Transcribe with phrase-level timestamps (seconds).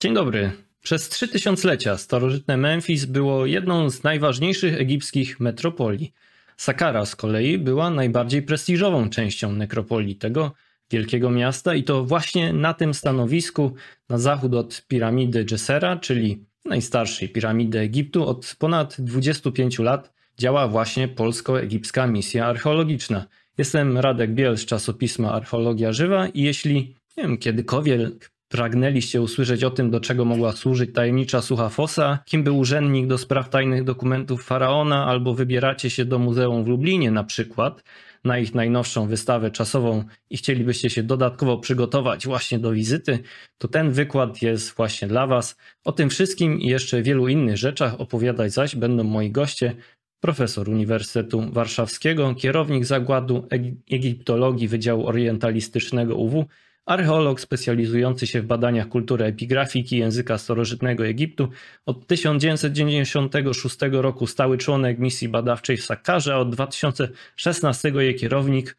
[0.00, 0.50] Dzień dobry.
[0.82, 6.12] Przez trzy tysiąclecia starożytne Memphis było jedną z najważniejszych egipskich metropolii.
[6.56, 10.52] Saqqara z kolei była najbardziej prestiżową częścią nekropolii tego
[10.90, 13.74] wielkiego miasta i to właśnie na tym stanowisku
[14.08, 21.08] na zachód od piramidy Dżesera, czyli najstarszej piramidy Egiptu od ponad 25 lat działa właśnie
[21.08, 23.26] polsko-egipska misja archeologiczna.
[23.58, 29.70] Jestem Radek Biel z czasopisma Archeologia Żywa i jeśli nie wiem, kiedykolwiek pragnęliście usłyszeć o
[29.70, 34.44] tym, do czego mogła służyć tajemnicza sucha fosa, kim był urzędnik do spraw tajnych dokumentów
[34.44, 37.82] faraona, albo wybieracie się do muzeum w Lublinie na przykład,
[38.24, 43.18] na ich najnowszą wystawę czasową i chcielibyście się dodatkowo przygotować właśnie do wizyty,
[43.58, 45.56] to ten wykład jest właśnie dla Was.
[45.84, 49.74] O tym wszystkim i jeszcze wielu innych rzeczach opowiadać zaś będą moi goście,
[50.20, 53.48] profesor Uniwersytetu Warszawskiego, kierownik Zakładu
[53.90, 56.44] Egiptologii Wydziału Orientalistycznego UW,
[56.88, 61.48] archeolog specjalizujący się w badaniach kultury epigrafiki języka starożytnego Egiptu.
[61.86, 68.76] Od 1996 roku stały członek misji badawczej w Sakarze, a od 2016 jej kierownik,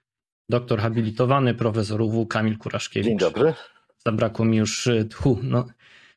[0.49, 3.09] doktor habilitowany profesor UW Kamil Kuraszkiewicz.
[3.09, 3.53] Dzień dobry.
[4.05, 5.39] Zabrakło mi już tchu.
[5.43, 5.65] No.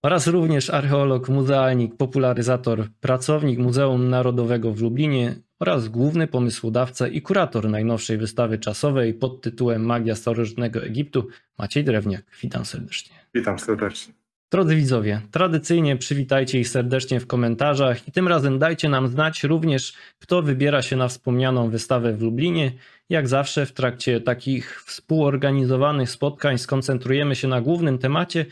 [0.03, 7.69] Oraz również archeolog, muzealnik, popularyzator, pracownik Muzeum Narodowego w Lublinie, oraz główny pomysłodawca i kurator
[7.69, 12.23] najnowszej wystawy czasowej pod tytułem Magia starożytnego Egiptu, Maciej Drewniak.
[12.43, 13.17] Witam serdecznie.
[13.35, 14.15] Witam serdecznie.
[14.51, 19.95] Drodzy widzowie, tradycyjnie przywitajcie ich serdecznie w komentarzach i tym razem dajcie nam znać również,
[20.19, 22.73] kto wybiera się na wspomnianą wystawę w Lublinie.
[23.09, 28.47] Jak zawsze w trakcie takich współorganizowanych spotkań skoncentrujemy się na głównym temacie,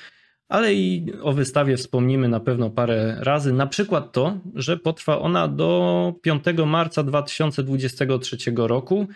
[0.50, 3.52] ale i o wystawie wspomnimy na pewno parę razy.
[3.52, 9.06] Na przykład to, że potrwa ona do 5 marca 2023 roku.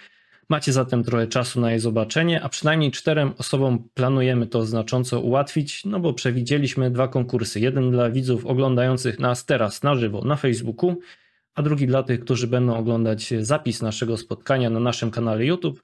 [0.48, 5.84] Macie zatem trochę czasu na jej zobaczenie, a przynajmniej czterem osobom planujemy to znacząco ułatwić,
[5.84, 7.60] no bo przewidzieliśmy dwa konkursy.
[7.60, 10.96] Jeden dla widzów oglądających nas teraz na żywo na Facebooku,
[11.54, 15.82] a drugi dla tych, którzy będą oglądać zapis naszego spotkania na naszym kanale YouTube.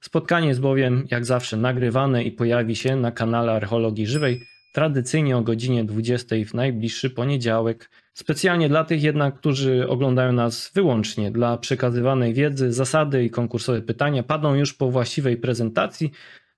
[0.00, 5.42] Spotkanie jest bowiem, jak zawsze, nagrywane i pojawi się na kanale Archeologii Żywej tradycyjnie o
[5.42, 7.90] godzinie 20 w najbliższy poniedziałek.
[8.14, 14.22] Specjalnie dla tych jednak, którzy oglądają nas wyłącznie dla przekazywanej wiedzy, zasady i konkursowe pytania
[14.22, 16.10] padną już po właściwej prezentacji,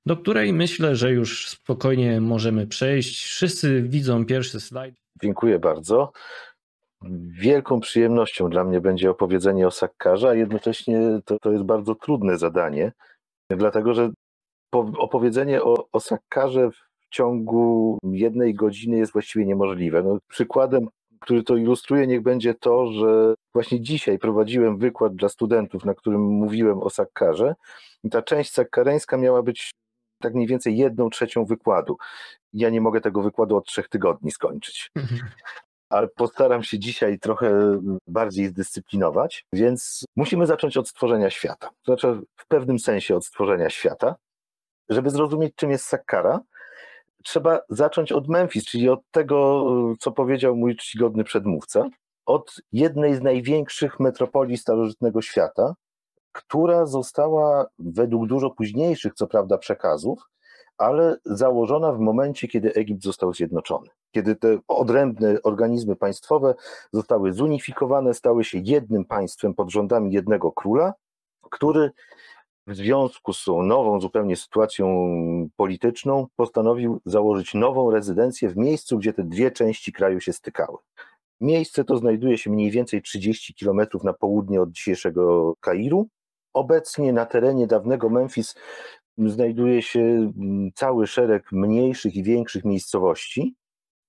[0.06, 3.24] do której myślę, że już spokojnie możemy przejść.
[3.24, 4.94] Wszyscy widzą pierwszy slajd.
[5.22, 6.12] Dziękuję bardzo.
[7.40, 12.38] Wielką przyjemnością dla mnie będzie opowiedzenie o Sakkarze, a jednocześnie to, to jest bardzo trudne
[12.38, 12.92] zadanie,
[13.50, 14.10] dlatego że
[14.98, 16.70] opowiedzenie o, o Sakkarze
[17.14, 20.02] ciągu jednej godziny jest właściwie niemożliwe.
[20.02, 20.88] No, przykładem,
[21.20, 26.20] który to ilustruje, niech będzie to, że właśnie dzisiaj prowadziłem wykład dla studentów, na którym
[26.20, 27.54] mówiłem o Sakkarze
[28.04, 29.70] i ta część sakkareńska miała być
[30.22, 31.96] tak mniej więcej jedną trzecią wykładu.
[32.52, 34.90] Ja nie mogę tego wykładu od trzech tygodni skończyć.
[34.96, 35.20] Mhm.
[35.88, 41.70] ale postaram się dzisiaj trochę bardziej zdyscyplinować, więc musimy zacząć od stworzenia świata.
[41.84, 44.14] Znaczy w pewnym sensie od stworzenia świata.
[44.88, 46.40] Żeby zrozumieć, czym jest Sakkara,
[47.24, 49.66] trzeba zacząć od Memphis, czyli od tego,
[50.00, 51.88] co powiedział mój czcigodny przedmówca,
[52.26, 55.74] od jednej z największych metropolii starożytnego świata,
[56.32, 60.22] która została według dużo późniejszych, co prawda, przekazów,
[60.78, 63.88] ale założona w momencie, kiedy Egipt został zjednoczony.
[64.10, 66.54] Kiedy te odrębne organizmy państwowe
[66.92, 70.92] zostały zunifikowane, stały się jednym państwem pod rządami jednego króla,
[71.50, 71.90] który
[72.66, 74.86] w związku z tą nową zupełnie sytuacją
[75.56, 80.78] polityczną postanowił założyć nową rezydencję w miejscu, gdzie te dwie części kraju się stykały.
[81.40, 86.08] Miejsce to znajduje się mniej więcej 30 kilometrów na południe od dzisiejszego Kairu.
[86.52, 88.54] Obecnie na terenie dawnego Memphis
[89.18, 93.54] znajduje się mm, cały szereg mniejszych i większych miejscowości,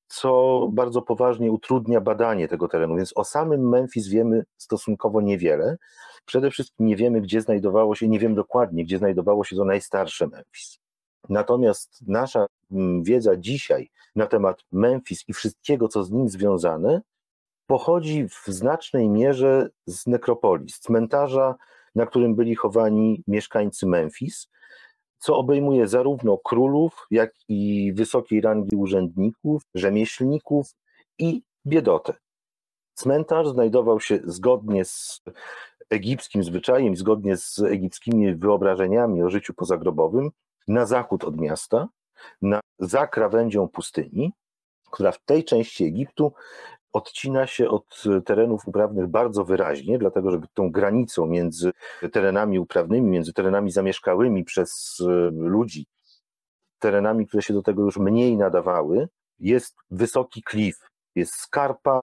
[0.07, 2.95] co bardzo poważnie utrudnia badanie tego terenu.
[2.95, 5.77] Więc o samym Memphis wiemy stosunkowo niewiele.
[6.25, 10.27] Przede wszystkim nie wiemy, gdzie znajdowało się, nie wiem dokładnie, gdzie znajdowało się to najstarsze
[10.27, 10.79] Memphis.
[11.29, 17.01] Natomiast nasza mm, wiedza dzisiaj na temat Memphis i wszystkiego, co z nim związane,
[17.67, 21.55] pochodzi w znacznej mierze z nekropolii, z cmentarza,
[21.95, 24.47] na którym byli chowani mieszkańcy Memphis,
[25.17, 30.67] co obejmuje zarówno królów, jak i wysokiej rangi urzędników, rzemieślników
[31.19, 32.13] i biedotę.
[32.93, 35.21] Cmentarz znajdował się zgodnie z
[35.89, 40.29] egipskim zwyczajem, zgodnie z egipskimi wyobrażeniami o życiu pozagrobowym,
[40.67, 41.87] na zachód od miasta,
[42.41, 44.33] na, za krawędzią pustyni,
[44.91, 46.33] która w tej części Egiptu
[46.93, 51.71] odcina się od terenów uprawnych bardzo wyraźnie, dlatego że tą granicą między
[52.11, 55.85] terenami uprawnymi, między terenami zamieszkałymi przez e, ludzi,
[56.79, 59.07] terenami, które się do tego już mniej nadawały,
[59.39, 61.99] jest wysoki klif, jest skarpa,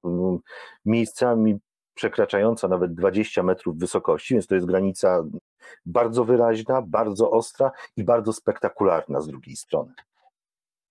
[0.85, 1.59] miejscami
[1.95, 5.25] przekraczająca nawet 20 metrów wysokości, więc to jest granica
[5.87, 9.93] bardzo wyraźna, bardzo ostra i bardzo spektakularna z drugiej strony.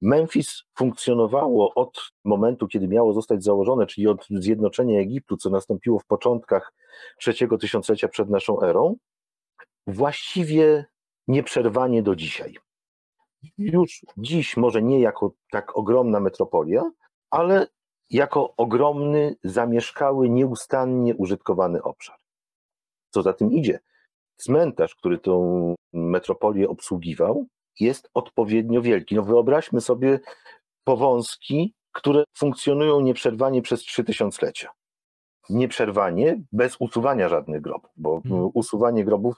[0.02, 6.06] Memphis funkcjonowało od momentu, kiedy miało zostać założone, czyli od zjednoczenia Egiptu, co nastąpiło w
[6.06, 6.74] początkach
[7.20, 8.96] trzeciego tysiąclecia przed naszą erą,
[9.88, 10.86] właściwie
[11.28, 12.58] nieprzerwanie do dzisiaj.
[13.58, 16.92] Już dziś może nie jako tak ogromna metropolia,
[17.30, 17.68] ale
[18.10, 22.18] jako ogromny, zamieszkały, nieustannie użytkowany obszar.
[23.10, 23.80] Co za tym idzie?
[24.44, 27.46] Cmentarz, który tą metropolię obsługiwał,
[27.80, 29.16] jest odpowiednio wielki.
[29.16, 30.20] No wyobraźmy sobie
[30.84, 34.70] powązki, które funkcjonują nieprzerwanie przez trzy tysiąclecia.
[35.50, 38.50] Nieprzerwanie, bez usuwania żadnych grobów, bo hmm.
[38.54, 39.36] usuwanie grobów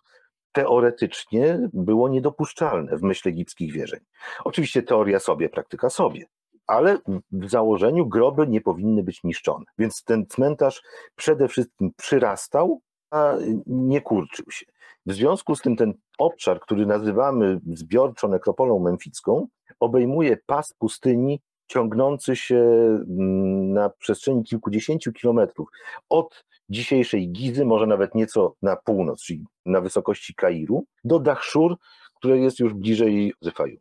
[0.51, 3.99] teoretycznie było niedopuszczalne w myśl egipskich wierzeń.
[4.43, 6.25] Oczywiście teoria sobie, praktyka sobie,
[6.67, 6.97] ale
[7.31, 9.65] w założeniu groby nie powinny być niszczone.
[9.77, 10.81] Więc ten cmentarz
[11.15, 13.33] przede wszystkim przyrastał, a
[13.65, 14.65] nie kurczył się.
[15.05, 19.47] W związku z tym ten obszar, który nazywamy zbiorczo nekropolą memficką,
[19.79, 25.69] obejmuje pas pustyni ciągnący się mm, na przestrzeni kilkudziesięciu kilometrów
[26.09, 31.77] od dzisiejszej Gizy, może nawet nieco na północ, czyli na wysokości Kairu, do Dachszur,
[32.15, 33.77] które jest już bliżej Zyfaju.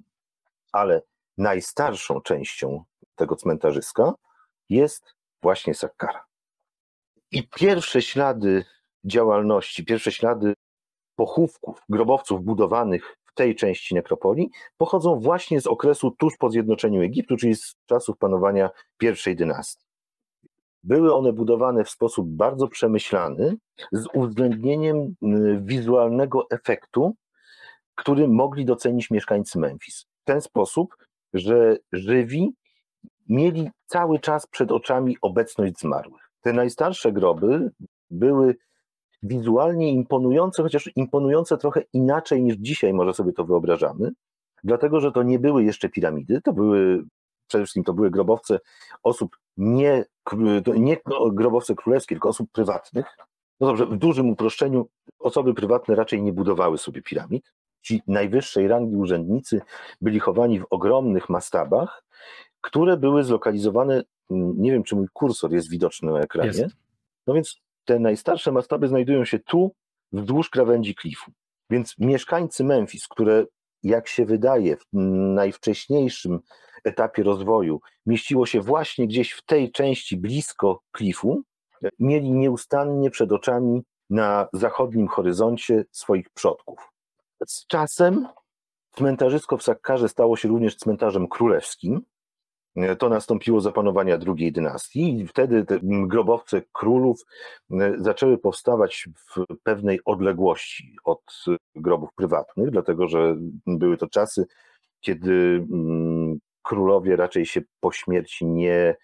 [0.72, 1.02] Ale
[1.38, 2.84] najstarszą częścią
[3.14, 4.12] tego cmentarzyska
[4.68, 6.24] jest właśnie Sakkara.
[7.30, 8.64] I pierwsze ślady
[9.04, 10.54] działalności, pierwsze ślady
[11.16, 17.36] pochówków, grobowców budowanych w tej części nekropolii pochodzą właśnie z okresu tuż po zjednoczeniu Egiptu,
[17.36, 19.84] czyli z czasów panowania pierwszej dynastii.
[20.84, 23.56] Były one budowane w sposób bardzo przemyślany,
[23.92, 25.14] z uwzględnieniem
[25.60, 27.14] wizualnego efektu,
[27.94, 30.06] który mogli docenić mieszkańcy Memphis.
[30.22, 30.96] W ten sposób,
[31.32, 32.54] że żywi
[33.28, 36.30] mieli cały czas przed oczami obecność zmarłych.
[36.40, 37.70] Te najstarsze groby
[38.10, 38.56] były
[39.22, 44.10] wizualnie imponujące, chociaż imponujące trochę inaczej niż dzisiaj może sobie to wyobrażamy,
[44.64, 47.04] dlatego że to nie były jeszcze piramidy, to były
[47.46, 48.58] przede wszystkim to były grobowce
[49.02, 50.04] osób nie,
[50.76, 50.96] nie
[51.32, 53.16] grobowce królewskie, tylko osób prywatnych.
[53.60, 54.88] No dobrze, w dużym uproszczeniu
[55.18, 57.52] osoby prywatne raczej nie budowały sobie piramid.
[57.82, 59.60] Ci najwyższej rangi urzędnicy
[60.00, 62.04] byli chowani w ogromnych mastabach,
[62.60, 66.76] które były zlokalizowane, nie wiem czy mój kursor jest widoczny na ekranie, jest.
[67.26, 69.74] no więc te najstarsze mastaby znajdują się tu,
[70.12, 71.32] wzdłuż krawędzi klifu.
[71.70, 73.44] Więc mieszkańcy Memphis, które
[73.82, 74.84] jak się wydaje w
[75.34, 76.40] najwcześniejszym
[76.84, 81.42] etapie rozwoju mieściło się właśnie gdzieś w tej części blisko klifu,
[81.98, 86.92] mieli nieustannie przed oczami na zachodnim horyzoncie swoich przodków.
[87.46, 88.28] Z czasem
[88.90, 92.00] cmentarzysko w Sakkarze stało się również cmentarzem królewskim,
[92.98, 97.24] to nastąpiło za panowania drugiej dynastii i wtedy te grobowce królów
[97.70, 101.22] e, zaczęły powstawać w pewnej odległości od
[101.74, 103.36] grobów prywatnych, dlatego że
[103.66, 104.46] były to czasy,
[105.00, 108.96] kiedy mm, królowie raczej się po śmierci nie,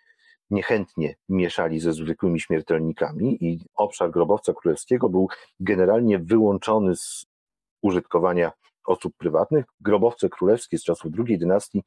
[0.51, 5.29] niechętnie mieszali ze zwykłymi śmiertelnikami i obszar grobowca królewskiego był
[5.61, 7.27] generalnie wyłączony z
[7.83, 8.53] użytkowania
[8.87, 9.65] osób prywatnych.
[9.81, 11.83] Grobowce królewskie z czasów drugiej dynastii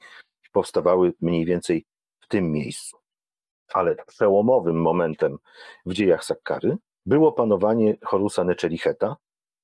[0.51, 1.85] powstawały mniej więcej
[2.19, 2.97] w tym miejscu.
[3.73, 5.37] Ale przełomowym momentem
[5.85, 9.15] w dziejach Sakkary było panowanie Horusa Nechelicheta,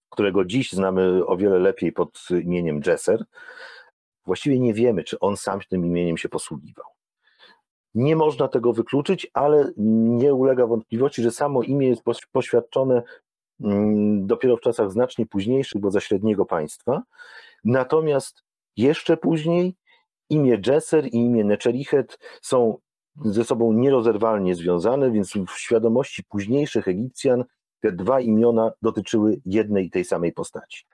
[0.09, 3.25] którego dziś znamy o wiele lepiej pod imieniem Dżeser.
[4.25, 6.85] Właściwie nie wiemy, czy on sam tym imieniem się posługiwał.
[7.95, 13.03] Nie można tego wykluczyć, ale nie ulega wątpliwości, że samo imię jest poświadczone
[13.61, 17.03] mm, dopiero w czasach znacznie późniejszych, bo za średniego państwa.
[17.63, 18.43] Natomiast
[18.77, 19.75] jeszcze później
[20.29, 22.77] imię Jesser i imię Nechelichet są
[23.25, 27.43] ze sobą nierozerwalnie związane, więc w świadomości późniejszych Egipcjan
[27.81, 30.85] te dwa imiona dotyczyły jednej i tej samej postaci.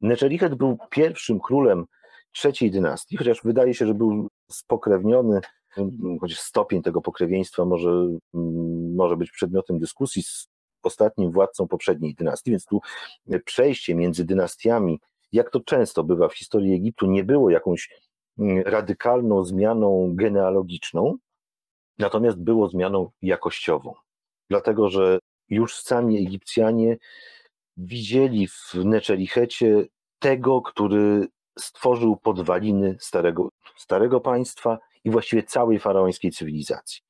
[0.00, 1.84] Nechelichet był pierwszym królem
[2.32, 5.40] trzeciej dynastii, chociaż wydaje się, że był spokrewniony,
[6.20, 7.90] chociaż stopień tego pokrewieństwa może,
[8.94, 10.48] może być przedmiotem dyskusji z
[10.82, 12.80] ostatnim władcą poprzedniej dynastii, więc tu
[13.44, 15.00] przejście między dynastiami,
[15.32, 17.88] jak to często bywa w historii Egiptu, nie było jakąś
[18.64, 21.16] radykalną zmianą genealogiczną,
[21.98, 23.94] natomiast było zmianą jakościową.
[24.50, 26.96] Dlatego, że już sami Egipcjanie
[27.76, 29.84] widzieli w Neczelichecie
[30.18, 31.26] tego, który
[31.58, 37.00] stworzył podwaliny starego, starego państwa i właściwie całej faraońskiej cywilizacji.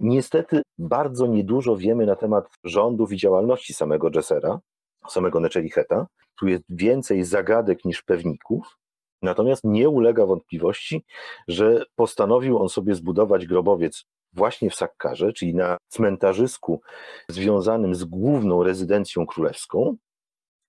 [0.00, 4.60] Niestety bardzo niedużo wiemy na temat rządów i działalności samego Dżesera,
[5.08, 6.06] samego Neczelicheta.
[6.38, 8.78] Tu jest więcej zagadek niż pewników.
[9.22, 11.04] Natomiast nie ulega wątpliwości,
[11.48, 16.80] że postanowił on sobie zbudować grobowiec właśnie w Sakkarze, czyli na cmentarzysku
[17.28, 19.96] związanym z główną rezydencją królewską.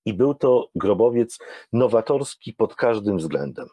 [0.05, 1.39] I był to grobowiec
[1.73, 3.67] nowatorski pod każdym względem.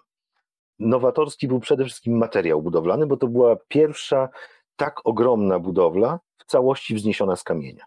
[0.79, 4.29] Nowatorski był przede wszystkim materiał budowlany, bo to była pierwsza
[4.77, 7.85] tak ogromna budowla w całości wzniesiona z kamienia.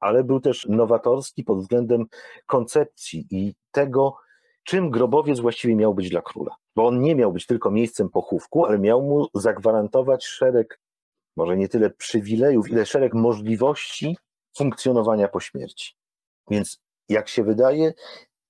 [0.00, 2.06] Ale był też nowatorski pod względem
[2.46, 4.16] koncepcji i tego,
[4.64, 6.56] czym grobowiec właściwie miał być dla króla.
[6.76, 10.80] Bo on nie miał być tylko miejscem pochówku, ale miał mu zagwarantować szereg,
[11.36, 14.16] może nie tyle przywilejów, ile szereg możliwości
[14.56, 15.94] funkcjonowania po śmierci.
[16.50, 17.92] Więc jak się wydaje,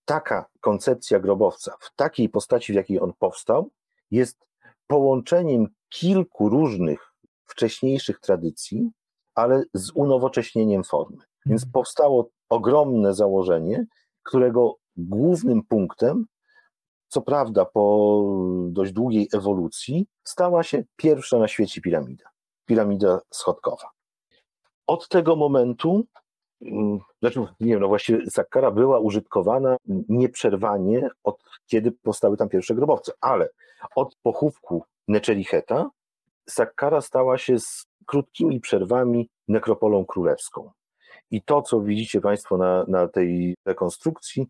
[0.04, 3.70] taka koncepcja grobowca w takiej postaci, w jakiej on powstał,
[4.10, 4.46] jest
[4.86, 7.12] połączeniem kilku różnych
[7.44, 8.90] wcześniejszych tradycji,
[9.34, 11.18] ale z unowocześnieniem formy.
[11.46, 11.72] Więc mhm.
[11.72, 13.86] powstało ogromne założenie,
[14.22, 16.26] którego głównym punktem,
[17.08, 18.24] co prawda po
[18.68, 22.32] dość długiej ewolucji, stała się pierwsza na świecie piramida
[22.66, 23.90] piramida schodkowa.
[24.86, 26.06] Od tego momentu,
[26.62, 29.76] mm, znaczy, nie wiem, no właściwie Sakkara była użytkowana
[30.08, 33.48] nieprzerwanie od kiedy powstały tam pierwsze grobowce, ale
[33.96, 35.90] od pochówku Neczelicheta
[36.48, 40.70] Sakkara stała się z krótkimi przerwami nekropolą królewską.
[41.30, 44.46] I to, co widzicie Państwo na, na tej rekonstrukcji,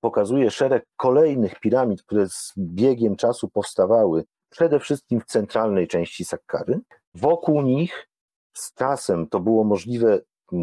[0.00, 6.80] pokazuje szereg kolejnych piramid, które z biegiem czasu powstawały przede wszystkim w centralnej części Sakkary.
[7.14, 8.08] Wokół nich
[8.52, 10.20] z czasem to było możliwe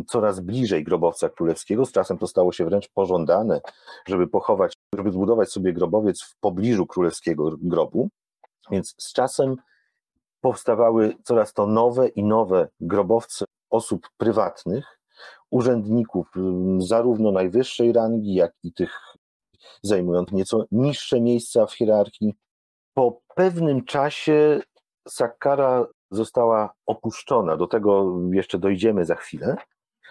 [0.07, 3.61] coraz bliżej grobowca królewskiego, z czasem to stało się wręcz pożądane,
[4.07, 8.09] żeby pochować, żeby zbudować sobie grobowiec w pobliżu królewskiego grobu.
[8.71, 9.55] Więc z czasem
[10.41, 14.99] powstawały coraz to nowe i nowe grobowce osób prywatnych,
[15.49, 16.27] urzędników
[16.77, 19.14] zarówno najwyższej rangi, jak i tych
[19.81, 22.36] zajmując nieco niższe miejsca w hierarchii.
[22.93, 24.62] Po pewnym czasie
[25.07, 29.55] Sakkara została opuszczona, do tego jeszcze dojdziemy za chwilę.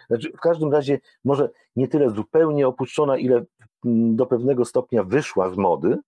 [0.09, 3.45] Znaczy, w każdym razie, może nie tyle zupełnie opuszczona, ile
[3.85, 5.99] do pewnego stopnia wyszła z mody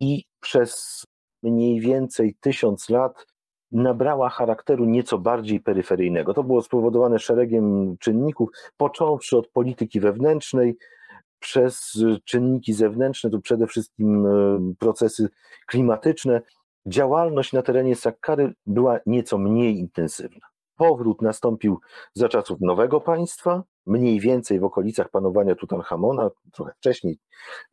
[0.00, 1.04] i przez
[1.42, 3.26] mniej więcej tysiąc lat
[3.72, 6.34] nabrała charakteru nieco bardziej peryferyjnego.
[6.34, 10.76] To było spowodowane szeregiem czynników, począwszy od polityki wewnętrznej,
[11.42, 15.28] przez czynniki zewnętrzne, to przede wszystkim e, procesy
[15.66, 16.42] klimatyczne,
[16.86, 20.46] działalność na terenie Sakkary była nieco mniej intensywna.
[20.76, 21.80] Powrót nastąpił
[22.14, 27.18] za czasów nowego państwa, mniej więcej w okolicach panowania Tutanchamona, trochę wcześniej,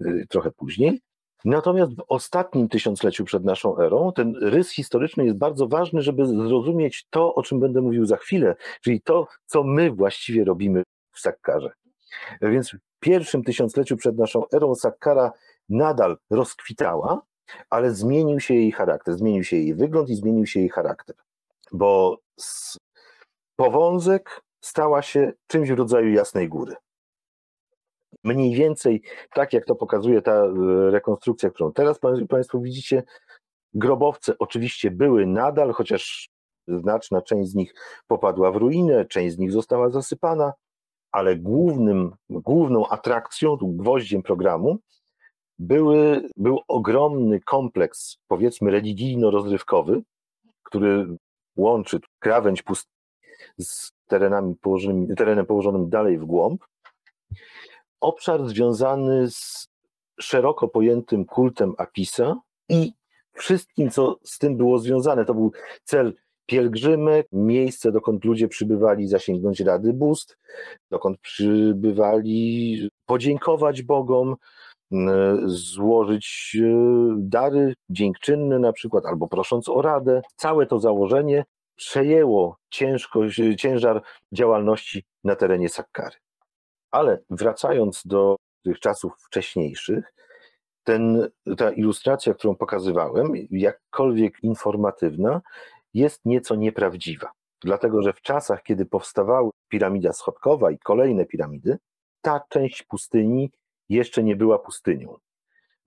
[0.01, 1.01] e, trochę później.
[1.45, 7.07] Natomiast w ostatnim tysiącleciu przed naszą erą ten rys historyczny jest bardzo ważny, żeby zrozumieć
[7.09, 11.71] to, o czym będę mówił za chwilę, czyli to, co my właściwie robimy w Sakkarze.
[12.41, 15.31] Więc pierwszym tysiącleciu przed naszą erą Sakkara
[15.69, 17.21] nadal rozkwitała,
[17.69, 21.15] ale zmienił się jej charakter, zmienił się jej wygląd i zmienił się jej charakter,
[21.71, 22.77] bo z
[23.55, 26.75] powązek stała się czymś w rodzaju jasnej góry.
[28.23, 29.01] Mniej więcej
[29.33, 30.51] tak, jak to pokazuje ta e,
[30.91, 33.03] rekonstrukcja, którą teraz Państwo widzicie,
[33.73, 36.29] grobowce oczywiście były nadal, chociaż
[36.67, 37.73] znaczna część z nich
[38.07, 40.53] popadła w ruinę, część z nich została zasypana,
[41.11, 44.77] ale głównym, główną atrakcją, gwoździem programu
[45.59, 50.01] były, był ogromny kompleks, powiedzmy, religijno-rozrywkowy,
[50.63, 51.17] który
[51.55, 52.87] łączy krawędź pust
[53.57, 56.63] z terenami położonymi, terenem położonym dalej w głąb.
[58.01, 59.69] Obszar związany z
[60.19, 62.35] szeroko pojętym kultem Apisa
[62.69, 62.93] i
[63.33, 65.25] wszystkim, co z tym było związane.
[65.25, 65.51] To był
[65.83, 66.15] cel
[66.49, 70.37] pielgrzymek, miejsce, dokąd ludzie przybywali zasięgnąć rady bóstw,
[70.91, 74.35] dokąd przybywali podziękować Bogom,
[75.45, 76.65] złożyć e,
[77.17, 80.21] dary dziękczynne na przykład, albo prosząc o radę.
[80.35, 83.19] Całe to założenie przejęło ciężko,
[83.57, 84.01] ciężar
[84.31, 86.15] działalności na terenie Sakkary.
[86.91, 90.13] Ale wracając do tych czasów wcześniejszych,
[90.83, 95.41] ten, ta ilustracja, którą pokazywałem, jakkolwiek informatywna,
[95.93, 97.31] jest nieco nieprawdziwa.
[97.61, 101.77] Dlatego, że w czasach, kiedy powstawała piramida schodkowa i kolejne piramidy,
[102.21, 103.51] ta część pustyni
[103.89, 105.17] jeszcze nie była pustynią.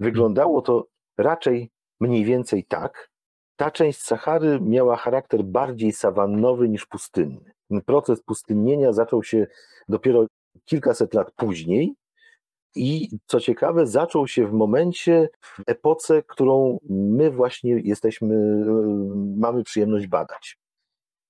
[0.00, 0.86] Wyglądało to
[1.18, 3.10] raczej mniej więcej tak.
[3.56, 7.52] Ta część Sahary miała charakter bardziej sawannowy niż pustynny.
[7.86, 9.46] Proces pustynnienia zaczął się
[9.88, 10.26] dopiero
[10.64, 11.94] kilkaset lat później,
[12.74, 18.64] i co ciekawe, zaczął się w momencie, w epoce, którą my właśnie jesteśmy,
[19.36, 20.58] mamy przyjemność badać.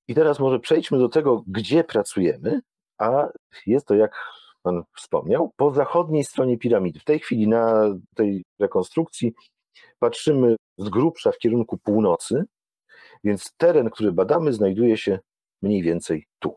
[0.08, 2.60] I teraz może przejdźmy do tego, gdzie pracujemy,
[2.98, 3.28] a
[3.66, 4.14] jest to, jak
[4.62, 7.00] Pan wspomniał, po zachodniej stronie piramidy.
[7.00, 7.84] W tej chwili na
[8.14, 9.32] tej rekonstrukcji
[9.98, 12.44] patrzymy z grubsza w kierunku północy,
[13.24, 15.18] więc teren, który badamy, znajduje się
[15.62, 16.56] mniej więcej tu.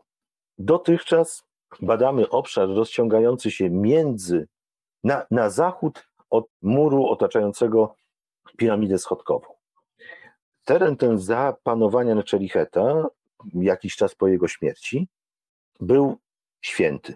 [0.58, 1.42] Dotychczas
[1.80, 4.46] badamy obszar rozciągający się między,
[5.06, 7.94] na, na zachód od muru otaczającego
[8.56, 9.46] piramidę schodkową.
[10.64, 13.06] Teren ten za panowania Neczelicheta,
[13.54, 15.08] jakiś czas po jego śmierci,
[15.80, 16.18] był
[16.60, 17.14] święty.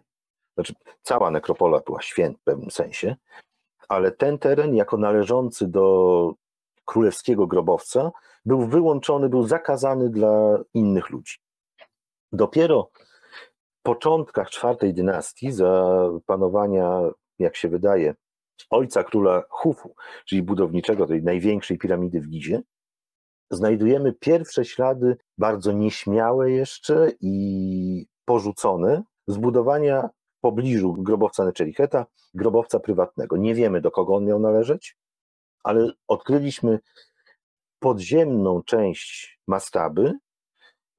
[0.54, 3.16] Znaczy, cała nekropola była święta w pewnym sensie,
[3.88, 6.34] ale ten teren, jako należący do
[6.84, 8.10] królewskiego grobowca,
[8.44, 11.36] był wyłączony, był zakazany dla innych ludzi.
[12.32, 12.90] Dopiero
[13.80, 18.14] w początkach czwartej dynastii, za panowania, jak się wydaje,
[18.70, 19.94] ojca króla Hufu,
[20.24, 22.62] czyli budowniczego tej największej piramidy w Gizie,
[23.50, 33.36] znajdujemy pierwsze ślady, bardzo nieśmiałe jeszcze i porzucone, zbudowania w pobliżu grobowca Neczelicheta, grobowca prywatnego.
[33.36, 34.96] Nie wiemy, do kogo on miał należeć,
[35.64, 36.78] ale odkryliśmy
[37.78, 40.12] podziemną część mastaby,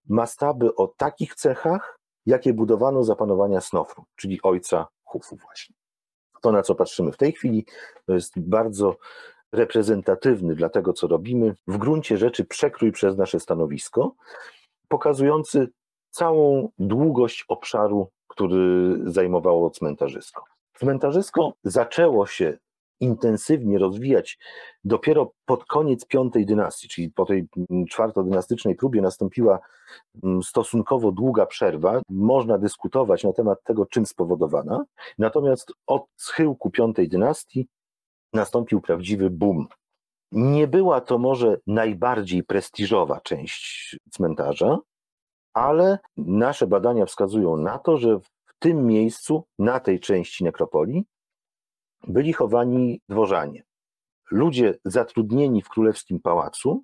[0.10, 5.81] mastaby o takich cechach, jakie budowano za panowania Snofru, czyli ojca Hufu właśnie.
[6.42, 7.66] To, na co patrzymy w tej chwili,
[8.06, 8.98] to jest bardzo
[9.52, 14.16] reprezentatywny dla tego, co robimy, w gruncie rzeczy przekrój przez nasze stanowisko,
[14.88, 15.70] pokazujący
[16.10, 20.44] całą długość obszaru, który zajmowało cmentarzysko.
[20.74, 22.58] Cmentarzysko zaczęło się
[23.02, 24.38] intensywnie rozwijać
[24.84, 27.48] dopiero pod koniec piątej dynastii, czyli po tej
[27.90, 29.60] czwartodynastycznej próbie nastąpiła
[30.24, 32.02] mm, stosunkowo długa przerwa.
[32.10, 34.84] Można dyskutować na temat tego, czym spowodowana.
[35.18, 37.68] Natomiast od schyłku piątej dynastii
[38.34, 39.68] nastąpił prawdziwy boom.
[40.32, 44.78] Nie była to może najbardziej prestiżowa część cmentarza,
[45.54, 51.06] ale nasze badania wskazują na to, że w tym miejscu, na tej części nekropolii,
[52.08, 53.64] byli chowani dworzanie.
[54.32, 56.84] Ludzie zatrudnieni w królewskim pałacu,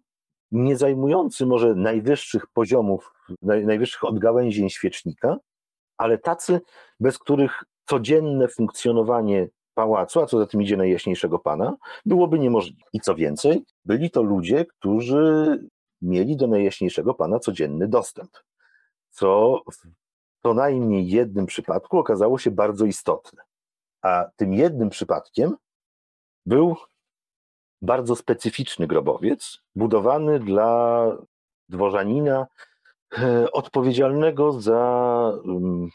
[0.51, 5.37] nie zajmujący może najwyższych poziomów, najwyższych odgałęzień świecznika,
[5.97, 6.61] ale tacy,
[6.99, 11.75] bez których codzienne funkcjonowanie pałacu, a co za tym idzie najjaśniejszego pana,
[12.05, 12.81] byłoby niemożliwe.
[12.93, 15.59] I co więcej, byli to ludzie, którzy
[16.01, 18.29] mieli do najjaśniejszego pana codzienny dostęp,
[19.09, 19.87] co w
[20.43, 23.46] co najmniej jednym przypadku okazało się bardzo istotne.
[24.01, 25.55] A tym jednym przypadkiem
[26.45, 26.75] był
[27.81, 31.05] bardzo specyficzny grobowiec, budowany dla
[31.69, 32.47] dworzanina
[33.17, 35.89] e, odpowiedzialnego za mm,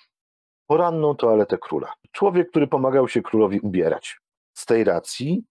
[0.66, 1.92] poranną toaletę króla.
[2.12, 4.20] Człowiek, który pomagał się królowi ubierać.
[4.54, 5.44] Z tej racji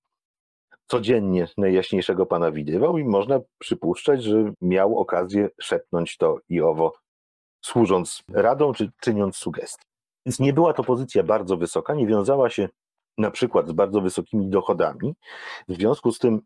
[0.88, 6.94] codziennie najjaśniejszego pana widywał i można przypuszczać, że miał okazję szepnąć to i owo,
[7.62, 9.91] służąc radą czy czyniąc sugestie.
[10.26, 12.70] Więc nie była to pozycja bardzo wysoka, nie wiązała się
[13.18, 15.14] na przykład z bardzo wysokimi dochodami.
[15.68, 16.42] W związku z tym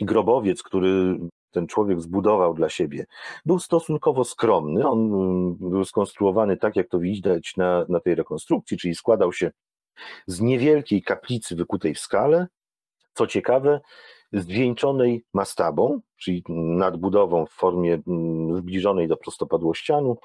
[0.00, 1.18] grobowiec, który
[1.50, 3.06] ten człowiek zbudował dla siebie,
[3.46, 4.88] był stosunkowo skromny.
[4.88, 9.50] On mm, był skonstruowany tak, jak to widać na, na tej rekonstrukcji, czyli składał się
[10.26, 12.46] z niewielkiej kaplicy wykutej w skale.
[13.14, 13.80] Co ciekawe,
[14.32, 20.16] zwieńczonej mastabą, czyli nadbudową w formie mm, zbliżonej do prostopadłościanu,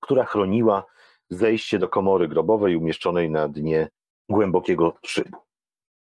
[0.00, 0.84] która chroniła
[1.30, 3.88] zejście do komory grobowej umieszczonej na dnie
[4.28, 5.38] głębokiego szybu.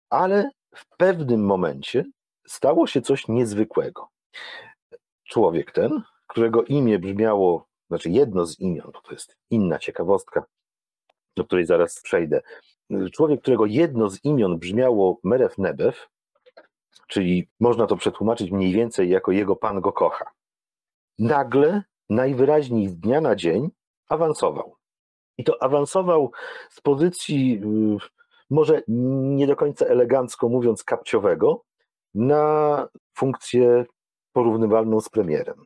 [0.09, 2.05] Ale w pewnym momencie
[2.47, 4.07] stało się coś niezwykłego.
[5.23, 10.45] Człowiek ten, którego imię brzmiało, znaczy jedno z imion, to jest inna ciekawostka,
[11.35, 12.41] do której zaraz przejdę.
[13.11, 16.09] Człowiek, którego jedno z imion brzmiało Meref Nebew,
[17.07, 20.25] czyli można to przetłumaczyć mniej więcej jako jego pan go kocha.
[21.19, 23.69] Nagle, najwyraźniej z dnia na dzień
[24.09, 24.75] awansował.
[25.37, 26.31] I to awansował
[26.69, 27.97] z pozycji, y,
[28.49, 31.63] może nie do końca elegancko mówiąc, kapciowego,
[32.13, 33.85] na funkcję
[34.33, 35.65] porównywalną z premierem.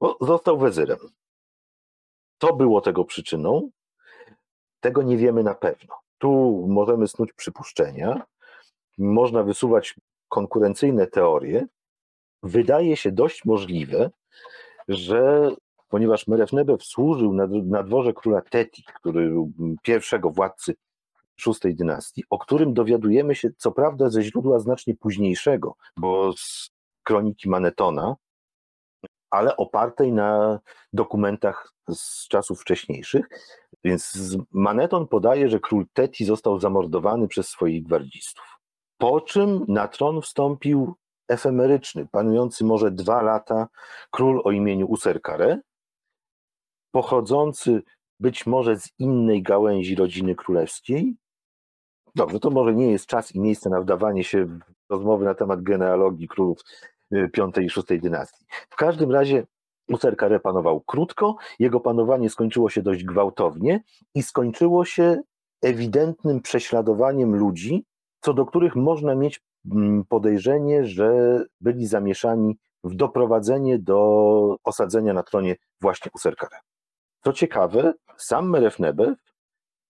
[0.00, 0.98] Bo został wezyrem.
[2.40, 3.70] Co było tego przyczyną?
[4.80, 5.94] Tego nie wiemy na pewno.
[6.18, 8.22] Tu możemy snuć przypuszczenia,
[8.98, 9.94] można wysuwać
[10.28, 11.66] konkurencyjne teorie.
[12.42, 14.10] Wydaje się dość możliwe,
[14.88, 15.50] że
[15.92, 19.52] ponieważ Merefnebew służył na, na dworze króla Teti, który był
[19.82, 20.74] pierwszego władcy
[21.36, 26.70] szóstej dynastii, o którym dowiadujemy się co prawda ze źródła znacznie późniejszego, bo z
[27.02, 28.16] kroniki Manetona,
[29.30, 30.60] ale opartej na
[30.92, 33.28] dokumentach z czasów wcześniejszych.
[33.84, 38.44] Więc Maneton podaje, że król Teti został zamordowany przez swoich gwardzistów.
[38.98, 40.94] Po czym na tron wstąpił
[41.28, 43.68] efemeryczny, panujący może dwa lata
[44.10, 45.60] król o imieniu Userkare,
[46.92, 47.82] pochodzący
[48.20, 51.16] być może z innej gałęzi rodziny królewskiej.
[52.14, 54.58] Dobrze, to może nie jest czas i miejsce na wdawanie się
[54.90, 56.58] rozmowy na temat genealogii królów
[57.12, 58.44] y, V i VI dynastii.
[58.70, 59.46] W każdym razie
[59.88, 63.82] Userkare panował krótko, jego panowanie skończyło się dość gwałtownie
[64.14, 65.22] i skończyło się
[65.62, 67.84] ewidentnym prześladowaniem ludzi,
[68.20, 69.40] co do których można mieć
[69.72, 76.71] mm, podejrzenie, że byli zamieszani w doprowadzenie do osadzenia na tronie właśnie Userkare.
[77.24, 79.14] Co ciekawe, sam Merefnebe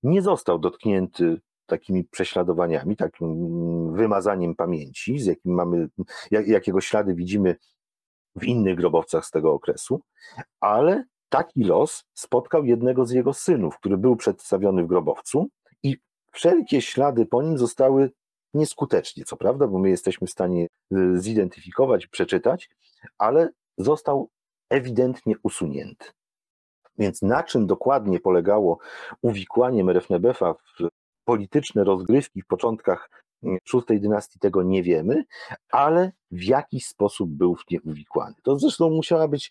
[0.02, 5.88] nie został dotknięty takimi prześladowaniami, takim wymazaniem pamięci, z jakim mamy,
[6.30, 7.56] jak, jakiego ślady widzimy
[8.36, 10.00] w innych grobowcach z tego okresu,
[10.60, 15.48] ale taki los spotkał jednego z jego synów, który był przedstawiony w grobowcu
[15.82, 15.96] i
[16.32, 18.10] wszelkie ślady po nim zostały
[18.54, 22.70] nieskutecznie, co prawda, bo my jesteśmy w stanie y, zidentyfikować, przeczytać,
[23.18, 24.30] ale został
[24.70, 26.04] ewidentnie usunięty.
[26.98, 28.78] Więc na czym dokładnie polegało
[29.22, 30.88] uwikłanie Merefnebefa w
[31.24, 33.10] polityczne rozgrywki w początkach
[33.42, 35.24] mm, szóstej dynastii, tego nie wiemy,
[35.70, 38.34] ale w jakiś sposób był w nie uwikłany.
[38.42, 39.50] To zresztą musiała być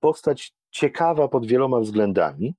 [0.00, 2.54] postać ciekawa pod wieloma względami,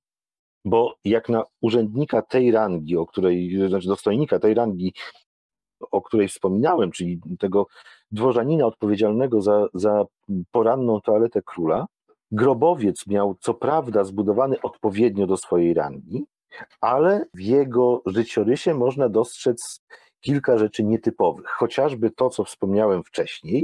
[0.64, 4.94] bo jak na urzędnika tej rangi, o której, znaczy dostojnika tej rangi,
[5.90, 7.66] o której wspominałem, czyli tego
[8.10, 10.04] dworzanina odpowiedzialnego za, za
[10.50, 11.86] poranną toaletę króla,
[12.32, 16.24] grobowiec miał co prawda zbudowany odpowiednio do swojej rangi,
[16.80, 19.80] ale w jego życiorysie można dostrzec
[20.20, 23.62] kilka rzeczy nietypowych, chociażby to, co wspomniałem wcześniej,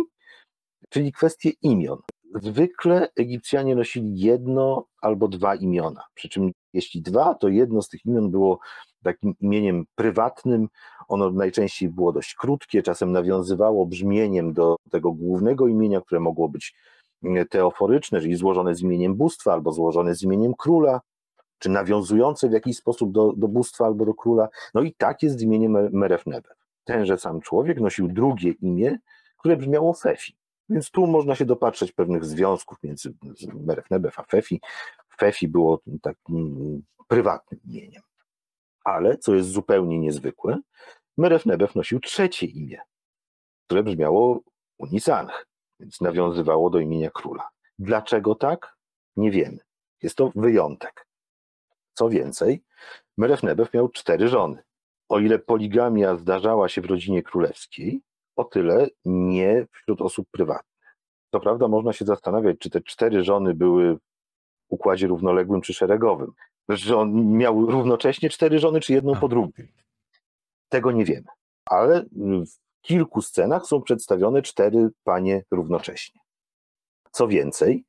[0.89, 1.99] czyli kwestie imion.
[2.35, 8.07] Zwykle Egipcjanie nosili jedno albo dwa imiona, przy czym jeśli dwa, to jedno z tych
[8.07, 8.59] imion było
[9.03, 10.69] takim imieniem prywatnym,
[11.09, 16.75] ono najczęściej było dość krótkie, czasem nawiązywało brzmieniem do tego głównego imienia, które mogło być
[17.51, 21.01] teoforyczne, czyli złożone z imieniem bóstwa albo złożone z imieniem króla,
[21.59, 24.49] czy nawiązujące w jakiś sposób do, do bóstwa albo do króla.
[24.75, 26.49] No i tak jest z imieniem Merefnebe.
[26.85, 28.99] Tenże sam człowiek nosił drugie imię,
[29.39, 30.37] które brzmiało Fefi.
[30.69, 33.15] Więc tu można się dopatrzeć pewnych związków między
[33.55, 34.61] Merefnebe a Fefi.
[35.19, 38.03] Fefi było takim prywatnym imieniem.
[38.85, 40.59] Ale, co jest zupełnie niezwykłe,
[41.17, 42.81] Merefnebef nosił trzecie imię,
[43.67, 44.41] które brzmiało
[44.79, 45.47] Unisanch,
[45.81, 47.49] więc nawiązywało do imienia króla.
[47.79, 48.77] Dlaczego tak?
[49.17, 49.59] Nie wiemy.
[50.03, 51.07] Jest to wyjątek.
[51.95, 52.63] Co więcej,
[53.17, 54.63] Merefnebef miał cztery żony.
[55.09, 58.01] O ile poligamia zdarzała się w rodzinie królewskiej,
[58.37, 60.97] o tyle nie wśród osób prywatnych.
[61.31, 64.01] To prawda, można się zastanawiać, czy te cztery żony były w
[64.69, 66.33] układzie równoległym czy szeregowym.
[66.69, 69.73] Że on miał równocześnie cztery żony, czy jedną po drugiej.
[70.69, 71.27] Tego nie wiemy.
[71.65, 72.05] Ale
[72.47, 76.21] w kilku scenach są przedstawione cztery panie równocześnie.
[77.11, 77.85] Co więcej,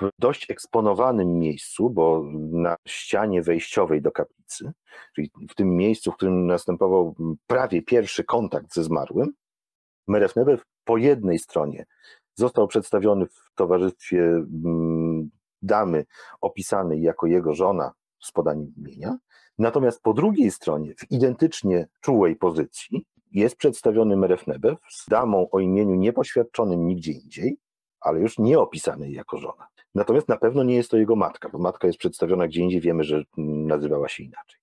[0.00, 4.72] w dość eksponowanym miejscu, bo na ścianie wejściowej do kaplicy,
[5.14, 7.14] czyli w tym miejscu, w którym następował
[7.46, 9.32] prawie pierwszy kontakt ze zmarłym,
[10.06, 11.86] Merefnebe po jednej stronie
[12.34, 15.30] został przedstawiony w towarzystwie mm,
[15.62, 16.04] damy
[16.40, 19.16] opisanej jako jego żona z podaniem imienia,
[19.58, 25.94] natomiast po drugiej stronie, w identycznie czułej pozycji, jest przedstawiony Merefnebe z damą o imieniu
[25.94, 27.56] niepoświadczonym nigdzie indziej,
[28.00, 29.66] ale już nie opisanej jako żona.
[29.94, 33.04] Natomiast na pewno nie jest to jego matka, bo matka jest przedstawiona gdzie indziej, wiemy,
[33.04, 34.60] że nazywała się inaczej.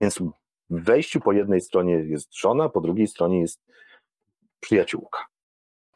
[0.00, 0.18] Więc
[0.70, 3.60] w wejściu po jednej stronie jest żona, po drugiej stronie jest
[4.60, 5.26] przyjaciółka.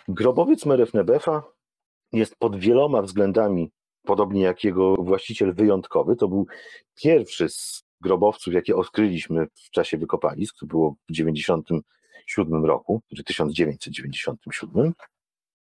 [0.09, 1.43] Grobowiec Merefnebefa
[2.13, 3.71] jest pod wieloma względami,
[4.03, 6.17] podobnie jak jego właściciel wyjątkowy.
[6.17, 6.47] To był
[6.95, 11.13] pierwszy z grobowców, jakie odkryliśmy w czasie wykopalisk, to było w
[12.27, 14.93] 1997 roku, czy 1997.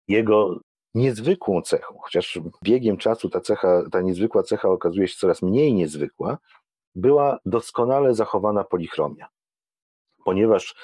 [0.08, 0.60] Jego
[0.94, 6.38] niezwykłą cechą, chociaż biegiem czasu ta cecha, ta niezwykła cecha okazuje się coraz mniej niezwykła,
[6.94, 9.28] była doskonale zachowana polichromia.
[10.24, 10.74] Ponieważ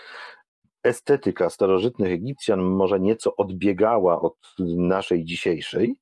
[0.83, 4.37] estetyka starożytnych Egipcjan może nieco odbiegała od
[4.77, 5.97] naszej dzisiejszej,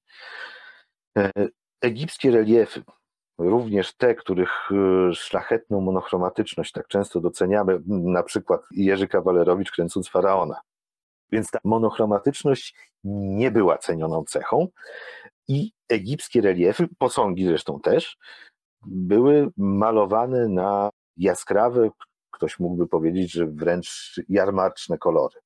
[1.19, 1.31] e,
[1.81, 2.83] egipskie reliefy,
[3.39, 10.61] również te, których e, szlachetną monochromatyczność tak często doceniamy, na przykład Jerzy Kawalerowicz kręcąc Faraona,
[11.33, 14.69] więc ta monochromatyczność nie była cenioną cechą
[15.49, 18.17] i egipskie reliefy, posągi zresztą też,
[18.87, 21.91] były malowane na jaskrawe,
[22.31, 25.41] ktoś mógłby powiedzieć, że wręcz jarmarczne kolory.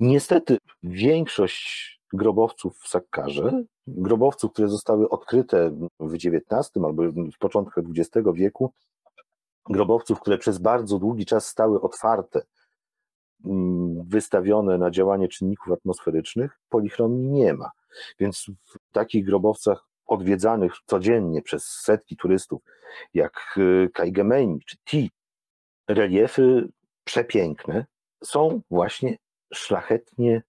[0.00, 5.70] Niestety większość grobowców w Sakkarze, grobowców, które zostały odkryte
[6.00, 8.72] w XIX albo w początkach XX wieku,
[9.70, 12.42] grobowców, które przez bardzo długi czas stały otwarte
[13.44, 17.70] Mm, wystawione na działanie czynników atmosferycznych, polichromii nie ma.
[18.18, 22.62] Więc w takich grobowcach odwiedzanych codziennie przez setki turystów,
[23.14, 25.10] jak y, Kajgemeni czy Ti,
[25.88, 26.68] reliefy
[27.04, 27.86] przepiękne
[28.24, 29.18] są właśnie
[29.54, 30.42] szlachetnie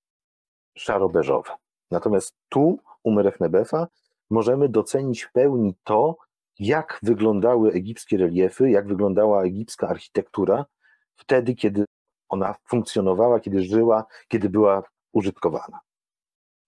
[0.78, 1.52] szarobeżowe.
[1.92, 3.88] Natomiast tu u Merefnebefa
[4.30, 6.18] możemy docenić w pełni to,
[6.60, 10.66] jak wyglądały egipskie reliefy, jak wyglądała egipska architektura
[11.16, 11.86] wtedy, kiedy
[12.30, 15.80] ona funkcjonowała, kiedy żyła, kiedy była użytkowana.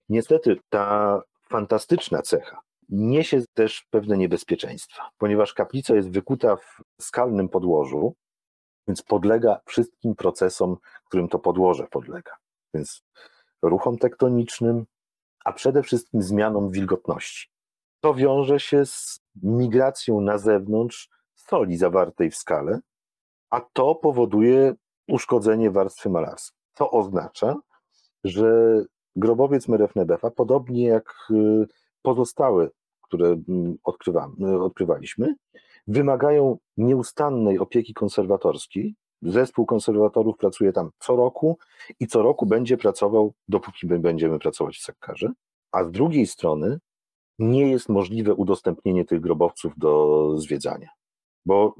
[0.08, 8.14] Niestety ta fantastyczna cecha niesie też pewne niebezpieczeństwa, ponieważ kaplica jest wykuta w skalnym podłożu,
[8.88, 10.76] więc podlega wszystkim procesom,
[11.08, 12.36] którym to podłoże podlega.
[12.74, 13.02] Więc
[13.62, 14.86] ruchom tektonicznym,
[15.44, 17.48] a przede wszystkim zmianom wilgotności.
[18.00, 22.80] To wiąże się z migracją na zewnątrz soli zawartej w skale,
[23.50, 24.74] a to powoduje
[25.08, 26.60] uszkodzenie warstwy malarskiej.
[26.74, 27.56] To oznacza,
[28.24, 28.82] że
[29.16, 31.66] grobowiec Merefnebefa, podobnie jak y,
[32.02, 32.68] pozostałe,
[33.02, 35.34] które mm, odkrywamy, odkrywaliśmy,
[35.86, 38.94] wymagają nieustannej opieki konserwatorskiej.
[39.22, 41.58] Zespół konserwatorów pracuje tam co roku
[42.00, 45.32] i co roku będzie pracował, dopóki my będziemy pracować w Sakkarze.
[45.72, 46.78] A z drugiej strony
[47.38, 50.88] nie jest możliwe udostępnienie tych grobowców do zwiedzania,
[51.46, 51.74] bo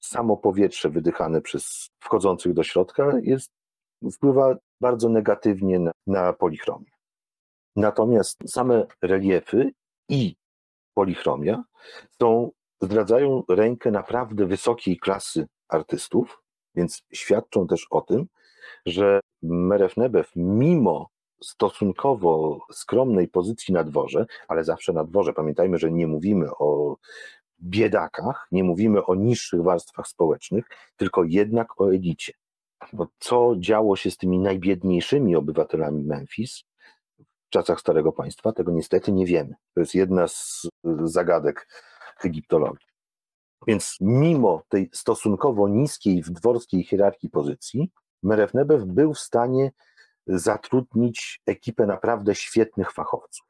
[0.00, 3.50] samo powietrze wydychane przez wchodzących do środka jest,
[4.12, 6.90] wpływa bardzo negatywnie na, na polichromię.
[7.76, 9.72] Natomiast same reliefy
[10.08, 10.36] i
[10.94, 11.64] polichromia
[12.20, 12.50] są,
[12.82, 16.43] zdradzają rękę naprawdę wysokiej klasy artystów,
[16.76, 18.26] więc świadczą też o tym,
[18.86, 21.08] że Meref Nebew, mimo
[21.42, 26.96] stosunkowo skromnej pozycji na dworze, ale zawsze na dworze, pamiętajmy, że nie mówimy o
[27.62, 30.64] biedakach, nie mówimy o niższych warstwach społecznych,
[30.96, 32.32] tylko jednak o elicie.
[32.92, 36.64] Bo co działo się z tymi najbiedniejszymi obywatelami Memphis
[37.18, 39.54] w czasach Starego Państwa, tego niestety nie wiemy.
[39.74, 40.68] To jest jedna z
[41.04, 41.68] zagadek
[42.24, 42.93] egiptologii.
[43.66, 47.90] Więc mimo tej stosunkowo niskiej w dworskiej hierarchii pozycji,
[48.22, 49.72] Merefnebew był w stanie
[50.26, 53.46] zatrudnić ekipę naprawdę świetnych fachowców.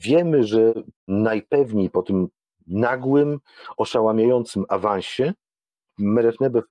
[0.00, 0.74] Wiemy, że
[1.08, 2.28] najpewniej po tym
[2.66, 3.40] nagłym,
[3.76, 5.32] oszałamiającym awansie
[5.98, 6.64] Merefnebew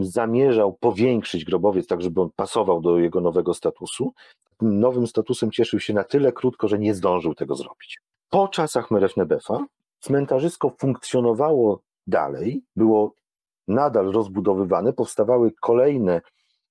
[0.00, 4.12] zamierzał powiększyć grobowiec, tak żeby on pasował do jego nowego statusu.
[4.60, 8.00] Nowym statusem cieszył się na tyle krótko, że nie zdążył tego zrobić.
[8.30, 9.66] Po czasach Merefnebefa
[10.00, 13.14] cmentarzysko funkcjonowało dalej, było
[13.68, 16.20] nadal rozbudowywane, powstawały kolejne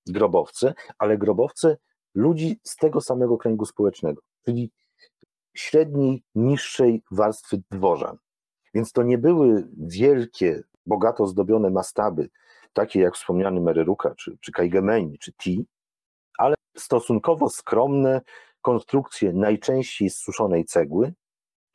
[0.08, 1.78] grobowce, ale grobowce
[2.16, 4.72] ludzi z tego samego kręgu społecznego, czyli
[5.56, 8.18] średniej, niższej warstwy dworzan.
[8.74, 12.30] Więc to nie były wielkie, bogato zdobione mastaby,
[12.74, 15.66] takie jak wspomniany Mereruka, czy, czy Kajgemeni, czy Ti,
[16.38, 18.22] ale stosunkowo skromne
[18.62, 21.13] konstrukcje, najczęściej z suszonej cegły,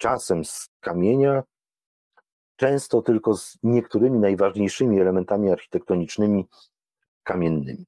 [0.02, 1.42] czasem z kamienia,
[2.56, 6.48] często tylko z niektórymi najważniejszymi elementami architektonicznymi
[7.22, 7.86] kamiennymi.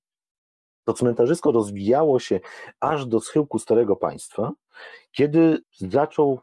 [0.84, 2.40] To cmentarzysko rozwijało się
[2.80, 4.52] aż do schyłku Starego Państwa,
[5.12, 6.40] kiedy zaczął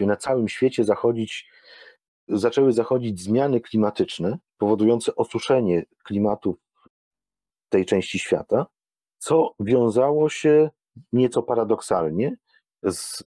[0.00, 1.50] na całym świecie zachodzić,
[2.28, 6.58] zaczęły zachodzić zmiany klimatyczne powodujące osuszenie klimatu
[7.68, 8.66] tej części świata,
[9.18, 10.70] co wiązało się
[11.12, 12.36] nieco paradoksalnie
[12.82, 13.24] z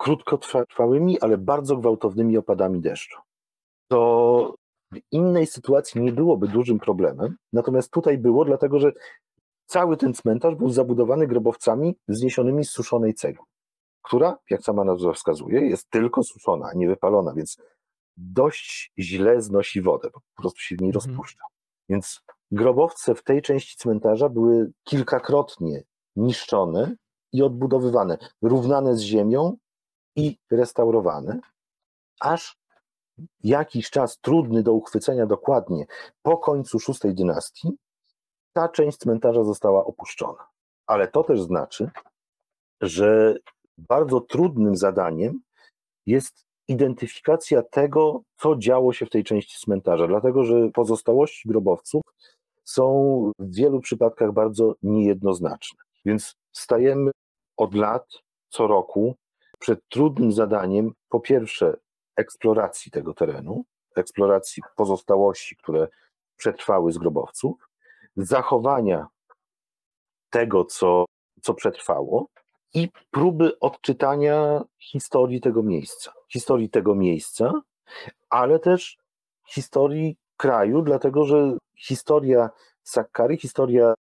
[0.00, 3.20] krótkotrwałymi, ale bardzo gwałtownymi opadami deszczu.
[3.88, 4.54] To
[4.92, 8.92] w innej sytuacji nie byłoby dużym problemem, natomiast tutaj było, dlatego że
[9.70, 13.44] Cały ten cmentarz był zabudowany grobowcami zniesionymi z suszonej cegły,
[14.02, 17.56] która, jak sama nazwa wskazuje, jest tylko suszona, a nie wypalona, więc
[18.16, 20.94] dość źle znosi wodę, bo po prostu się w niej mhm.
[20.94, 21.44] rozpuszcza.
[21.88, 25.82] Więc grobowce w tej części cmentarza były kilkakrotnie
[26.16, 26.96] niszczone
[27.32, 29.56] i odbudowywane, równane z ziemią
[30.20, 31.40] i restaurowane,
[32.20, 32.56] aż
[33.44, 35.84] jakiś czas trudny do uchwycenia dokładnie
[36.22, 37.68] po końcu VI dynastii
[38.52, 40.46] ta część cmentarza została opuszczona.
[40.86, 41.90] Ale to też znaczy,
[42.80, 43.36] że
[43.78, 45.40] bardzo trudnym zadaniem
[46.06, 52.02] jest identyfikacja tego, co działo się w tej części cmentarza, dlatego że pozostałości grobowców
[52.64, 52.84] są
[53.38, 55.78] w wielu przypadkach bardzo niejednoznaczne.
[56.04, 57.10] Więc stajemy
[57.56, 58.06] od lat,
[58.48, 59.14] co roku,
[59.60, 61.76] przed trudnym zadaniem, po pierwsze,
[62.16, 63.64] eksploracji tego terenu,
[63.96, 65.88] eksploracji pozostałości, które
[66.36, 67.68] przetrwały z grobowców,
[68.16, 69.06] zachowania
[70.30, 71.04] tego, co,
[71.42, 72.26] co przetrwało
[72.74, 76.12] i próby odczytania historii tego miejsca.
[76.28, 77.52] Historii tego miejsca,
[78.30, 78.98] ale też
[79.48, 82.50] historii kraju, dlatego że historia
[82.82, 83.94] Sakkary, historia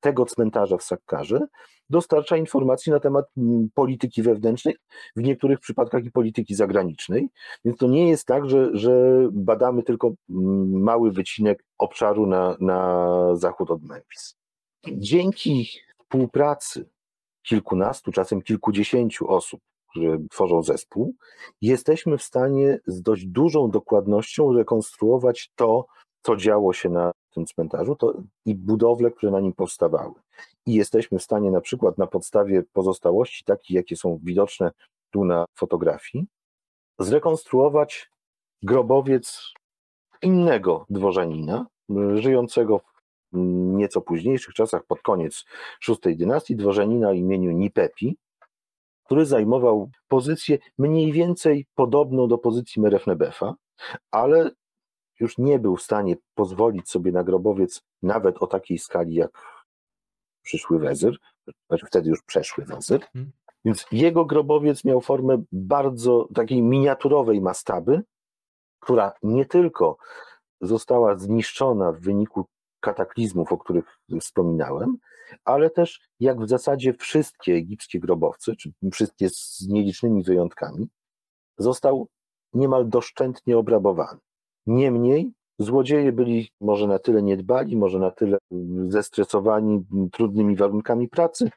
[0.00, 1.46] tego cmentarza w Sakkarze
[1.90, 4.76] dostarcza informacji na temat mm, polityki wewnętrznej,
[5.16, 7.28] w niektórych przypadkach i polityki zagranicznej.
[7.64, 13.08] Więc to nie jest tak, że, że badamy tylko mm, mały wycinek obszaru na, na
[13.36, 14.36] zachód od Memphis.
[14.86, 15.68] Dzięki
[16.02, 16.88] współpracy
[17.42, 21.14] kilkunastu, czasem kilkudziesięciu osób, które tworzą zespół,
[21.62, 25.86] jesteśmy w stanie z dość dużą dokładnością rekonstruować to,
[26.22, 28.14] co działo się na tym cmentarzu to
[28.44, 30.14] i budowle, które na nim powstawały.
[30.66, 34.70] I jesteśmy w stanie na przykład na podstawie pozostałości, takich jakie są widoczne
[35.10, 36.26] tu na fotografii,
[36.98, 38.10] zrekonstruować
[38.62, 39.52] grobowiec
[40.22, 41.66] innego dworzanina,
[42.14, 42.80] żyjącego
[43.32, 43.38] w
[43.76, 45.44] nieco późniejszych czasach, pod koniec
[45.88, 48.16] VI dynastii, dworzanina imieniu Nipepi,
[49.04, 53.54] który zajmował pozycję mniej więcej podobną do pozycji Merefnebefa,
[54.10, 54.50] ale
[55.20, 59.30] już nie był w stanie pozwolić sobie na grobowiec nawet o takiej skali jak
[60.42, 61.18] przyszły wezyr,
[61.68, 63.06] znaczy wtedy już przeszły wezyr.
[63.12, 63.32] Hmm.
[63.64, 68.02] Więc jego grobowiec miał formę bardzo takiej miniaturowej mastaby,
[68.80, 69.96] która nie tylko
[70.60, 72.46] została zniszczona w wyniku
[72.80, 74.96] kataklizmów, o których wspominałem,
[75.44, 80.88] ale też jak w zasadzie wszystkie egipskie grobowce, czy wszystkie z nielicznymi wyjątkami,
[81.58, 82.08] został
[82.52, 84.20] niemal doszczętnie obrabowany.
[84.68, 88.38] Niemniej złodzieje byli może na tyle niedbali, może na tyle
[88.88, 91.50] zestresowani trudnymi warunkami pracy,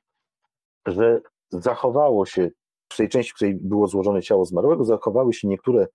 [0.86, 2.50] że zachowało się
[2.94, 5.88] w tej części, w której było złożone ciało zmarłego, zachowały się niektóre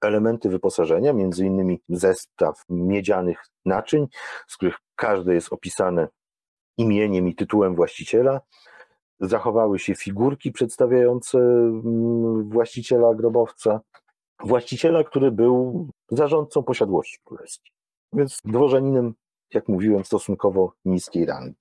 [0.00, 4.06] elementy wyposażenia, między innymi zestaw miedzianych naczyń,
[4.48, 6.08] z których każde jest opisane
[6.78, 8.40] imieniem i tytułem właściciela.
[9.20, 13.80] Zachowały się figurki przedstawiające mm, właściciela grobowca,
[14.44, 17.72] właściciela, który był zarządcą posiadłości królewskiej,
[18.12, 19.14] więc dworzaninem,
[19.54, 21.56] jak mówiłem, stosunkowo niskiej rangi.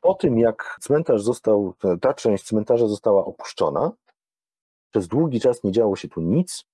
[0.00, 3.92] Po tym, jak cmentarz został, ta część cmentarza została opuszczona,
[4.90, 6.64] przez długi czas nie działo się tu nic,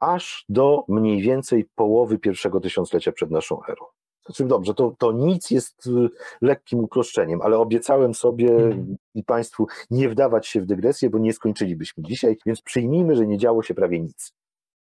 [0.00, 3.84] aż do mniej więcej połowy pierwszego tysiąclecia przed naszą erą.
[4.26, 6.08] Znaczy, dobrze, to, to nic jest y,
[6.40, 8.96] lekkim uproszczeniem, ale obiecałem sobie mm.
[9.14, 13.38] i Państwu nie wdawać się w dygresję, bo nie skończylibyśmy dzisiaj, więc przyjmijmy, że nie
[13.38, 14.32] działo się prawie nic.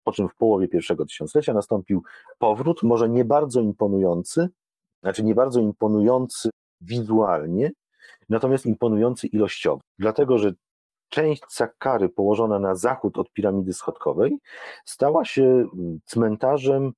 [0.10, 2.04] Po czym w połowie pierwszego tysiąclecia nastąpił
[2.38, 4.50] powrót, może nie bardzo imponujący,
[5.04, 6.50] znaczy nie bardzo imponujący
[6.82, 7.72] wizualnie,
[8.30, 9.82] natomiast imponujący ilościowo.
[10.00, 10.54] Dlatego, że
[11.10, 14.38] część Sakkary położona na zachód od piramidy schodkowej
[14.86, 16.92] stała się mm, cmentarzem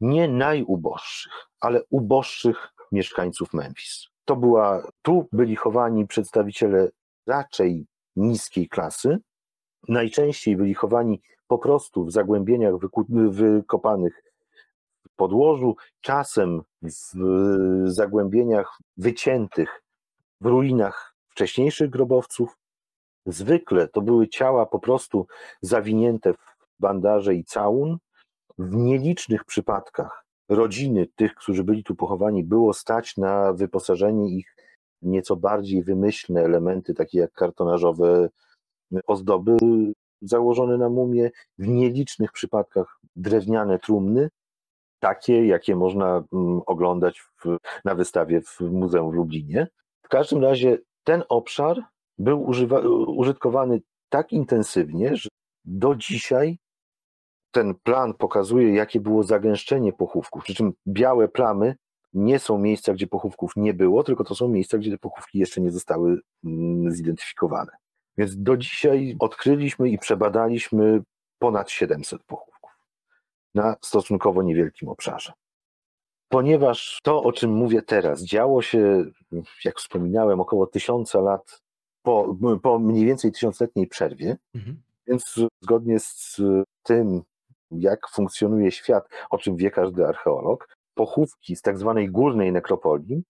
[0.00, 4.06] nie najuboższych, ale uboższych mieszkańców Memphis.
[4.24, 6.88] To była, tu byli chowani przedstawiciele
[7.26, 9.18] raczej niskiej klasy,
[9.88, 12.74] najczęściej byli chowani po prostu w zagłębieniach
[13.30, 14.22] wykopanych
[15.08, 19.82] w podłożu, czasem w zagłębieniach wyciętych
[20.40, 22.56] w ruinach wcześniejszych grobowców,
[23.26, 25.26] Zwykle to były ciała po prostu
[25.62, 26.36] zawinięte w
[26.80, 27.98] bandaże i całun.
[28.58, 34.56] W nielicznych przypadkach rodziny tych, którzy byli tu pochowani, było stać na wyposażenie ich
[35.02, 38.28] nieco bardziej wymyślne elementy, takie jak kartonażowe
[39.06, 39.56] ozdoby
[40.22, 44.28] założone na mumię, w nielicznych przypadkach drewniane trumny,
[45.00, 49.66] takie, jakie można mm, oglądać w, na wystawie w Muzeum w Lublinie.
[50.02, 51.84] W każdym razie ten obszar
[52.18, 55.28] był używa, użytkowany tak intensywnie, że
[55.64, 56.58] do dzisiaj
[57.50, 60.44] ten plan pokazuje, jakie było zagęszczenie pochówków.
[60.44, 61.76] Przy czym białe plamy
[62.12, 65.60] nie są miejsca, gdzie pochówków nie było, tylko to są miejsca, gdzie te pochówki jeszcze
[65.60, 67.72] nie zostały mm, zidentyfikowane.
[68.20, 71.02] Więc do dzisiaj odkryliśmy i przebadaliśmy
[71.38, 72.70] ponad 700 pochówków
[73.54, 75.32] na stosunkowo niewielkim obszarze.
[76.28, 79.04] Ponieważ to, o czym mówię teraz, działo się,
[79.64, 81.62] jak wspominałem, około tysiąca lat
[82.02, 84.82] po, po mniej więcej tysiącletniej przerwie, mhm.
[85.06, 86.36] więc zgodnie z
[86.82, 87.22] tym,
[87.70, 93.22] jak funkcjonuje świat, o czym wie każdy archeolog, pochówki z tak zwanej górnej nekropolii,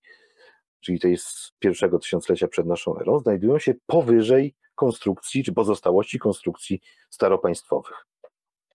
[0.80, 6.80] czyli tej z pierwszego tysiąclecia przed naszą erą, znajdują się powyżej konstrukcji czy pozostałości konstrukcji
[7.10, 8.06] staropaństwowych.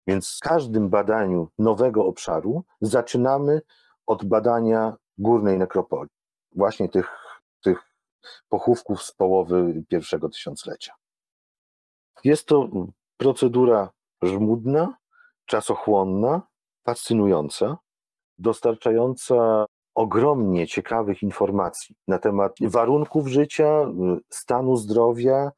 [0.08, 3.62] Więc w każdym badaniu nowego obszaru zaczynamy
[4.06, 6.12] od badania górnej nekropolii,
[6.56, 7.10] właśnie tych,
[7.64, 7.80] tych
[8.50, 10.94] pochówków z połowy pierwszego tysiąclecia.
[12.24, 12.70] Jest to
[13.18, 13.90] procedura
[14.22, 14.98] żmudna,
[15.46, 16.42] czasochłonna,
[16.84, 17.78] fascynująca,
[18.38, 23.86] dostarczająca ogromnie ciekawych informacji na temat warunków życia,
[24.30, 25.52] stanu zdrowia,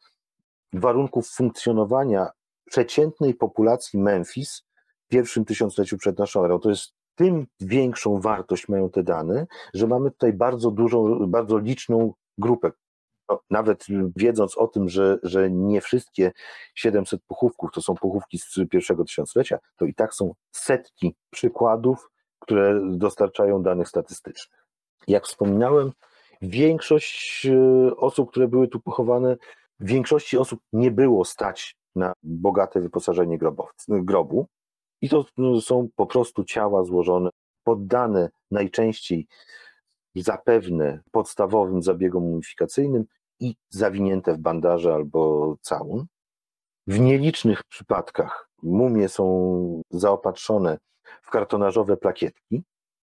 [0.80, 2.30] warunków funkcjonowania
[2.66, 4.64] przeciętnej populacji Memphis
[5.06, 6.60] w pierwszym tysiącleciu przed naszą erą.
[6.60, 12.14] To jest tym większą wartość mają te dane, że mamy tutaj bardzo dużą, bardzo liczną
[12.38, 12.72] grupę.
[13.30, 16.32] No, nawet wiedząc o tym, że, że nie wszystkie
[16.76, 22.10] 700 pochówków to są pochówki z pierwszego tysiąclecia, to i tak są setki przykładów,
[22.40, 24.66] które dostarczają danych statystycznych.
[25.08, 25.92] Jak wspominałem,
[26.42, 27.48] Większość
[27.98, 29.38] osób, które były tu pochowane,
[29.80, 33.38] większości osób nie było stać na bogate wyposażenie
[33.88, 34.48] grobu.
[35.02, 35.26] I to
[35.62, 37.30] są po prostu ciała złożone,
[37.64, 39.28] poddane najczęściej
[40.16, 43.06] zapewne podstawowym zabiegom mumifikacyjnym
[43.40, 46.06] i zawinięte w bandaże albo całun.
[46.88, 50.78] W nielicznych przypadkach mumie są zaopatrzone
[51.22, 52.64] w kartonażowe plakietki.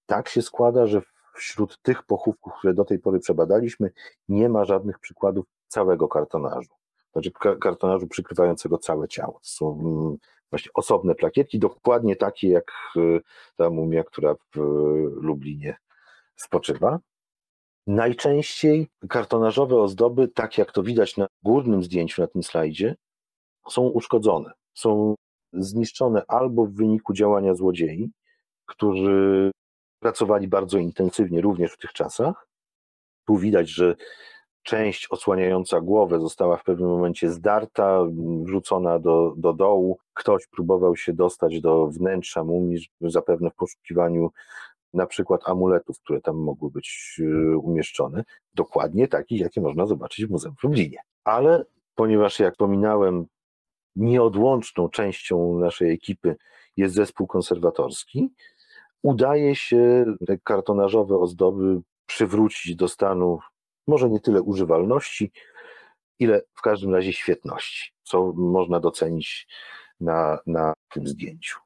[0.05, 1.01] Tak się składa, że
[1.35, 3.91] wśród tych pochówków, które do tej pory przebadaliśmy,
[4.29, 6.69] nie ma żadnych przykładów całego kartonażu.
[7.11, 9.33] Znaczy kartonażu przykrywającego całe ciało.
[9.33, 10.17] To są mm,
[10.49, 13.21] właśnie osobne plakietki, dokładnie takie jak y,
[13.55, 14.57] ta mumia, która w
[15.21, 15.77] Lublinie
[16.35, 16.99] spoczywa.
[17.87, 22.95] Najczęściej kartonażowe ozdoby, tak jak to widać na górnym zdjęciu na tym slajdzie,
[23.69, 25.15] są uszkodzone, są
[25.53, 28.11] zniszczone albo w wyniku działania złodziei,
[28.65, 29.51] którzy
[29.99, 32.47] pracowali bardzo intensywnie również w tych czasach.
[33.27, 33.95] Tu widać, że
[34.67, 37.99] część osłaniająca głowę została w pewnym momencie zdarta,
[38.43, 39.97] wrzucona do, do dołu.
[40.13, 44.31] Ktoś próbował się dostać do wnętrza mumii, zapewne w poszukiwaniu
[44.93, 50.29] na przykład amuletów, które tam mogły być e, umieszczone, dokładnie takich, jakie można zobaczyć w
[50.29, 50.97] Muzeum w Lublinie.
[51.23, 51.65] Ale
[51.95, 53.25] ponieważ, jak wspominałem,
[53.95, 56.35] nieodłączną częścią naszej ekipy
[56.77, 58.29] jest zespół konserwatorski,
[59.03, 63.39] udaje się te kartonażowe ozdoby przywrócić do stanu
[63.87, 65.31] może nie tyle używalności,
[66.19, 69.47] ile w każdym razie świetności, co można docenić
[69.99, 71.59] na, na tym zdjęciu.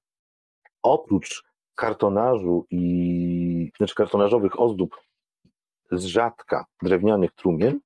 [0.84, 1.44] Oprócz
[1.76, 4.98] kartonażu i znaczy kartonażowych ozdób
[5.92, 7.80] z rzadka drewnianych trumien,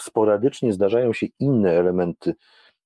[0.00, 2.34] sporadycznie zdarzają się inne elementy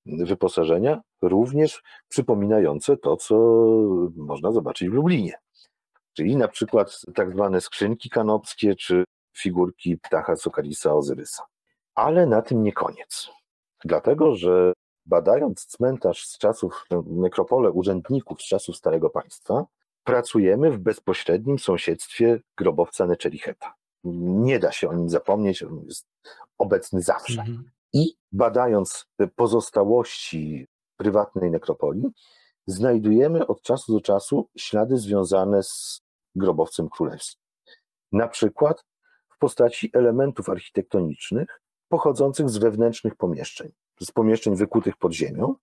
[0.07, 3.37] wyposażenia, również przypominające to, co
[4.17, 5.33] można zobaczyć w Lublinie.
[6.13, 9.05] Czyli na przykład tak zwane skrzynki kanopskie, czy
[9.37, 11.43] figurki ptacha Sokarisa Ozyrysa.
[11.95, 13.31] Ale na tym nie koniec.
[13.85, 14.73] Dlatego, że
[15.07, 19.67] badając cmentarz z czasów, nekropole urzędników z czasów Starego Państwa,
[20.05, 23.75] pracujemy w bezpośrednim sąsiedztwie grobowca Neczelicheta.
[24.05, 26.07] Nie da się o nim zapomnieć, on jest
[26.59, 27.41] obecny zawsze.
[27.41, 27.71] Mhm.
[27.93, 29.07] I badając
[29.37, 30.67] pozostałości
[30.97, 32.11] prywatnej nekropolii,
[32.67, 36.03] znajdujemy od czasu do czasu ślady związane z
[36.35, 37.41] grobowcem królewskim.
[38.13, 38.85] Na przykład
[39.39, 45.55] w postaci elementów architektonicznych pochodzących z wewnętrznych pomieszczeń, z pomieszczeń wykutych pod ziemią,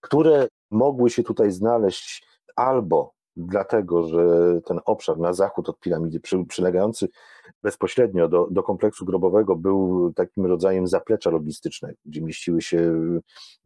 [0.00, 2.26] które mogły się tutaj znaleźć
[2.56, 4.26] albo dlatego, że
[4.64, 7.08] ten obszar na zachód od piramidy, przy, przylegający
[7.62, 12.92] bezpośrednio do, do kompleksu grobowego, był takim rodzajem zaplecza logistycznego, gdzie mieściły się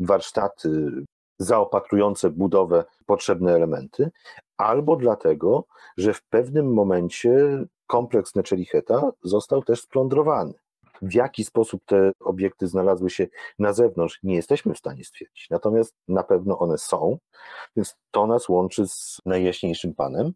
[0.00, 0.90] warsztaty
[1.38, 4.10] zaopatrujące budowę potrzebne elementy,
[4.56, 5.64] albo dlatego,
[5.96, 10.54] że w pewnym momencie kompleks Neczelicheta został też splądrowany.
[11.02, 13.26] W jaki sposób te obiekty znalazły się
[13.58, 15.50] na zewnątrz, nie jesteśmy w stanie stwierdzić.
[15.50, 17.18] Natomiast na pewno one są,
[17.76, 20.32] więc to nas łączy z najjaśniejszym Panem,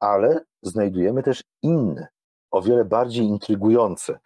[0.00, 2.08] ale znajdujemy też inne,
[2.50, 4.18] o wiele bardziej intrygujące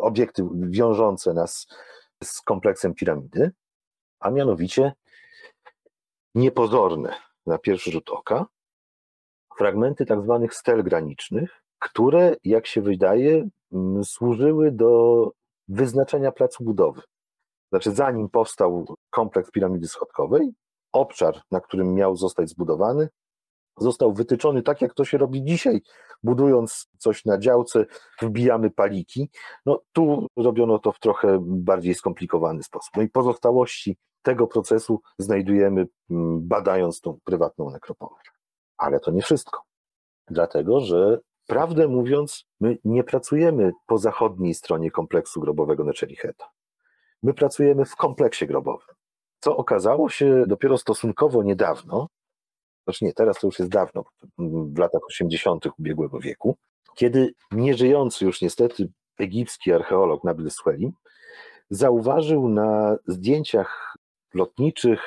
[0.00, 1.66] obiekty wiążące nas
[2.24, 3.50] z kompleksem piramidy,
[4.20, 4.92] a mianowicie
[6.34, 7.14] niepozorne
[7.46, 8.46] na pierwszy rzut oka
[9.60, 15.32] fragmenty tak zwanych stel granicznych, które, jak się wydaje, mm, służyły do
[15.68, 17.02] wyznaczenia placu budowy.
[17.72, 20.52] Znaczy, zanim powstał kompleks piramidy schodkowej,
[20.92, 23.08] obszar, na którym miał zostać zbudowany,
[23.78, 25.80] został wytyczony tak, jak to się robi dzisiaj,
[26.22, 27.86] budując coś na działce,
[28.22, 29.30] wbijamy paliki.
[29.66, 32.90] No tu robiono to w trochę bardziej skomplikowany sposób.
[32.96, 38.20] No i pozostałości tego procesu znajdujemy mm, badając tą prywatną nekropolę.
[38.80, 39.62] Ale to nie wszystko.
[40.28, 46.44] Dlatego, że prawdę mówiąc, my nie pracujemy po zachodniej stronie kompleksu grobowego Neczelicheta.
[47.22, 48.96] My pracujemy w kompleksie grobowym.
[49.40, 52.08] Co okazało się dopiero stosunkowo niedawno,
[52.84, 54.04] znaczy nie, teraz to już jest dawno,
[54.38, 55.66] w latach 80.
[55.78, 56.56] ubiegłego wieku,
[56.94, 60.92] kiedy nieżyjący już niestety egipski archeolog Nabil Sweli
[61.70, 63.96] zauważył na zdjęciach
[64.34, 65.00] lotniczych,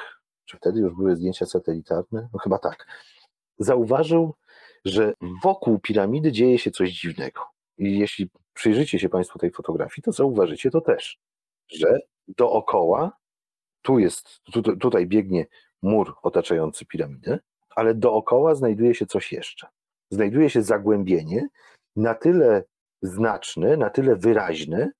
[0.46, 2.30] czy wtedy już były zdjęcia satelitarne?
[2.34, 2.88] No chyba tak.
[3.60, 4.34] Zauważył,
[4.86, 7.42] że wokół piramidy dzieje się coś dziwnego.
[7.78, 11.20] I jeśli przyjrzycie się Państwo tej fotografii, to zauważycie to też,
[11.68, 13.12] że dookoła,
[13.82, 15.46] tu jest, tu, tutaj biegnie
[15.82, 17.40] mur otaczający piramidę,
[17.76, 19.68] ale dookoła znajduje się coś jeszcze.
[20.10, 21.48] Znajduje się zagłębienie
[21.96, 22.64] na tyle
[23.02, 24.92] znaczne, na tyle wyraźne,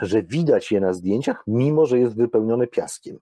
[0.00, 3.18] że widać je na zdjęciach, mimo że jest wypełnione piaskiem.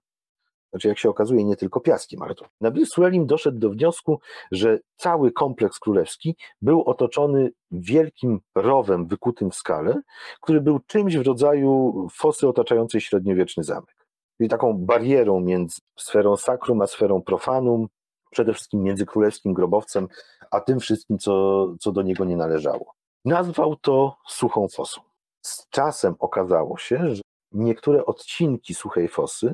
[0.71, 2.45] Znaczy jak się okazuje nie tylko piaskiem, ale to.
[2.61, 4.19] Nabil Suleim doszedł do wniosku,
[4.51, 10.01] że cały kompleks królewski był otoczony wielkim rowem wykutym w skale,
[10.41, 14.07] który był czymś w rodzaju fosy otaczającej średniowieczny zamek.
[14.37, 17.87] Czyli taką barierą między sferą sakrum a sferą profanum,
[18.31, 20.07] przede wszystkim między królewskim grobowcem,
[20.51, 22.93] a tym wszystkim, co, co do niego nie należało.
[23.25, 25.01] Nazwał to suchą fosą.
[25.41, 29.53] Z czasem okazało się, że niektóre odcinki suchej fosy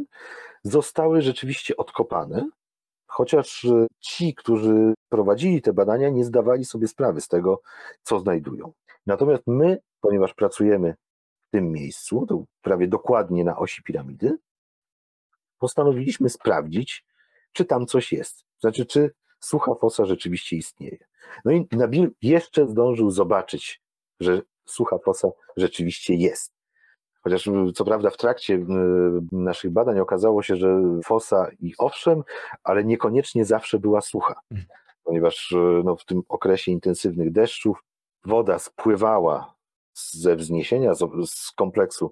[0.68, 2.50] zostały rzeczywiście odkopane,
[3.08, 7.62] chociaż e, ci, którzy prowadzili te badania, nie zdawali sobie sprawy z tego,
[8.04, 8.74] co znajdują.
[9.06, 10.96] Natomiast my, ponieważ pracujemy
[11.48, 14.38] w tym miejscu, to prawie dokładnie na osi piramidy,
[15.60, 17.06] postanowiliśmy sprawdzić,
[17.54, 18.46] czy tam coś jest.
[18.60, 20.98] Znaczy, czy sucha fosa rzeczywiście istnieje.
[21.46, 23.82] No i Nabil jeszcze zdążył zobaczyć,
[24.20, 26.57] że sucha fosa rzeczywiście jest.
[27.28, 28.66] Chociaż co prawda w trakcie
[29.32, 32.24] naszych badań okazało się, że fosa i owszem,
[32.64, 34.68] ale niekoniecznie zawsze była sucha, mhm.
[35.04, 37.84] ponieważ no, w tym okresie intensywnych deszczów
[38.26, 39.56] woda spływała
[39.94, 40.94] ze wzniesienia,
[41.26, 42.12] z kompleksu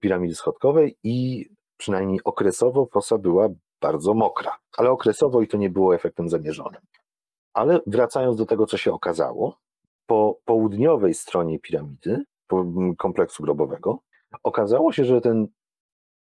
[0.00, 3.48] piramidy schodkowej i przynajmniej okresowo fosa była
[3.80, 6.80] bardzo mokra, ale okresowo i to nie było efektem zamierzonym.
[7.52, 9.56] Ale wracając do tego, co się okazało,
[10.06, 12.24] po południowej stronie piramidy,
[12.98, 13.98] kompleksu grobowego,
[14.42, 15.46] okazało się, że ten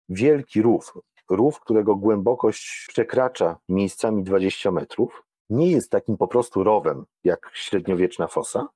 [0.08, 0.92] wielki rów,
[1.30, 8.26] rów, którego głębokość przekracza miejscami 20 metrów, nie jest takim po prostu rowem jak średniowieczna
[8.26, 8.68] fosa,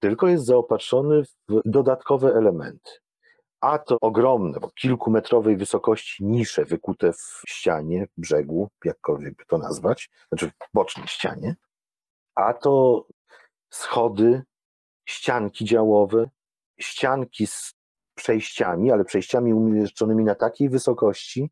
[0.00, 2.90] tylko jest zaopatrzony w dodatkowe elementy.
[3.60, 10.10] A to ogromne, bo kilkumetrowej wysokości nisze wykute w ścianie, brzegu, jakkolwiek by to nazwać,
[10.28, 11.56] znaczy w bocznej ścianie,
[12.34, 13.04] a to
[13.70, 14.42] schody,
[15.08, 16.30] ścianki działowe,
[16.80, 17.74] ścianki z
[18.18, 21.50] przejściami, ale przejściami umieszczonymi na takiej wysokości,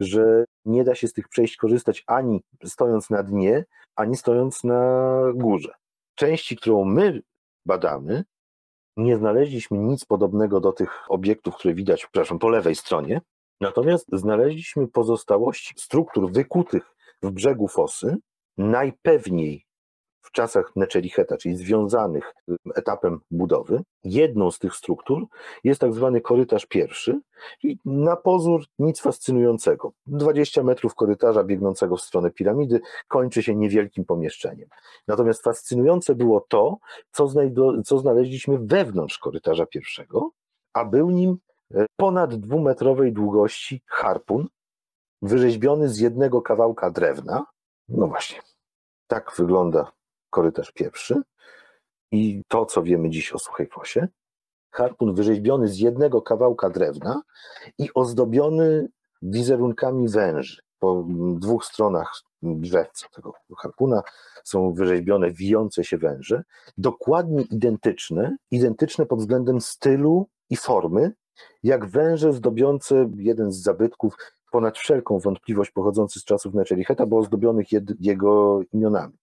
[0.00, 3.64] że nie da się z tych przejść korzystać ani stojąc na dnie,
[3.96, 5.74] ani stojąc na górze.
[6.14, 7.22] Części, którą my
[7.66, 8.24] badamy,
[8.96, 13.20] nie znaleźliśmy nic podobnego do tych obiektów, które widać, przepraszam, po lewej stronie.
[13.60, 18.16] Natomiast znaleźliśmy pozostałości struktur wykutych w brzegu fosy,
[18.58, 19.66] najpewniej
[20.22, 22.34] w czasach Neczericheta, czyli związanych
[22.74, 23.82] etapem budowy.
[24.04, 25.26] Jedną z tych struktur
[25.64, 27.20] jest tak zwany korytarz pierwszy,
[27.60, 29.92] czyli na pozór nic fascynującego.
[30.06, 34.68] 20 metrów korytarza biegnącego w stronę piramidy kończy się niewielkim pomieszczeniem.
[35.08, 36.76] Natomiast fascynujące było to,
[37.10, 37.28] co,
[37.84, 40.30] co znaleźliśmy wewnątrz korytarza pierwszego,
[40.72, 41.36] a był nim
[41.74, 44.48] e, ponad dwumetrowej długości harpun,
[45.22, 47.46] wyrzeźbiony z jednego kawałka drewna.
[47.88, 48.40] No właśnie,
[49.06, 49.92] tak wygląda
[50.32, 51.22] korytarz pierwszy
[52.12, 54.08] i to, co wiemy dziś o Suchej Fosie,
[54.70, 57.22] harpun wyrzeźbiony z jednego kawałka drewna
[57.78, 58.88] i ozdobiony
[59.22, 60.62] wizerunkami węży.
[60.78, 61.04] Po
[61.36, 62.12] dwóch stronach
[62.42, 64.02] drzewca tego harpuna
[64.44, 66.42] są wyrzeźbione wijące się węże,
[66.78, 71.12] dokładnie identyczne, identyczne pod względem stylu i formy,
[71.62, 74.16] jak węże zdobiące jeden z zabytków
[74.50, 77.66] ponad wszelką wątpliwość pochodzący z czasów Neczericheta, bo ozdobionych
[78.00, 79.21] jego imionami.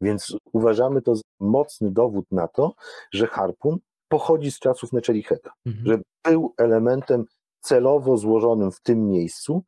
[0.00, 2.74] Więc uważamy to za mocny dowód na to,
[3.12, 3.78] że harpun
[4.08, 5.86] pochodzi z czasów Neczelicheta, mhm.
[5.86, 7.24] że był elementem
[7.60, 9.62] celowo złożonym w tym miejscu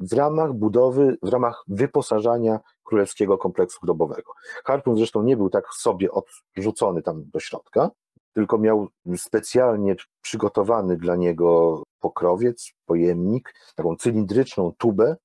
[0.00, 4.32] w ramach budowy, w ramach wyposażania królewskiego kompleksu grobowego.
[4.64, 7.90] Harpun zresztą nie był tak sobie odrzucony tam do środka,
[8.34, 15.16] tylko miał specjalnie przygotowany dla niego pokrowiec, pojemnik, taką cylindryczną tubę,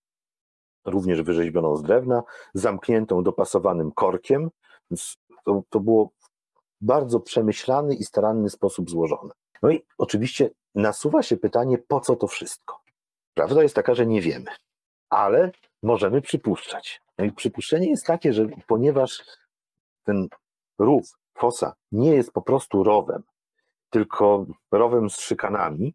[0.86, 2.24] również wyrzeźbioną z drewna,
[2.54, 4.50] zamkniętą dopasowanym korkiem,
[4.92, 6.10] więc to, to było
[6.82, 9.34] bardzo przemyślany i staranny sposób złożone.
[9.62, 12.80] No i oczywiście nasuwa się pytanie, po co to wszystko?
[13.34, 14.52] Prawda jest taka, że nie wiemy,
[15.10, 15.52] ale
[15.84, 17.02] możemy przypuszczać.
[17.18, 19.24] No i przypuszczenie jest takie, że ponieważ
[20.04, 20.28] ten
[20.80, 23.24] rów, fosa nie jest po prostu rowem,
[23.90, 25.94] tylko rowem z szykanami,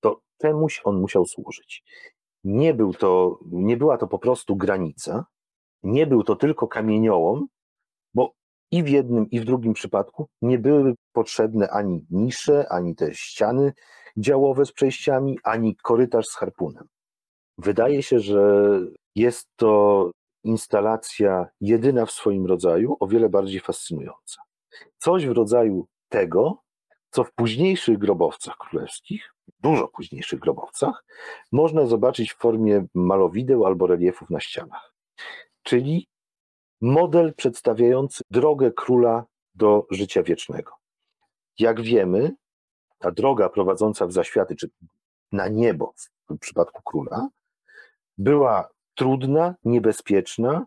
[0.00, 1.84] to czemuś on musiał służyć.
[2.44, 5.24] Nie, był to, nie była to po prostu granica,
[5.82, 7.46] nie był to tylko kamieniołom,
[8.14, 8.32] bo
[8.70, 13.72] i w jednym, i w drugim przypadku nie były potrzebne ani nisze, ani te ściany
[14.16, 16.86] działowe z przejściami, ani korytarz z harpunem.
[17.58, 18.70] Wydaje się, że
[19.14, 20.10] jest to
[20.44, 24.42] instalacja jedyna w swoim rodzaju, o wiele bardziej fascynująca.
[24.98, 26.62] Coś w rodzaju tego,
[27.10, 31.04] co w późniejszych grobowcach królewskich, dużo późniejszych grobowcach,
[31.52, 34.94] można zobaczyć w formie malowideł albo reliefów na ścianach.
[35.62, 36.08] Czyli
[36.80, 40.72] model przedstawiający drogę króla do życia wiecznego.
[41.58, 42.34] Jak wiemy,
[42.98, 44.70] ta droga prowadząca w zaświaty, czy
[45.32, 45.94] na niebo
[46.28, 47.28] w przypadku króla,
[48.18, 50.66] była trudna, niebezpieczna,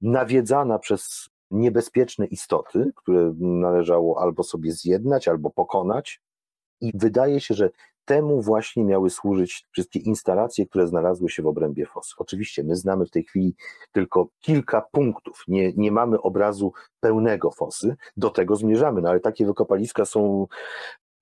[0.00, 6.20] nawiedzana przez niebezpieczne istoty, które należało albo sobie zjednać, albo pokonać.
[6.80, 7.70] I wydaje się, że
[8.04, 12.14] temu właśnie miały służyć wszystkie instalacje, które znalazły się w obrębie fosy.
[12.18, 13.54] Oczywiście my znamy w tej chwili
[13.92, 19.46] tylko kilka punktów, nie, nie mamy obrazu pełnego fosy, do tego zmierzamy, no ale takie
[19.46, 20.46] wykopaliska są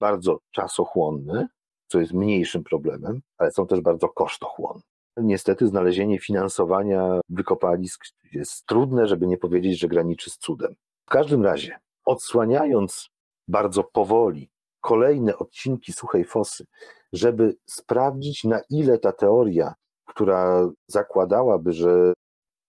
[0.00, 1.48] bardzo czasochłonne,
[1.88, 4.87] co jest mniejszym problemem, ale są też bardzo kosztochłonne.
[5.22, 10.74] Niestety znalezienie finansowania wykopalisk jest trudne, żeby nie powiedzieć, że graniczy z cudem.
[11.06, 13.10] W każdym razie, odsłaniając
[13.48, 14.50] bardzo powoli
[14.80, 16.64] kolejne odcinki suchej fosy,
[17.12, 22.12] żeby sprawdzić, na ile ta teoria, która zakładałaby, że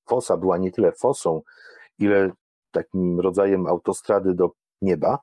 [0.07, 1.41] fosa była nie tyle fosą,
[1.99, 2.31] ile
[2.71, 5.19] takim rodzajem autostrady do nieba,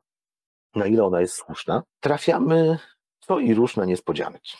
[0.74, 2.78] na ile ona jest słuszna, trafiamy
[3.20, 4.56] co i róż na niespodzianki.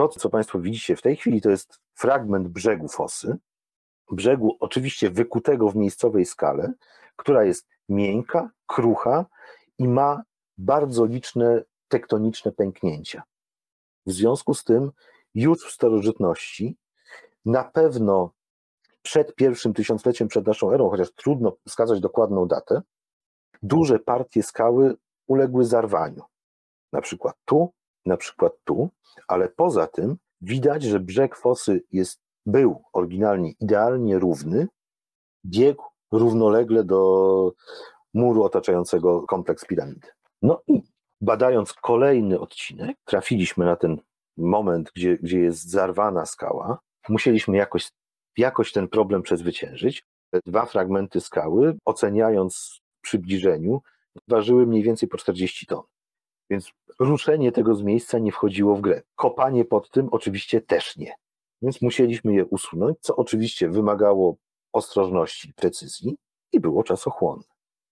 [0.00, 3.36] To, co Państwo widzicie w tej chwili, to jest fragment brzegu fosy,
[4.10, 6.72] brzegu oczywiście wykutego w miejscowej skale,
[7.16, 9.26] która jest miękka, krucha
[9.78, 10.22] i ma
[10.58, 13.22] bardzo liczne tektoniczne pęknięcia.
[14.06, 14.90] W związku z tym
[15.34, 16.76] już w starożytności,
[17.44, 18.30] na pewno
[19.02, 22.82] przed pierwszym tysiącleciem przed naszą erą, chociaż trudno wskazać dokładną datę,
[23.62, 24.96] duże partie skały
[25.26, 26.22] uległy zarwaniu.
[26.92, 27.72] Na przykład tu,
[28.10, 28.88] na przykład tu,
[29.28, 34.68] ale poza tym widać, że brzeg fosy jest, był oryginalnie idealnie równy,
[35.46, 37.52] biegł równolegle do
[38.14, 40.08] muru otaczającego kompleks piramidy.
[40.42, 40.82] No i
[41.20, 44.00] badając kolejny odcinek, trafiliśmy na ten
[44.36, 46.78] moment, gdzie, gdzie jest zarwana skała.
[47.08, 47.90] Musieliśmy jakoś,
[48.36, 50.04] jakoś ten problem przezwyciężyć.
[50.46, 53.82] Dwa fragmenty skały, oceniając przybliżeniu,
[54.28, 55.82] ważyły mniej więcej po 40 ton.
[56.50, 59.02] Więc ruszenie tego z miejsca nie wchodziło w grę.
[59.16, 61.14] Kopanie pod tym oczywiście też nie.
[61.62, 64.36] Więc musieliśmy je usunąć, co oczywiście wymagało
[64.72, 66.16] ostrożności, precyzji
[66.52, 67.44] i było czasochłonne.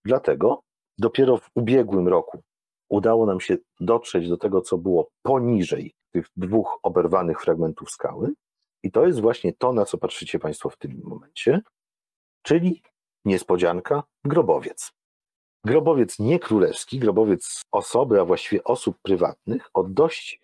[0.05, 0.61] Dlatego
[0.97, 2.41] dopiero w ubiegłym roku
[2.89, 8.33] udało nam się dotrzeć do tego, co było poniżej tych dwóch oberwanych fragmentów skały.
[8.83, 11.61] I to jest właśnie to, na co patrzycie Państwo w tym momencie,
[12.41, 12.81] czyli
[13.25, 14.91] niespodzianka, grobowiec.
[15.65, 20.41] Grobowiec nie królewski, grobowiec osoby, a właściwie osób prywatnych o dość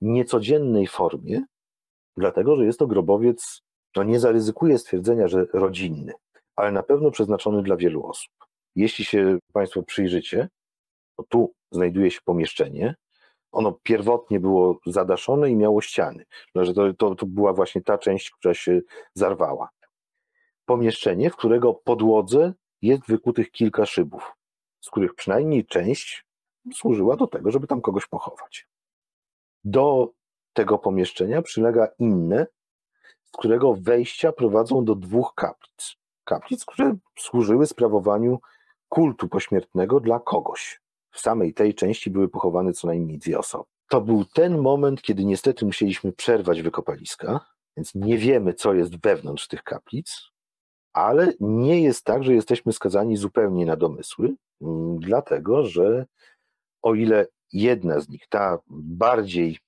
[0.00, 1.44] niecodziennej formie,
[2.16, 3.62] dlatego że jest to grobowiec,
[3.96, 6.12] no nie zaryzykuję stwierdzenia, że rodzinny,
[6.56, 8.32] ale na pewno przeznaczony dla wielu osób.
[8.76, 10.48] Jeśli się Państwo przyjrzycie,
[11.16, 12.94] to tu znajduje się pomieszczenie.
[13.52, 16.24] Ono pierwotnie było zadaszone i miało ściany,
[16.54, 18.80] no, to, to, to była właśnie ta część, która się
[19.14, 19.68] zarwała.
[20.64, 22.52] Pomieszczenie, w którego podłodze
[22.82, 24.32] jest wykutych kilka szybów,
[24.80, 26.26] z których przynajmniej część
[26.74, 28.68] służyła do tego, żeby tam kogoś pochować.
[29.64, 30.12] Do
[30.52, 32.46] tego pomieszczenia przylega inne,
[33.24, 35.96] z którego wejścia prowadzą do dwóch kaplic.
[36.24, 38.38] Kaplic, które służyły sprawowaniu
[38.88, 40.80] kultu pośmiertnego dla kogoś.
[41.10, 43.64] W samej tej części były pochowane co najmniej dwie osoby.
[43.88, 47.40] To był ten moment, kiedy niestety musieliśmy przerwać wykopaliska,
[47.76, 50.31] więc nie wiemy, co jest wewnątrz tych kaplic,
[50.92, 54.34] ale nie jest tak, że jesteśmy skazani zupełnie na domysły,
[54.98, 56.06] dlatego że
[56.82, 59.58] o ile jedna z nich, ta bardziej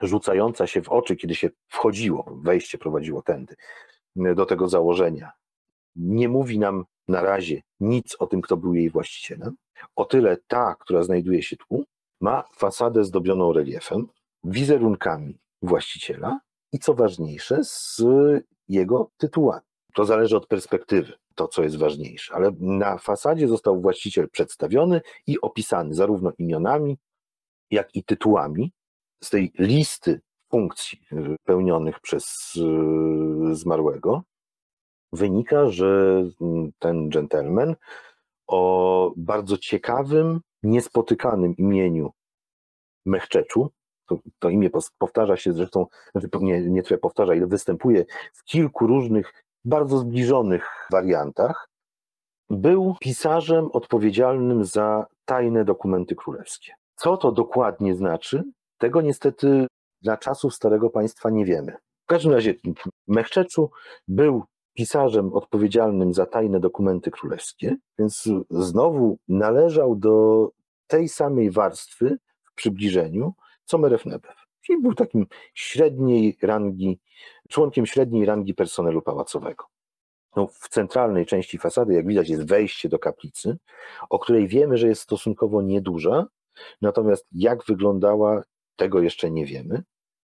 [0.00, 3.54] rzucająca się w oczy, kiedy się wchodziło, wejście prowadziło tędy,
[4.16, 5.32] do tego założenia,
[5.96, 9.56] nie mówi nam na razie nic o tym, kto był jej właścicielem.
[9.96, 11.84] O tyle ta, która znajduje się tu,
[12.20, 14.06] ma fasadę zdobioną reliefem,
[14.44, 16.40] wizerunkami właściciela
[16.72, 18.02] i co ważniejsze, z
[18.68, 19.71] jego tytułami.
[19.94, 25.40] To zależy od perspektywy, to co jest ważniejsze, ale na fasadzie został właściciel przedstawiony i
[25.40, 26.98] opisany zarówno imionami,
[27.70, 28.72] jak i tytułami
[29.22, 30.20] z tej listy
[30.50, 30.98] funkcji
[31.44, 34.22] pełnionych przez y, zmarłego.
[35.12, 36.22] Wynika, że
[36.78, 37.74] ten gentleman
[38.46, 42.12] o bardzo ciekawym, niespotykanym imieniu
[43.06, 43.70] Mechczeczu,
[44.06, 45.86] to, to imię powtarza się zresztą,
[46.40, 51.68] nie, nie tyle powtarza, ile występuje w kilku różnych, bardzo zbliżonych wariantach,
[52.50, 56.72] był pisarzem odpowiedzialnym za tajne dokumenty królewskie.
[56.96, 58.42] Co to dokładnie znaczy,
[58.78, 59.66] tego niestety
[60.02, 61.76] dla czasów Starego Państwa nie wiemy.
[62.04, 62.54] W każdym razie
[63.08, 63.70] Mechczeczu
[64.08, 64.44] był
[64.74, 70.48] pisarzem odpowiedzialnym za tajne dokumenty królewskie, więc znowu należał do
[70.86, 73.32] tej samej warstwy w przybliżeniu,
[73.64, 74.36] co Merefnebew.
[74.62, 77.00] Czyli był takim średniej rangi,
[77.48, 79.64] członkiem średniej rangi personelu pałacowego.
[80.36, 83.56] No, w centralnej części fasady, jak widać, jest wejście do kaplicy,
[84.10, 86.26] o której wiemy, że jest stosunkowo nieduża,
[86.80, 88.42] natomiast jak wyglądała,
[88.76, 89.82] tego jeszcze nie wiemy.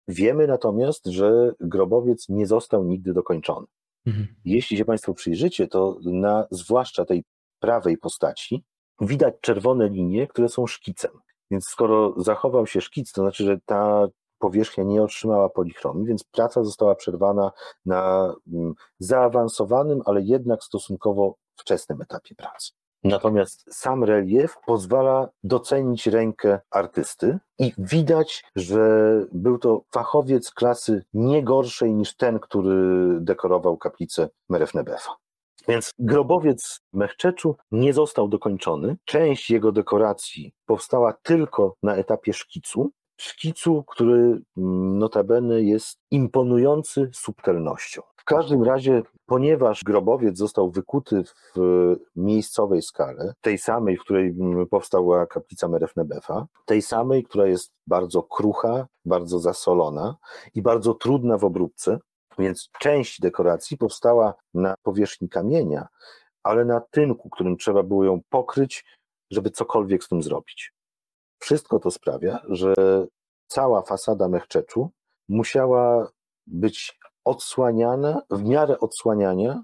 [0.08, 3.68] Wiemy natomiast, że grobowiec nie został nigdy dokończony.
[4.06, 4.28] Mhm.
[4.46, 7.24] Jeśli się Państwo przyjrzycie, to na zwłaszcza tej
[7.60, 8.64] prawej postaci
[9.02, 11.12] widać czerwone linie, które są szkicem.
[11.54, 14.08] Więc skoro zachował się szkic, to znaczy, że ta
[14.40, 17.52] powierzchnia nie otrzymała polichromii, więc praca została przerwana
[17.86, 22.72] na mm, zaawansowanym, ale jednak stosunkowo wczesnym etapie pracy.
[23.04, 31.44] Natomiast sam relief pozwala docenić rękę artysty i widać, że był to fachowiec klasy nie
[31.44, 32.76] gorszej niż ten, który
[33.22, 35.23] dekorował kaplicę Merefnebefa.
[35.68, 38.98] Więc grobowiec Mechczeczu nie został dokończony.
[39.06, 48.02] Część jego dekoracji powstała tylko na etapie szkicu, szkicu, który notabene jest imponujący subtelnością.
[48.16, 51.60] W każdym razie, ponieważ grobowiec został wykuty w
[52.16, 58.24] miejscowej skale, tej samej, w której mm, powstała kaplica Merefnebefa, tej samej, która jest bardzo
[58.24, 60.16] krucha, bardzo zasolona
[60.56, 62.00] i bardzo trudna w obróbce,
[62.40, 65.88] więc część dekoracji powstała na powierzchni kamienia,
[66.44, 68.86] ale na tynku, którym trzeba było ją pokryć,
[69.32, 70.74] żeby cokolwiek z tym zrobić.
[71.40, 72.74] Wszystko to sprawia, że
[73.48, 74.90] cała fasada Mechczeczu
[75.30, 76.12] musiała
[76.48, 79.64] być odsłaniana, w miarę odsłaniania,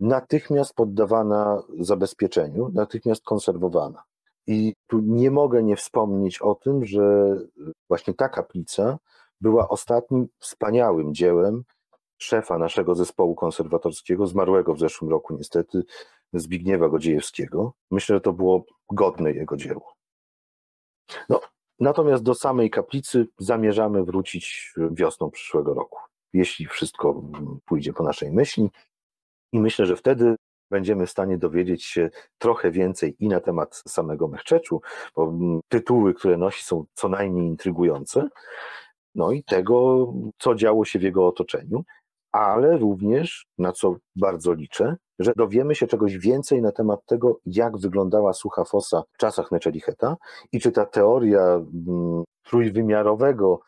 [0.00, 4.02] natychmiast poddawana zabezpieczeniu, natychmiast konserwowana.
[4.46, 7.36] I tu nie mogę nie wspomnieć o tym, że
[7.88, 8.98] właśnie ta kaplica
[9.40, 11.64] była ostatnim wspaniałym dziełem
[12.18, 15.82] szefa naszego zespołu konserwatorskiego, zmarłego w zeszłym roku niestety,
[16.32, 17.72] Zbigniewa Godziejewskiego.
[17.90, 19.94] Myślę, że to było godne jego dzieło.
[21.28, 21.40] No,
[21.80, 25.98] natomiast do samej kaplicy zamierzamy wrócić wiosną przyszłego roku,
[26.32, 27.22] jeśli wszystko
[27.64, 28.70] pójdzie po naszej myśli.
[29.52, 30.36] I myślę, że wtedy
[30.70, 34.80] będziemy w stanie dowiedzieć się trochę więcej i na temat samego Mechczeczu,
[35.16, 35.32] bo
[35.68, 38.28] tytuły, które nosi są co najmniej intrygujące,
[39.16, 40.06] no i tego,
[40.38, 41.84] co działo się w jego otoczeniu,
[42.32, 47.78] ale również, na co bardzo liczę, że dowiemy się czegoś więcej na temat tego, jak
[47.78, 50.16] wyglądała sucha fosa w czasach Neczelicheta
[50.52, 53.60] i czy ta teoria mm, trójwymiarowego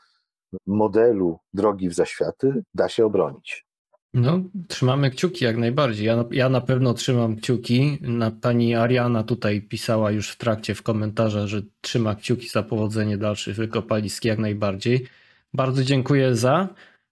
[0.66, 3.68] modelu drogi w zaświaty da się obronić.
[4.14, 6.06] No, trzymamy kciuki jak najbardziej.
[6.06, 7.98] Ja ja na pewno trzymam kciuki.
[8.40, 13.56] Pani Ariana tutaj pisała już w trakcie w komentarzach, że trzyma kciuki za powodzenie dalszych
[13.56, 15.06] wykopalisk jak najbardziej.
[15.54, 16.68] Bardzo dziękuję za.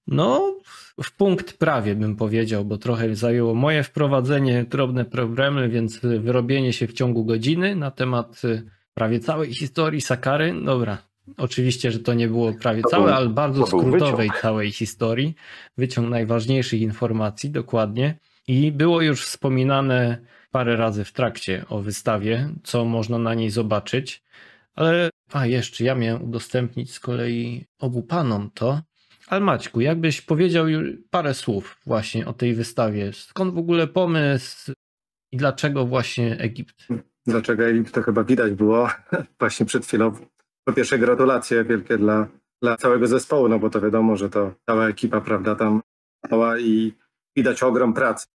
[0.07, 0.55] No,
[1.05, 6.87] w punkt prawie bym powiedział, bo trochę zajęło moje wprowadzenie, drobne problemy, więc wyrobienie się
[6.87, 8.63] w ciągu godziny na temat y,
[8.95, 10.55] prawie całej historii Sakary.
[10.65, 10.99] Dobra,
[11.37, 15.35] oczywiście, że to nie było prawie to całe, był, ale bardzo skrótowej całej historii.
[15.79, 18.19] Wyciąg najważniejszych informacji, dokładnie.
[18.49, 20.19] I było już wspominane
[20.51, 24.23] parę razy w trakcie o wystawie, co można na niej zobaczyć.
[24.75, 28.81] Ale, a jeszcze, ja miałem udostępnić z kolei obu panom to.
[29.27, 30.67] Ale Maćku, jakbyś powiedział
[31.11, 33.13] parę słów właśnie o tej wystawie.
[33.13, 34.73] Skąd w ogóle pomysł
[35.33, 36.87] i dlaczego właśnie Egipt?
[37.27, 38.89] Dlaczego Egipt to chyba widać było
[39.41, 40.13] właśnie przed chwilą.
[40.65, 42.29] Po pierwsze gratulacje wielkie dla,
[42.63, 45.81] dla całego zespołu, no bo to wiadomo, że to cała ekipa, prawda, tam
[46.27, 46.93] stała i
[47.37, 48.27] widać ogrom pracy.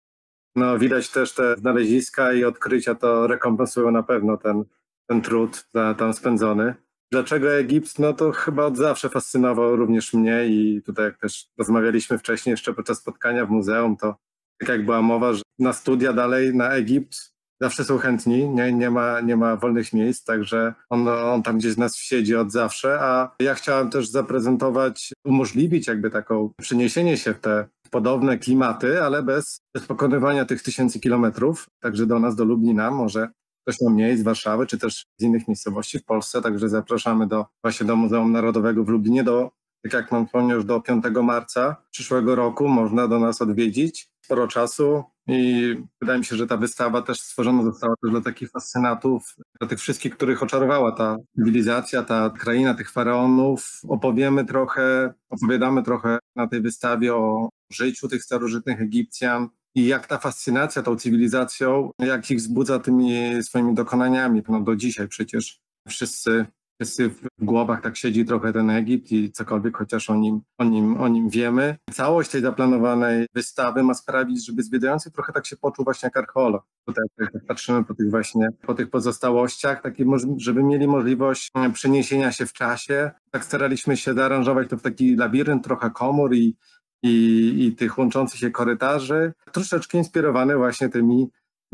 [0.55, 4.63] No widać też te znaleziska i odkrycia to rekompensują na pewno ten,
[5.12, 6.76] ten trud tam spędzony.
[7.12, 7.99] Dlaczego Egipt?
[7.99, 12.74] No to chyba od zawsze fascynował również mnie i tutaj jak też rozmawialiśmy wcześniej jeszcze
[12.74, 14.16] podczas spotkania w muzeum, to
[14.59, 17.32] tak jak była mowa, że na studia dalej na Egipt
[17.62, 21.74] zawsze są chętni, nie, nie, ma, nie ma wolnych miejsc, także on, on tam gdzieś
[21.74, 27.34] z nas siedzi od zawsze, a ja chciałem też zaprezentować, umożliwić jakby taką przeniesienie się
[27.34, 32.45] w te podobne klimaty, ale bez, bez pokonywania tych tysięcy kilometrów, także do nas, do
[32.45, 33.30] Lublina, może
[33.62, 37.45] ktoś ma mniej z Warszawy, czy też z innych miejscowości w Polsce, także zapraszamy do,
[37.64, 39.51] właśnie do Muzeum Narodowego w Lublinie, do,
[39.84, 44.12] tak jak mam wspomniał, do 5 marca przyszłego roku można do nas odwiedzić.
[44.22, 48.51] Sporo czasu i wydaje mi się, że ta wystawa też stworzona została też dla takich
[48.51, 53.82] fascynatów, dla tych wszystkich, których oczarowała ta cywilizacja, ta kraina tych faraonów.
[53.88, 60.17] Opowiemy trochę, opowiadamy trochę na tej wystawie o życiu tych starożytnych Egipcjan, i jak ta
[60.17, 64.43] fascynacja tą cywilizacją, jak ich wzbudza tymi swoimi dokonaniami.
[64.49, 66.45] No do dzisiaj przecież wszyscy,
[66.82, 71.01] wszyscy w głowach tak siedzi trochę ten Egipt i cokolwiek chociaż o nim, o, nim,
[71.01, 71.78] o nim wiemy.
[71.91, 76.63] Całość tej zaplanowanej wystawy ma sprawić, żeby zwiedzający trochę tak się poczuł właśnie jak archeolog.
[76.86, 77.05] Tutaj
[77.47, 80.05] patrzymy po tych właśnie, po tych pozostałościach, taki,
[80.38, 83.11] żeby mieli możliwość przeniesienia się w czasie.
[83.32, 86.55] Tak staraliśmy się zaaranżować to w taki labirynt trochę komór i
[87.04, 91.30] i, i tych łączących się korytarzy, troszeczkę inspirowany właśnie tymi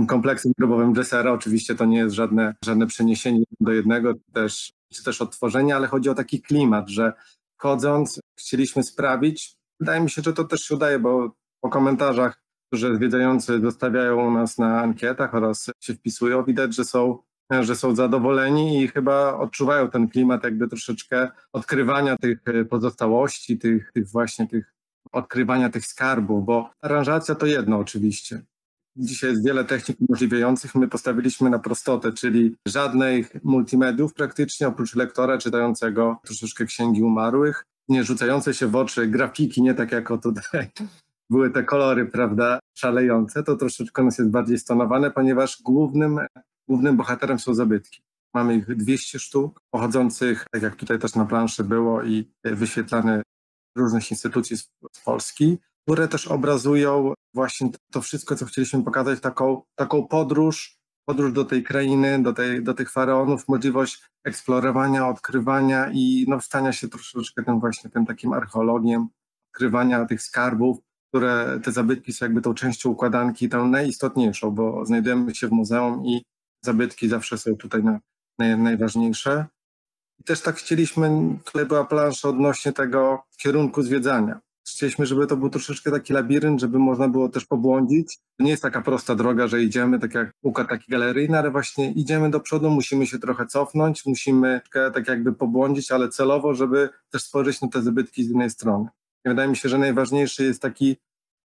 [0.08, 1.32] kompleksem grobowym Dressera.
[1.32, 6.10] Oczywiście to nie jest żadne, żadne przeniesienie do jednego, też, czy też odtworzenie, ale chodzi
[6.10, 7.14] o taki klimat, że
[7.58, 12.42] wchodząc chcieliśmy sprawić, wydaje mi się, że to też się udaje, bo po komentarzach,
[12.74, 17.18] które zwiedzający zostawiają u nas na ankietach oraz się wpisują, widać, że są
[17.62, 24.08] że są zadowoleni i chyba odczuwają ten klimat jakby troszeczkę odkrywania tych pozostałości, tych, tych
[24.08, 24.77] właśnie tych
[25.12, 28.42] odkrywania tych skarbów, bo aranżacja to jedno oczywiście.
[28.96, 30.76] Dzisiaj jest wiele technik umożliwiających.
[30.76, 38.04] My postawiliśmy na prostotę, czyli żadnych multimediów praktycznie, oprócz lektora czytającego troszeczkę księgi umarłych, nie
[38.04, 40.68] rzucające się w oczy grafiki, nie tak jak o tutaj
[41.30, 46.20] były te kolory, prawda, szalejące, to troszeczkę nas jest bardziej stonowane, ponieważ głównym,
[46.68, 48.02] głównym bohaterem są zabytki.
[48.34, 53.22] Mamy ich 200 sztuk, pochodzących, tak jak tutaj też na planszy było i wyświetlane
[53.78, 59.62] różnych instytucji z, z Polski, które też obrazują właśnie to wszystko, co chcieliśmy pokazać, taką,
[59.76, 66.26] taką podróż, podróż do tej krainy, do, tej, do tych faraonów, możliwość eksplorowania, odkrywania i
[66.28, 69.08] no, stania się troszeczkę tym właśnie tym takim archeologiem,
[69.52, 70.78] odkrywania tych skarbów,
[71.10, 76.06] które te zabytki są jakby tą częścią układanki, tą najistotniejszą, bo znajdujemy się w muzeum
[76.06, 76.24] i
[76.66, 78.00] zabytki zawsze są tutaj na,
[78.40, 79.46] naj, najważniejsze.
[80.20, 84.40] I też tak chcieliśmy, tutaj była plansza odnośnie tego kierunku zwiedzania.
[84.70, 88.18] Chcieliśmy, żeby to był troszeczkę taki labirynt, żeby można było też pobłądzić.
[88.40, 92.30] Nie jest taka prosta droga, że idziemy, tak jak układ taki galeryjny, ale właśnie idziemy
[92.30, 97.62] do przodu, musimy się trochę cofnąć, musimy tak jakby pobłądzić, ale celowo, żeby też spojrzeć
[97.62, 98.90] na te zabytki z innej strony.
[99.26, 100.98] I wydaje mi się, że najważniejszy jest taki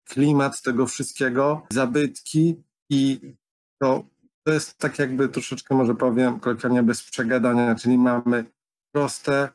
[0.05, 3.20] klimat tego wszystkiego, zabytki i
[3.82, 4.03] to,
[4.43, 8.45] to jest tak jakby troszeczkę może powiem kolokwialnie bez przegadania, czyli mamy
[8.96, 9.50] proste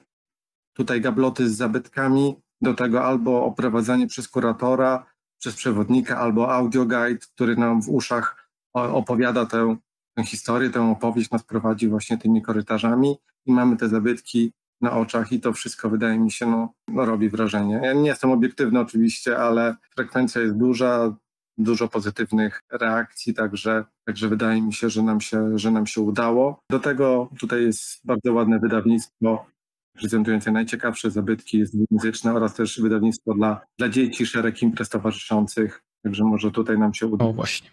[0.76, 5.07] tutaj gabloty z zabytkami, do tego albo oprowadzanie przez kuratora,
[5.38, 9.76] przez przewodnika, albo audioguide, który nam w uszach opowiada tę,
[10.14, 13.16] tę historię, tę opowieść, nas prowadzi właśnie tymi korytarzami
[13.47, 17.28] i mamy te zabytki na oczach i to wszystko wydaje mi się, no, no robi
[17.28, 17.80] wrażenie.
[17.82, 21.16] Ja nie jestem obiektywny oczywiście, ale frekwencja jest duża,
[21.62, 26.61] dużo pozytywnych reakcji, także, także wydaje mi się, że nam się, że nam się udało.
[26.70, 29.46] Do tego tutaj jest bardzo ładne wydawnictwo
[29.92, 35.82] prezentujące najciekawsze zabytki dwujęzyczne oraz też wydawnictwo dla, dla dzieci, szereg imprez towarzyszących.
[36.02, 37.24] Także może tutaj nam się uda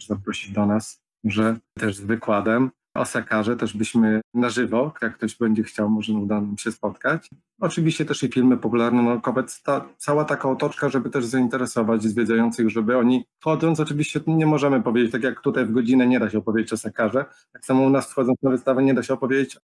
[0.07, 5.36] zaprosić do nas, że też z wykładem o Sakarze też byśmy na żywo, jak ktoś
[5.36, 7.30] będzie chciał, może uda nam się spotkać.
[7.62, 13.26] Oczywiście też i filmy popularno-naukowe, ta, cała taka otoczka, żeby też zainteresować zwiedzających, żeby oni
[13.39, 16.78] wchodząc, oczywiście nie możemy powiedzieć, tak jak tutaj w godzinę nie da się opowiedzieć o
[16.78, 19.58] Sakarze, tak samo u nas wchodząc na wystawę nie da się opowiedzieć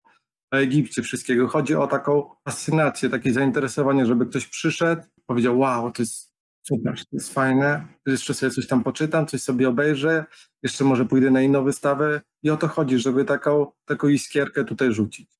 [0.53, 1.49] o Egipcie wszystkiego.
[1.49, 6.32] Chodzi o taką fascynację, takie zainteresowanie, żeby ktoś przyszedł, powiedział, wow, to jest
[6.62, 10.24] super, to jest fajne, jeszcze sobie coś tam poczytam, coś sobie obejrzę,
[10.62, 14.92] jeszcze może pójdę na inną wystawę i o to chodzi, żeby taką, taką iskierkę tutaj
[14.92, 15.30] rzucić.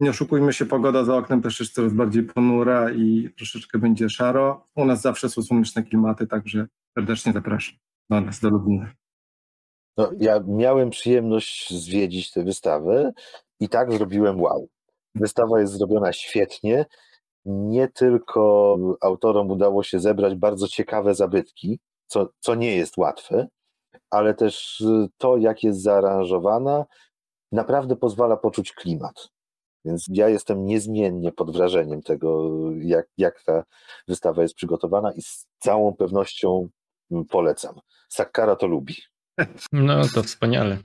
[0.00, 4.68] Nie oszukujmy się, pogoda za oknem też jest coraz bardziej ponura i troszeczkę będzie szaro.
[4.76, 6.66] U nas zawsze są słoneczne klimaty, także
[6.98, 7.76] serdecznie zapraszam
[8.10, 8.92] do nas, do Lublina.
[9.96, 13.12] No, ja miałem przyjemność zwiedzić tę wystawę
[13.60, 14.68] i tak zrobiłem wow.
[15.14, 16.86] Wystawa jest zrobiona świetnie.
[17.44, 23.48] Nie tylko autorom udało się zebrać bardzo ciekawe zabytki, co, co nie jest łatwe,
[24.10, 24.84] ale też
[25.18, 26.84] to, jak jest zaaranżowana,
[27.52, 29.28] naprawdę pozwala poczuć klimat.
[29.84, 33.64] Więc ja jestem niezmiennie pod wrażeniem tego, jak, jak ta
[34.08, 36.68] wystawa jest przygotowana i z całą pewnością
[37.30, 37.80] polecam.
[38.08, 38.94] Sakkara to lubi.
[39.72, 40.78] No to wspaniale.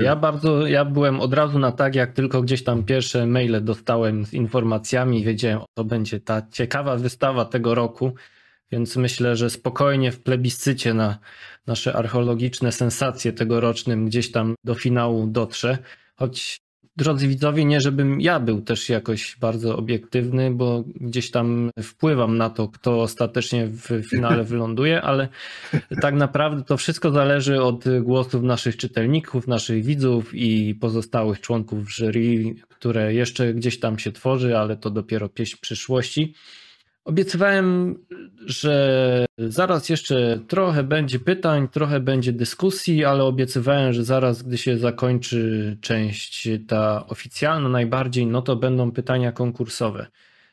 [0.00, 4.26] Ja bardzo, ja byłem od razu na tak, jak tylko gdzieś tam pierwsze maile dostałem
[4.26, 8.12] z informacjami, wiedziałem, to będzie ta ciekawa wystawa tego roku,
[8.72, 11.18] więc myślę, że spokojnie w plebiscycie na
[11.66, 15.78] nasze archeologiczne sensacje tegorocznym gdzieś tam do finału dotrze.
[16.16, 16.60] Choć
[16.98, 22.50] drodzy widzowie, nie żebym ja był też jakoś bardzo obiektywny, bo gdzieś tam wpływam na
[22.50, 25.28] to, kto ostatecznie w finale wyląduje, ale
[26.00, 32.54] tak naprawdę to wszystko zależy od głosów naszych czytelników, naszych widzów i pozostałych członków jury,
[32.68, 36.34] które jeszcze gdzieś tam się tworzy, ale to dopiero pieśń przyszłości.
[37.04, 37.98] Obiecywałem,
[38.46, 44.78] że zaraz jeszcze trochę będzie pytań, trochę będzie dyskusji, ale obiecywałem, że zaraz, gdy się
[44.78, 50.06] zakończy część ta oficjalna najbardziej, no to będą pytania konkursowe.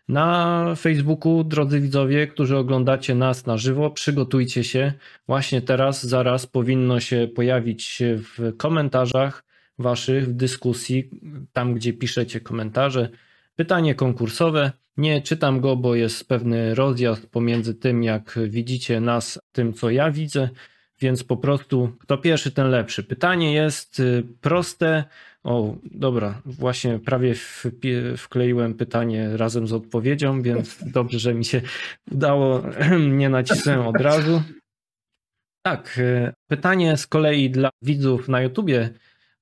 [0.08, 4.94] Na Facebooku, drodzy widzowie, którzy oglądacie nas na żywo, przygotujcie się.
[5.28, 9.44] Właśnie teraz, zaraz powinno się pojawić w komentarzach
[9.80, 11.10] waszych, w dyskusji,
[11.54, 13.10] tam gdzie piszecie komentarze,
[13.56, 14.72] pytanie konkursowe.
[14.98, 20.12] Nie czytam go, bo jest pewny rozjazd pomiędzy tym, jak widzicie nas, tym, co ja
[20.12, 20.50] widzę.
[21.02, 23.04] więc po prostu kto pierwszy, ten lepszy.
[23.04, 25.04] Pytanie jest y, proste.
[25.44, 27.36] O, dobra, właśnie prawie
[28.18, 31.62] wkleiłem pytanie razem z odpowiedzią, więc dobrze, że mi się
[32.12, 32.64] udało,
[33.20, 34.42] nie nacisnąłem od razu.
[35.66, 38.90] Tak, y, pytanie z kolei dla widzów na YouTubie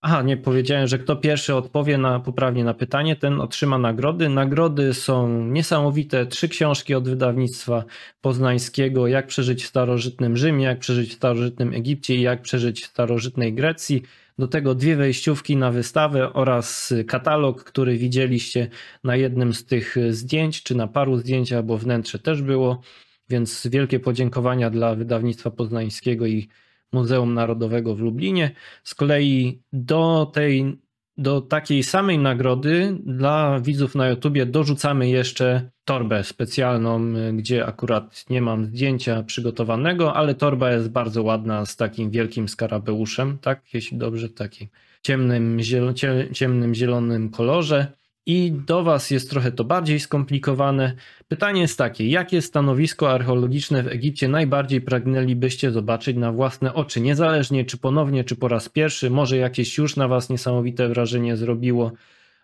[0.06, 4.30] Aha, nie powiedziałem, że kto pierwszy odpowie na, poprawnie na pytanie, ten otrzyma nagrody.
[4.30, 6.26] Nagrody są niesamowite.
[6.26, 7.84] Trzy książki od wydawnictwa
[8.22, 12.86] poznańskiego: Jak przeżyć w starożytnym Rzymie, jak przeżyć w starożytnym Egipcie i jak przeżyć w
[12.86, 14.04] starożytnej Grecji.
[14.40, 18.68] Do tego dwie wejściówki na wystawę oraz katalog, który widzieliście
[19.04, 22.82] na jednym z tych zdjęć, czy na paru zdjęciach, bo wnętrze też było.
[23.30, 26.48] Więc wielkie podziękowania dla wydawnictwa poznańskiego i
[26.94, 28.52] Muzeum Narodowego w Lublinie.
[28.84, 30.84] Z kolei do tej
[31.18, 38.42] do takiej samej nagrody dla widzów na YouTubie dorzucamy jeszcze torbę specjalną, gdzie akurat nie
[38.42, 43.74] mam zdjęcia przygotowanego, ale torba jest bardzo ładna z takim wielkim skarabeuszem, tak?
[43.74, 44.68] Jeśli dobrze, w takim
[45.02, 45.94] ciemnym, zielo,
[46.34, 47.88] ciemnym zielonym kolorze.
[48.26, 50.96] I do Was jest trochę to bardziej skomplikowane.
[51.28, 57.66] Pytanie jest takie: jakie stanowisko archeologiczne w Egipcie najbardziej pragnęlibyście zobaczyć na własne oczy, niezależnie
[57.66, 59.10] czy ponownie, czy po raz pierwszy?
[59.10, 61.92] Może jakieś już na Was niesamowite wrażenie zrobiło?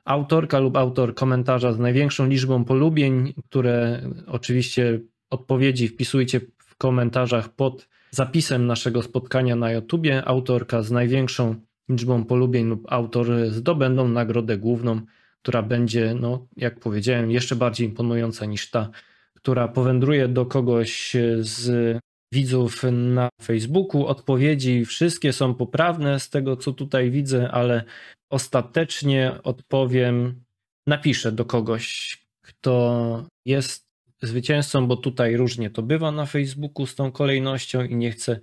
[0.06, 5.00] Autorka lub autor komentarza z największą liczbą polubień, które oczywiście
[5.30, 10.26] odpowiedzi wpisujcie w komentarzach pod zapisem naszego spotkania na YouTubie.
[10.26, 11.56] Autorka z największą
[11.90, 15.02] liczbą polubień lub autor zdobędą nagrodę główną
[15.42, 18.90] która będzie, no, jak powiedziałem, jeszcze bardziej imponująca niż ta,
[19.36, 21.98] która powędruje do kogoś z
[22.34, 24.06] widzów na Facebooku.
[24.06, 27.84] Odpowiedzi wszystkie są poprawne z tego, co tutaj widzę, ale
[28.30, 30.44] ostatecznie odpowiem,
[30.88, 33.90] napiszę do kogoś, kto jest
[34.22, 38.40] zwycięzcą, bo tutaj różnie to bywa na Facebooku z tą kolejnością i nie chcę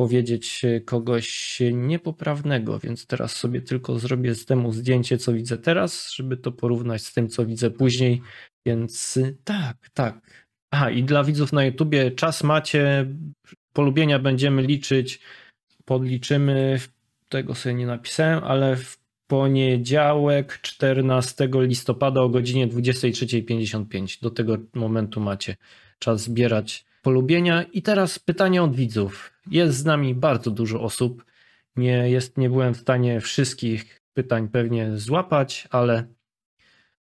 [0.00, 6.36] powiedzieć kogoś niepoprawnego, więc teraz sobie tylko zrobię z temu zdjęcie, co widzę teraz, żeby
[6.36, 8.22] to porównać z tym, co widzę później.
[8.66, 10.46] Więc tak, tak.
[10.70, 13.06] Aha, i dla widzów na YouTubie czas macie,
[13.72, 15.20] polubienia będziemy liczyć,
[15.84, 16.80] podliczymy,
[17.28, 24.22] tego sobie nie napisałem, ale w poniedziałek 14 listopada o godzinie 23.55.
[24.22, 25.56] Do tego momentu macie
[25.98, 27.62] czas zbierać polubienia.
[27.62, 29.32] I teraz pytanie od widzów.
[29.50, 31.24] Jest z nami bardzo dużo osób.
[31.76, 36.06] Nie, jest, nie byłem w stanie wszystkich pytań pewnie złapać, ale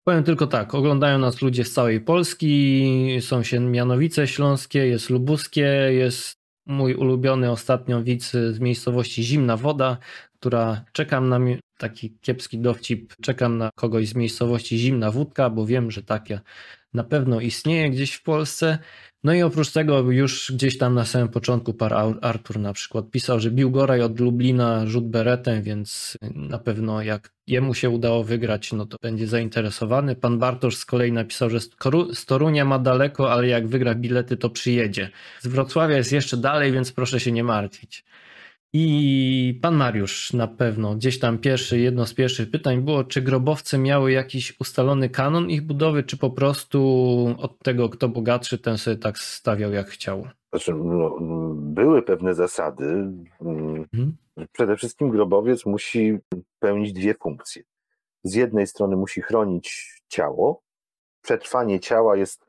[0.04, 0.74] powiem tylko tak.
[0.74, 3.18] Oglądają nas ludzie z całej Polski.
[3.20, 9.98] Są się Mianowice Śląskie, jest Lubuskie, jest mój ulubiony ostatnio widz z miejscowości Zimna Woda,
[10.38, 11.40] która czekam na
[11.78, 16.40] taki kiepski dowcip, czekam na kogoś z miejscowości Zimna Wódka, bo wiem, że takie
[16.94, 18.78] na pewno istnieje gdzieś w Polsce.
[19.24, 23.40] No i oprócz tego już gdzieś tam na samym początku par Artur na przykład pisał,
[23.40, 28.72] że bił Goraj od Lublina rzut beretem, więc na pewno jak jemu się udało wygrać,
[28.72, 30.16] no to będzie zainteresowany.
[30.16, 31.60] Pan Bartosz z kolei napisał, że
[32.14, 35.10] z Torunia ma daleko, ale jak wygra bilety, to przyjedzie.
[35.40, 38.04] Z Wrocławia jest jeszcze dalej, więc proszę się nie martwić.
[38.76, 43.78] I pan Mariusz na pewno, gdzieś tam pierwszy, jedno z pierwszych pytań było, czy grobowce
[43.78, 46.78] miały jakiś ustalony kanon ich budowy, czy po prostu
[47.38, 50.28] od tego, kto bogatszy, ten sobie tak stawiał jak chciał?
[50.50, 51.16] Znaczy, no,
[51.54, 52.84] były pewne zasady.
[53.40, 54.16] Mhm.
[54.52, 56.18] Przede wszystkim grobowiec musi
[56.58, 57.62] pełnić dwie funkcje.
[58.24, 60.62] Z jednej strony musi chronić ciało.
[61.22, 62.46] Przetrwanie ciała jest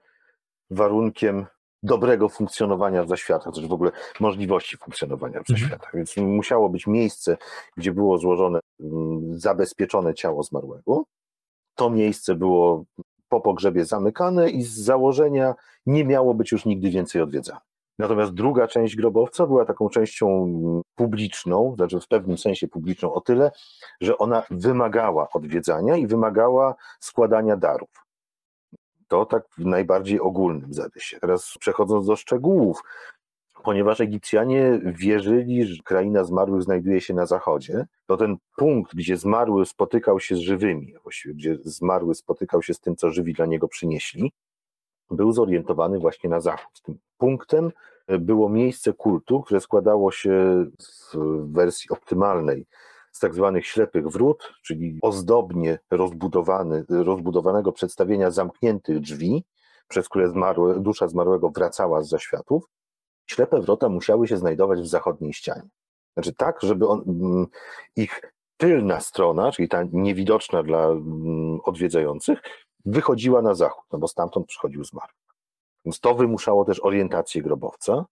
[0.69, 1.45] warunkiem
[1.85, 5.59] dobrego funkcjonowania w zaświatach, czy w ogóle możliwości funkcjonowania w mhm.
[5.59, 5.95] zaświatach.
[5.95, 7.37] Więc musiało być miejsce,
[7.77, 11.03] gdzie było złożone, mm, zabezpieczone ciało zmarłego.
[11.75, 12.85] To miejsce było
[13.29, 15.55] po pogrzebie zamykane i z założenia
[15.85, 17.59] nie miało być już nigdy więcej odwiedzane.
[17.99, 20.53] Natomiast druga część grobowca była taką częścią
[20.95, 23.51] publiczną, znaczy w pewnym sensie publiczną o tyle,
[24.01, 28.04] że ona wymagała odwiedzania i wymagała składania darów.
[29.07, 31.19] To tak w najbardziej ogólnym zarysie.
[31.19, 32.81] Teraz przechodząc do szczegółów,
[33.63, 39.65] ponieważ Egipcjanie wierzyli, że kraina zmarłych znajduje się na zachodzie, to ten punkt, gdzie zmarły
[39.65, 43.67] spotykał się z żywymi, właściwie gdzie zmarły spotykał się z tym, co żywi dla niego
[43.67, 44.31] przynieśli,
[45.11, 46.81] był zorientowany właśnie na zachód.
[46.83, 47.71] Tym punktem
[48.07, 50.65] było miejsce kultu, które składało się
[51.13, 52.65] w wersji optymalnej
[53.15, 59.43] z tak zwanych ślepych wrót, czyli ozdobnie rozbudowany, rozbudowanego przedstawienia zamkniętych drzwi,
[59.87, 62.63] przez które zmarłe, dusza zmarłego wracała z zaświatów.
[63.25, 65.69] Ślepe wrota musiały się znajdować w zachodniej ścianie.
[66.13, 67.47] Znaczy tak, żeby on, mm,
[67.95, 68.21] ich
[68.57, 72.39] tylna strona, czyli ta niewidoczna dla mm, odwiedzających,
[72.85, 75.13] wychodziła na zachód, no bo stamtąd przychodził zmarły.
[75.85, 78.05] Więc to wymuszało też orientację grobowca,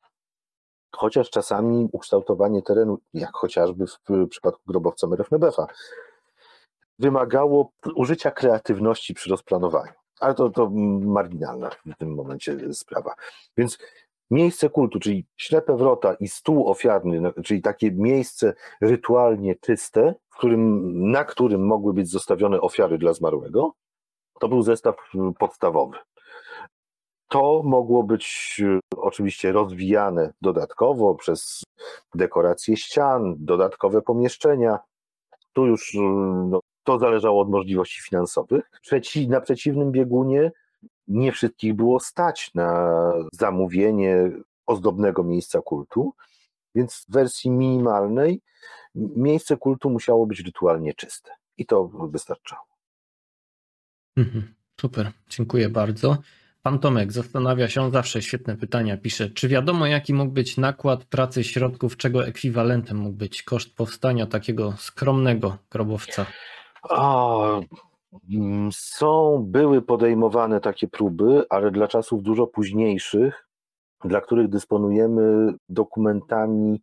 [0.98, 5.68] chociaż czasami ukształtowanie terenu, jak chociażby w przypadku grobowca Merefnebefa,
[7.00, 9.94] wymagało użycia kreatywności przy rozplanowaniu.
[10.20, 10.70] Ale to, to
[11.02, 13.16] marginalna w tym momencie sprawa.
[13.58, 13.78] Więc
[14.32, 21.12] miejsce kultu, czyli ślepe wrota i stół ofiarny, czyli takie miejsce rytualnie czyste, w którym,
[21.12, 23.74] na którym mogły być zostawione ofiary dla zmarłego,
[24.40, 24.96] to był zestaw
[25.40, 25.98] podstawowy.
[27.34, 31.64] To mogło być e, oczywiście rozwijane dodatkowo przez
[32.16, 34.80] dekoracje ścian, dodatkowe pomieszczenia.
[35.54, 36.00] Tu już e,
[36.50, 38.72] no, to zależało od możliwości finansowych.
[38.82, 40.52] Przeci na przeciwnym biegunie
[41.08, 43.00] nie wszystkich było stać na
[43.34, 44.32] zamówienie
[44.66, 46.14] ozdobnego miejsca kultu,
[46.76, 48.42] więc w wersji minimalnej
[48.96, 52.68] miejsce kultu musiało być rytualnie czyste i to wystarczało.
[54.18, 56.18] Mhm, super, dziękuję bardzo.
[56.64, 61.44] Pan Tomek zastanawia się, zawsze świetne pytania pisze, czy wiadomo jaki mógł być nakład pracy
[61.44, 66.26] środków, czego ekwiwalentem mógł być koszt powstania takiego skromnego grobowca?
[66.90, 67.38] A,
[68.34, 73.48] mm, są, były podejmowane takie próby, ale dla czasów dużo późniejszych,
[74.04, 76.82] dla których dysponujemy dokumentami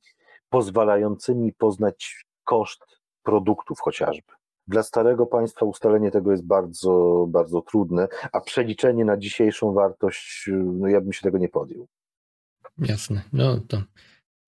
[0.49, 2.85] pozwalającymi poznać koszt
[3.23, 4.40] produktów chociażby.
[4.71, 10.89] Dla starego państwa ustalenie tego jest bardzo, bardzo trudne, a przeliczenie na dzisiejszą wartość, no
[10.89, 11.87] ja bym się tego nie podjął.
[12.79, 13.23] Jasne.
[13.33, 13.83] No to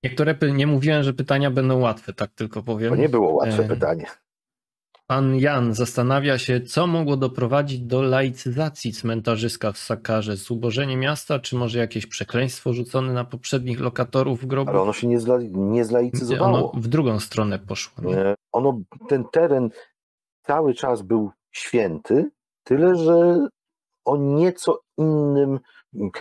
[0.05, 2.91] niektóre nie mówiłem, że pytania będą łatwe, tak tylko powiem.
[2.91, 3.69] To nie było łatwe e...
[3.69, 4.07] pytanie.
[5.07, 10.37] Pan Jan zastanawia się, co mogło doprowadzić do laicyzacji cmentarzyska w Sakarze.
[10.37, 14.71] Zubożenie miasta, czy może jakieś przekleństwo rzucone na poprzednich lokatorów grobu?
[14.71, 16.73] Ale ono się nie, zla, nie zlaicyzowało.
[16.73, 18.05] Ono w drugą stronę poszło.
[18.05, 18.35] Nie?
[18.53, 19.71] Ono, ten teren
[20.43, 22.31] cały czas był święty,
[22.65, 23.49] tyle że
[24.05, 25.61] o nieco innym,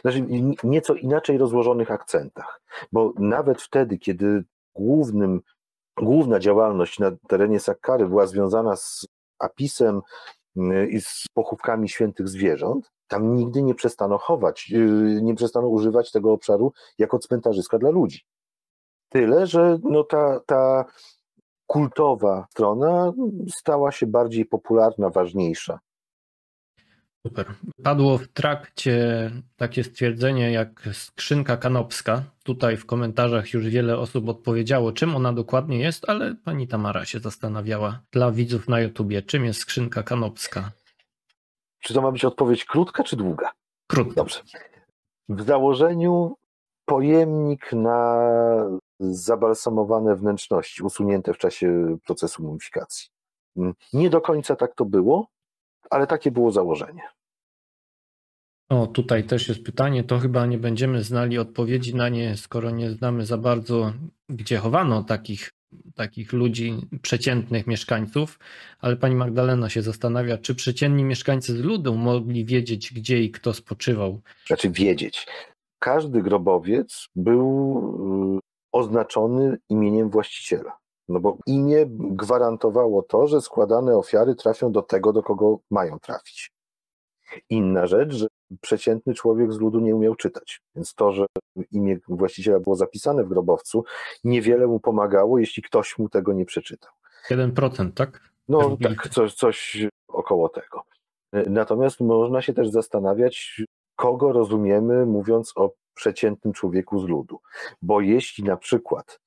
[0.01, 0.25] znaczy
[0.63, 2.61] nieco inaczej rozłożonych akcentach.
[2.91, 4.43] Bo nawet wtedy, kiedy
[4.75, 5.41] głównym
[5.97, 9.07] główna działalność na terenie Sakkary była związana z
[9.39, 10.01] apisem
[10.57, 16.11] y, i z pochówkami świętych zwierząt, tam nigdy nie przestano chować, y, nie przestano używać
[16.11, 18.19] tego obszaru jako cmentarzyska dla ludzi.
[19.09, 20.85] Tyle, że no ta, ta
[21.71, 23.13] kultowa strona
[23.49, 25.79] stała się bardziej popularna, ważniejsza.
[27.27, 27.45] Super.
[27.83, 32.23] Padło w trakcie takie stwierdzenie jak skrzynka kanopska.
[32.43, 37.19] Tutaj w komentarzach już wiele osób odpowiedziało, czym ona dokładnie jest, ale pani Tamara się
[37.19, 40.71] zastanawiała dla widzów na YouTubie, czym jest skrzynka kanopska.
[41.79, 43.51] Czy to ma być odpowiedź krótka czy długa?
[43.87, 44.15] Krótka.
[44.15, 44.39] Dobrze.
[45.29, 46.35] W założeniu
[46.85, 48.25] pojemnik na
[49.01, 53.09] zabalsamowane wnętrzności, usunięte w czasie procesu mumifikacji.
[53.93, 55.27] Nie do końca tak to było,
[55.89, 57.03] ale takie było założenie.
[58.69, 62.91] O, tutaj też jest pytanie, to chyba nie będziemy znali odpowiedzi na nie, skoro nie
[62.91, 63.93] znamy za bardzo,
[64.29, 65.51] gdzie chowano takich,
[65.95, 68.39] takich ludzi, przeciętnych mieszkańców,
[68.79, 73.53] ale pani Magdalena się zastanawia, czy przeciętni mieszkańcy z ludu mogli wiedzieć, gdzie i kto
[73.53, 74.21] spoczywał.
[74.47, 75.27] Znaczy wiedzieć.
[75.79, 78.41] Każdy grobowiec był
[78.71, 80.77] oznaczony imieniem właściciela.
[81.09, 86.51] No bo imię gwarantowało to, że składane ofiary trafią do tego, do kogo mają trafić.
[87.49, 88.27] Inna rzecz, że
[88.61, 91.25] przeciętny człowiek z ludu nie umiał czytać, więc to, że
[91.71, 93.83] imię właściciela było zapisane w grobowcu,
[94.23, 96.91] niewiele mu pomagało, jeśli ktoś mu tego nie przeczytał.
[97.29, 98.31] 1%, tak?
[98.47, 100.83] No tak, coś, coś około tego.
[101.33, 103.61] Natomiast można się też zastanawiać,
[103.95, 107.39] kogo rozumiemy, mówiąc o przeciętnym człowieku z ludu.
[107.81, 109.19] Bo jeśli na przykład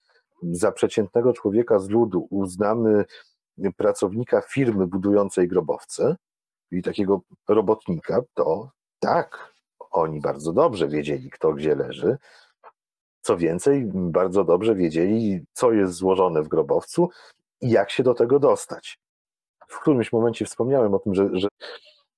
[0.43, 3.05] za przeciętnego człowieka z ludu uznamy
[3.77, 6.17] pracownika firmy budującej grobowce,
[6.71, 9.55] i takiego robotnika, to tak,
[9.91, 12.17] oni bardzo dobrze wiedzieli, kto gdzie leży.
[13.21, 17.11] Co więcej, bardzo dobrze wiedzieli, co jest złożone w grobowcu
[17.61, 18.99] i jak się do tego dostać.
[19.69, 21.49] W którymś momencie wspomniałem o tym, że, że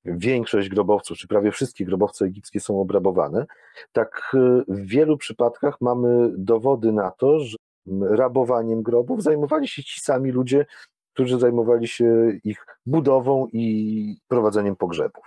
[0.06, 3.46] większość grobowców, czy prawie wszystkie grobowce egipskie są obrabowane.
[3.92, 7.56] Tak y, w wielu przypadkach mamy dowody na to, że
[8.00, 10.66] rabowaniem grobów zajmowali się ci sami ludzie,
[11.12, 15.24] którzy zajmowali się ich budową i prowadzeniem pogrzebów.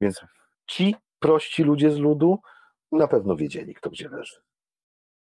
[0.00, 0.20] Więc
[0.66, 2.38] ci prości ludzie z ludu
[2.92, 4.36] na pewno wiedzieli, kto gdzie leży.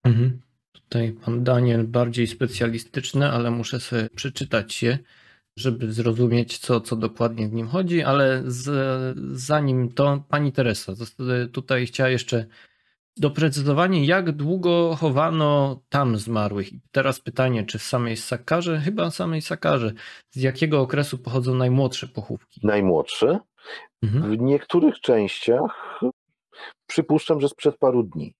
[0.04, 0.41] Mhm.
[0.72, 4.98] Tutaj pan Daniel bardziej specjalistyczny, ale muszę sobie przeczytać je,
[5.60, 10.94] żeby zrozumieć, co, co dokładnie w nim chodzi, ale z, zanim to, pani Teresa,
[11.52, 12.45] tutaj chciała jeszcze
[13.18, 16.73] doprecyzowanie, jak długo chowano tam zmarłych.
[16.73, 18.80] I teraz pytanie, czy w samej Sakarze?
[18.80, 19.94] Chyba w samej Sakarze.
[20.30, 22.61] Z jakiego okresu pochodzą najmłodsze pochówki?
[22.64, 23.40] Najmłodsze?
[24.03, 24.38] Mhm.
[24.38, 25.99] W niektórych częściach
[26.88, 28.34] przypuszczam, że sprzed paru dni.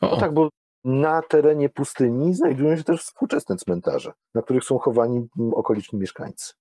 [0.00, 0.10] O.
[0.10, 0.48] No tak, bo
[0.86, 6.52] Na terenie pustyni znajdują się też współczesne cmentarze, na których są chowani okoliczni mieszkańcy.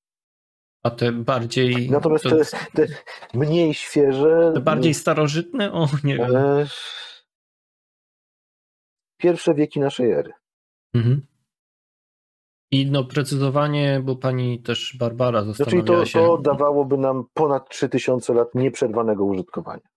[0.83, 1.89] A te bardziej.
[1.91, 2.45] Natomiast to, te,
[2.87, 2.87] te
[3.33, 4.51] mniej świeże.
[4.55, 5.73] te bardziej starożytne?
[5.73, 6.35] O, nie wiem.
[6.35, 6.65] e,
[9.17, 10.31] Pierwsze wieki naszej ery.
[10.95, 11.21] Mhm.
[12.71, 16.19] I no precyzowanie, bo pani też Barbara Znaczy zastanawiała to, się.
[16.19, 19.87] to dawałoby nam ponad 3000 lat nieprzerwanego użytkowania.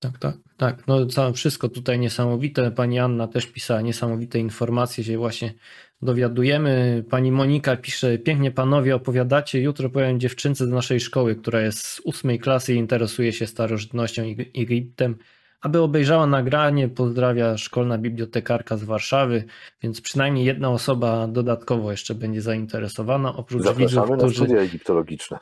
[0.00, 0.86] Tak, tak, tak.
[0.86, 2.70] No całe wszystko tutaj niesamowite.
[2.70, 5.54] Pani Anna też pisała niesamowite informacje, się właśnie
[6.02, 7.04] dowiadujemy.
[7.10, 9.60] Pani Monika pisze, pięknie panowie opowiadacie.
[9.60, 14.24] Jutro powiem dziewczynce z naszej szkoły, która jest z ósmej klasy i interesuje się starożytnością
[14.24, 15.16] i Egiptem,
[15.60, 16.88] aby obejrzała nagranie.
[16.88, 19.44] Pozdrawia szkolna bibliotekarka z Warszawy,
[19.82, 24.34] więc przynajmniej jedna osoba dodatkowo jeszcze będzie zainteresowana, oprócz widzów, Zapraszamy na którzy...
[24.34, 25.38] studia egiptologiczne.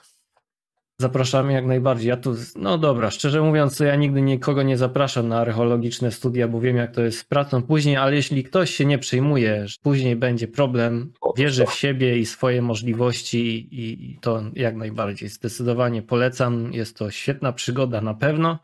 [1.04, 2.08] Zapraszamy jak najbardziej.
[2.08, 6.60] Ja tu, no dobra, szczerze mówiąc, ja nigdy nikogo nie zapraszam na archeologiczne studia, bo
[6.60, 10.16] wiem, jak to jest z pracą później, ale jeśli ktoś się nie przejmuje, że później
[10.16, 15.28] będzie problem, wierzy w siebie i swoje możliwości, i, i to jak najbardziej.
[15.28, 16.72] Zdecydowanie polecam.
[16.72, 18.58] Jest to świetna przygoda na pewno.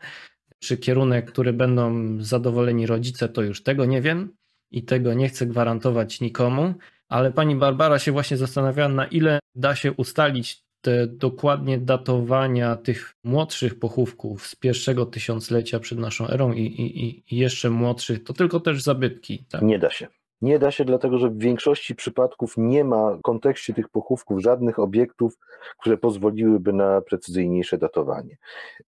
[0.59, 4.33] Czy kierunek, który będą zadowoleni rodzice, to już tego nie wiem
[4.71, 6.73] i tego nie chcę gwarantować nikomu.
[7.09, 13.15] Ale pani Barbara się właśnie zastanawiała, na ile da się ustalić te dokładnie datowania tych
[13.23, 18.59] młodszych pochówków z pierwszego tysiąclecia przed naszą erą i, i, i jeszcze młodszych, to tylko
[18.59, 19.45] też zabytki.
[19.49, 19.61] Tak?
[19.61, 20.07] Nie da się.
[20.41, 24.79] Nie da się, dlatego że w większości przypadków nie ma w kontekście tych pochówków żadnych
[24.79, 25.37] obiektów,
[25.79, 28.37] które pozwoliłyby na precyzyjniejsze datowanie.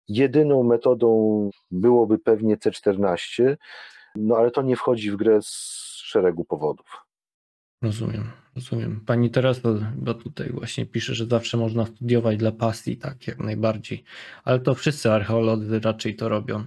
[0.07, 3.55] Jedyną metodą byłoby pewnie C14,
[4.15, 5.49] no ale to nie wchodzi w grę z
[5.95, 7.05] szeregu powodów.
[7.81, 9.01] Rozumiem, rozumiem.
[9.05, 14.03] Pani Teresa chyba tutaj właśnie pisze, że zawsze można studiować dla pasji, tak, jak najbardziej.
[14.43, 16.63] Ale to wszyscy archeolodzy raczej to robią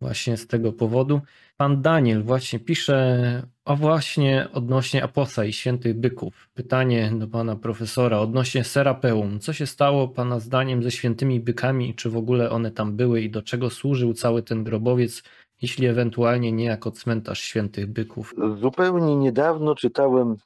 [0.00, 1.20] właśnie z tego powodu.
[1.56, 6.48] Pan Daniel właśnie pisze o właśnie odnośnie Aposa i świętych byków.
[6.54, 9.40] Pytanie do pana profesora odnośnie Serapeum.
[9.40, 13.30] Co się stało pana zdaniem ze świętymi bykami czy w ogóle one tam były i
[13.30, 15.22] do czego służył cały ten grobowiec,
[15.62, 18.34] jeśli ewentualnie nie jako cmentarz świętych byków?
[18.60, 20.36] Zupełnie niedawno czytałem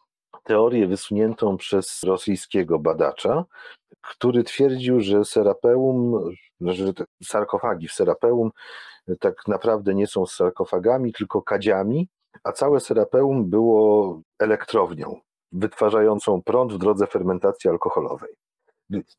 [0.46, 3.44] teorię wysuniętą przez rosyjskiego badacza,
[4.00, 6.92] który twierdził, że Serapeum, że
[7.22, 8.50] sarkofagi w Serapeum
[9.20, 12.08] tak naprawdę nie są sarkofagami, tylko kadziami,
[12.44, 15.20] a całe Serapeum było elektrownią
[15.52, 18.34] wytwarzającą prąd w drodze fermentacji alkoholowej.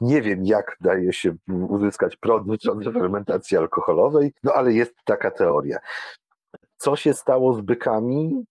[0.01, 1.35] Nie wiem, jak daje się
[1.69, 5.79] uzyskać prąd w drodze fermentacji alkoholowej, no ale jest taka teoria.
[6.77, 8.45] Co się stało z bykami?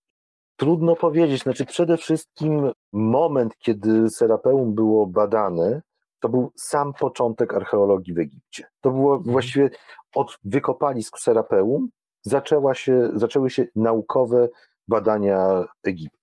[0.57, 1.43] Trudno powiedzieć.
[1.43, 5.83] Znaczy, przede wszystkim moment, kiedy Serapeum było badane,
[6.21, 8.65] to był sam początek archeologii w Egipcie.
[8.81, 9.71] To było właściwie
[10.15, 11.89] od wykopalisk Serapeum
[12.23, 14.49] zaczęła się, zaczęły się naukowe
[14.89, 16.19] badania Egiptu.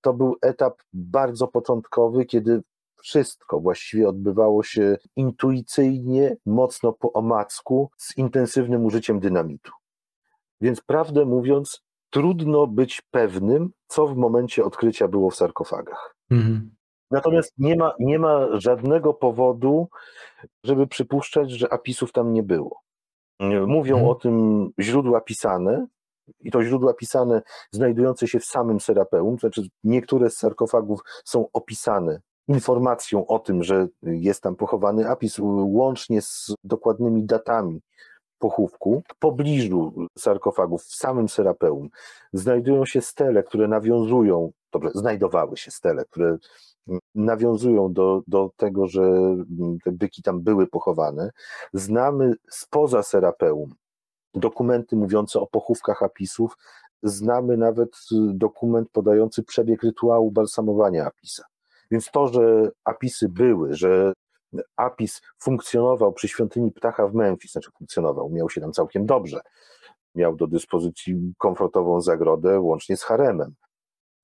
[0.00, 2.62] To był etap bardzo początkowy, kiedy
[3.02, 9.72] wszystko właściwie odbywało się intuicyjnie, mocno po omacku, z intensywnym użyciem dynamitu.
[10.60, 16.14] Więc prawdę mówiąc, trudno być pewnym, co w momencie odkrycia było w sarkofagach.
[16.30, 16.70] Mhm.
[17.10, 19.88] Natomiast nie ma, nie ma żadnego powodu,
[20.64, 22.80] żeby przypuszczać, że apisów tam nie było.
[23.66, 24.10] Mówią Mhm.
[24.10, 25.86] o tym źródła pisane,
[26.40, 31.48] i to źródła pisane znajdujące się w samym Serapeum, to znaczy niektóre z sarkofagów są
[31.52, 37.80] opisane informacją o tym, że jest tam pochowany apis, łącznie z dokładnymi datami
[38.38, 39.02] pochówku.
[39.08, 41.88] W pobliżu sarkofagów, w samym Serapeum,
[42.32, 46.36] znajdują się stele, które nawiązują, dobrze, znajdowały się stele, które
[47.14, 49.02] nawiązują do, do tego, że
[49.84, 51.30] te byki tam były pochowane.
[51.72, 53.74] Znamy spoza Serapeum
[54.34, 56.56] dokumenty mówiące o pochówkach apisów,
[57.02, 57.90] znamy nawet
[58.32, 61.44] dokument podający przebieg rytuału balsamowania apisa.
[61.90, 64.12] Więc to, że apisy były, że
[64.76, 69.40] apis funkcjonował przy świątyni Ptacha w Memphis, znaczy funkcjonował, miał się tam całkiem dobrze.
[70.14, 73.54] Miał do dyspozycji komfortową zagrodę, łącznie z haremem.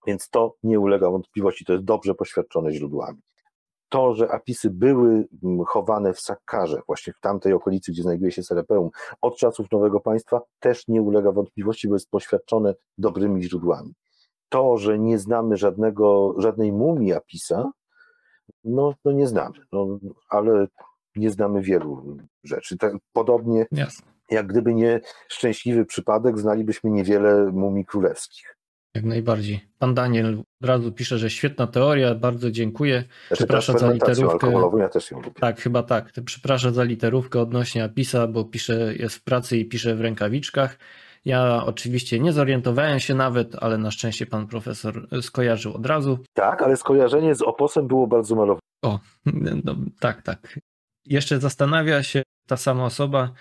[0.07, 3.21] Więc to nie ulega wątpliwości, to jest dobrze poświadczone źródłami.
[3.89, 5.29] To, że apisy były
[5.67, 8.91] chowane w Sakkarze, właśnie w tamtej okolicy, gdzie znajduje się Serapeum,
[9.21, 13.95] od czasów Nowego Państwa, też nie ulega wątpliwości, bo jest poświadczone dobrymi źródłami.
[14.49, 17.71] To, że nie znamy żadnego, żadnej mumii apisa,
[18.65, 19.99] no, no nie znamy, no,
[20.29, 20.67] ale
[21.17, 22.79] nie znamy wielu rzeczy.
[22.79, 24.07] Tak, podobnie Jasne.
[24.31, 28.57] jak gdyby nie szczęśliwy przypadek, znalibyśmy niewiele mumii królewskich.
[28.95, 29.61] Jak najbardziej.
[29.79, 33.05] Pan Daniel od razu pisze, że świetna teoria, bardzo dziękuję.
[33.29, 34.53] Znaczy, Przepraszam za literówkę.
[34.79, 35.41] ja też ją lubię.
[35.41, 36.13] Tak, chyba tak.
[36.25, 40.79] Przepraszam za literówkę odnośnie Apisa, bo pisze, jest w pracy i pisze w rękawiczkach.
[41.25, 46.19] Ja oczywiście nie zorientowałem się nawet, ale na szczęście pan profesor skojarzył od razu.
[46.35, 48.61] Tak, ale skojarzenie z oposem było bardzo malowane.
[48.85, 49.01] O,
[49.65, 50.61] no, tak, tak.
[51.07, 53.33] Jeszcze zastanawia się ta sama osoba,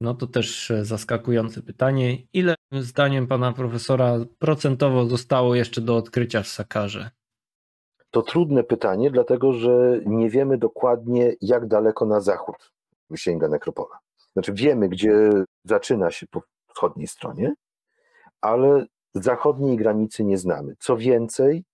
[0.00, 2.18] no to też zaskakujące pytanie.
[2.32, 7.10] Ile zdaniem pana profesora procentowo zostało jeszcze do odkrycia w Sakarze?
[8.10, 12.72] To trudne pytanie, dlatego że nie wiemy dokładnie, jak daleko na zachód
[13.16, 13.98] sięga nekropola.
[14.32, 15.30] Znaczy wiemy, gdzie
[15.64, 16.26] zaczyna się
[16.80, 17.54] wschodniej stronie,
[18.40, 20.74] ale zachodniej granicy nie znamy.
[20.78, 21.64] Co więcej,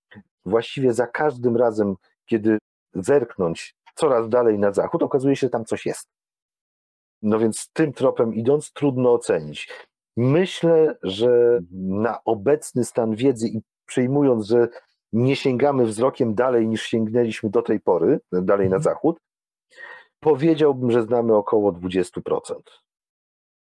[0.45, 1.95] właściwie za każdym razem,
[2.27, 2.59] kiedy
[2.95, 6.09] zerknąć coraz dalej na zachód, okazuje się, że tam coś jest.
[7.23, 9.69] No więc tym tropem idąc, trudno ocenić.
[10.17, 14.69] Myślę, że na obecny stan wiedzy i przyjmując, że
[15.13, 18.83] nie sięgamy wzrokiem dalej niż sięgnęliśmy do tej pory, dalej na mhm.
[18.83, 19.19] zachód,
[20.21, 22.86] powiedziałbym, że znamy około 20%.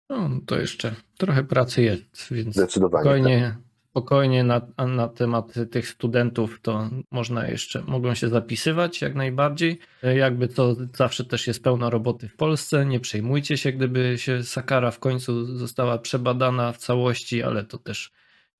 [0.09, 3.63] No, to jeszcze trochę pracy jest, więc Zdecydowanie spokojnie, tak.
[3.89, 9.79] spokojnie na, na temat tych studentów to można jeszcze, mogą się zapisywać jak najbardziej.
[10.15, 14.91] Jakby to zawsze też jest pełna roboty w Polsce, nie przejmujcie się, gdyby się Sakara
[14.91, 18.11] w końcu została przebadana w całości, ale to też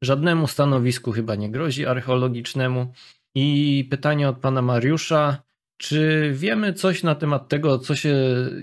[0.01, 2.93] żadnemu stanowisku chyba nie grozi archeologicznemu.
[3.35, 5.43] I pytanie od pana Mariusza.
[5.79, 8.15] Czy wiemy coś na temat tego, co się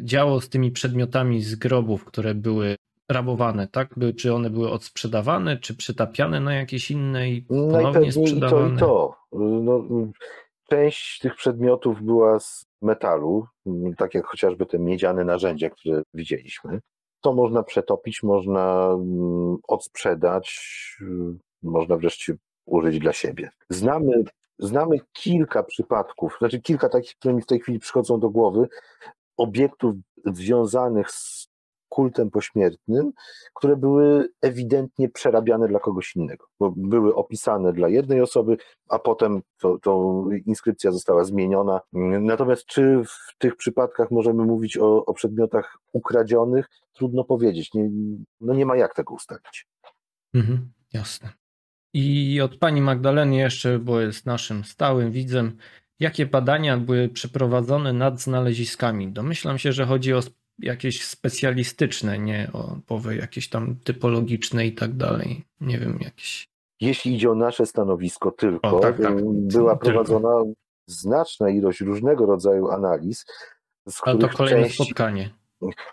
[0.02, 2.76] działo z tymi przedmiotami z grobów, które były
[3.10, 3.94] rabowane, tak?
[4.18, 8.66] Czy one były odsprzedawane, czy przytapiane na jakieś inne i ponownie sprzedawane?
[8.66, 9.14] i to, i to.
[9.38, 9.84] No,
[10.70, 13.46] część tych przedmiotów była z metalu,
[13.96, 16.80] tak jak chociażby te miedziane narzędzia, które widzieliśmy.
[17.20, 20.60] To można przetopić, można mm, odsprzedać,
[21.62, 22.34] można wreszcie
[22.66, 23.50] użyć dla siebie.
[23.70, 24.24] Znamy
[24.58, 28.68] Znamy kilka przypadków, znaczy kilka takich, które mi w tej chwili przychodzą do głowy,
[29.36, 31.48] obiektów związanych z
[31.88, 33.12] kultem pośmiertnym,
[33.54, 38.56] które były ewidentnie przerabiane dla kogoś innego, bo były opisane dla jednej osoby,
[38.88, 41.80] a potem to, to inskrypcja została zmieniona.
[42.20, 46.68] Natomiast czy w tych przypadkach możemy mówić o, o przedmiotach ukradzionych?
[46.92, 47.74] Trudno powiedzieć.
[47.74, 47.90] Nie,
[48.40, 49.66] no nie ma jak tego ustalić.
[50.34, 51.32] Mhm, jasne.
[51.98, 55.56] I od pani Magdaleny jeszcze, bo jest naszym stałym widzem,
[56.00, 59.08] jakie badania były przeprowadzone nad znaleziskami?
[59.08, 60.20] Domyślam się, że chodzi o
[60.58, 65.44] jakieś specjalistyczne, nie o powy jakieś tam typologiczne i tak dalej.
[65.60, 66.48] Nie wiem, jakieś.
[66.80, 69.14] Jeśli idzie o nasze stanowisko tylko, o, tak, tak.
[69.30, 70.60] była prowadzona tylko.
[70.86, 73.26] znaczna ilość różnego rodzaju analiz.
[74.02, 74.74] Ale to kolejne część...
[74.74, 75.30] spotkanie.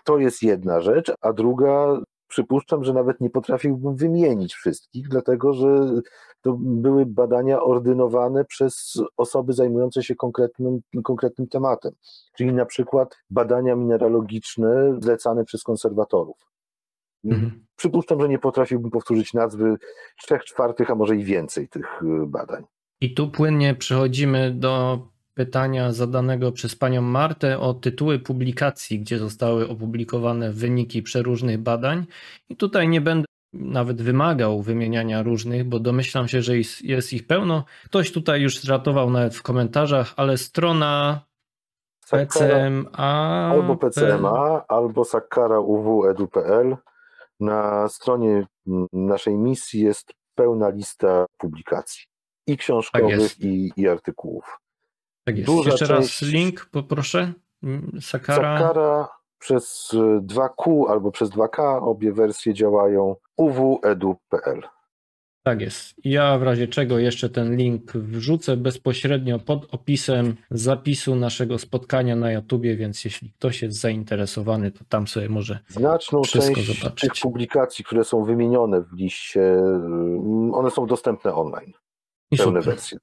[0.04, 2.00] To jest jedna rzecz, a druga
[2.34, 6.00] przypuszczam, że nawet nie potrafiłbym wymienić wszystkich, dlatego że
[6.40, 11.92] to były badania ordynowane przez osoby zajmujące się konkretnym, konkretnym tematem,
[12.36, 16.36] czyli na przykład badania mineralogiczne zlecane przez konserwatorów.
[17.24, 17.66] Mhm.
[17.76, 19.76] Przypuszczam, że nie potrafiłbym powtórzyć nazwy
[20.22, 22.64] trzech czwartych, a może i więcej tych y, badań.
[23.00, 24.98] I tu płynnie przechodzimy do
[25.34, 32.06] pytania zadanego przez panią Martę o tytuły publikacji, gdzie zostały opublikowane wyniki przeróżnych badań.
[32.48, 36.52] I tutaj nie będę nawet wymagał wymieniania różnych, bo domyślam się, że
[36.82, 37.64] jest ich pełno.
[37.84, 41.20] Ktoś tutaj już zratował nawet w komentarzach, ale strona
[42.10, 42.90] PCMA.
[43.52, 46.76] Albo PCMA, albo Sakara uw.edu.pl.
[47.40, 48.46] Na stronie
[48.92, 52.04] naszej misji jest pełna lista publikacji
[52.46, 54.58] i książkowych, tak i, i artykułów.
[55.24, 55.46] Tak jest.
[55.46, 57.32] Duża Jeszcze raz link poproszę.
[58.00, 58.58] Sakara.
[58.58, 59.90] Sakara przez
[60.20, 64.62] 2Q albo przez 2K, obie wersje działają uwedu.pl.
[65.42, 65.94] Tak jest.
[66.04, 72.32] Ja w razie czego jeszcze ten link wrzucę bezpośrednio pod opisem zapisu naszego spotkania na
[72.32, 77.10] YouTubie, więc jeśli ktoś jest zainteresowany, to tam sobie może Znaczną wszystko część zobaczyć.
[77.10, 81.72] tych publikacji, które są wymienione w liście, mm, one są dostępne online.
[82.30, 82.74] I pełne super.
[82.74, 82.98] wersje.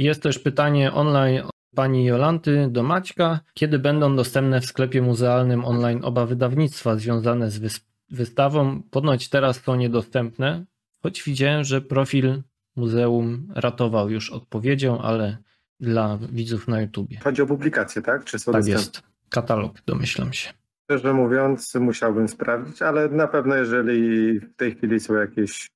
[0.00, 1.42] Jest też pytanie online
[1.74, 3.40] pani Jolanty do Maćka.
[3.54, 8.82] Kiedy będą dostępne w sklepie muzealnym online oba wydawnictwa związane z wystawą?
[8.90, 10.64] Ponoć teraz są niedostępne,
[11.02, 12.42] choć widziałem, że profil
[12.76, 15.38] muzeum ratował już odpowiedzią, ale
[15.80, 17.18] dla widzów na YouTubie.
[17.24, 18.24] Chodzi o publikację, tak?
[18.24, 18.80] Czy są tak dostępne?
[18.80, 19.02] jest.
[19.30, 20.50] Katalog, domyślam się.
[20.84, 25.70] Szczerze mówiąc, musiałbym sprawdzić, ale na pewno jeżeli w tej chwili są jakieś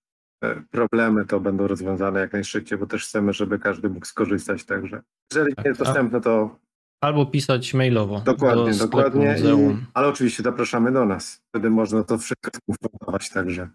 [0.70, 4.64] problemy to będą rozwiązane jak najszybciej, bo też chcemy, żeby każdy mógł skorzystać.
[4.64, 5.02] Także
[5.32, 6.58] jeżeli tak, nie jest dostępne, to.
[7.00, 8.20] Albo pisać mailowo.
[8.20, 9.36] Dokładnie, do dokładnie.
[9.44, 11.42] I, ale oczywiście zapraszamy do nas.
[11.48, 13.68] Wtedy można to wszystko skonfrontować, także.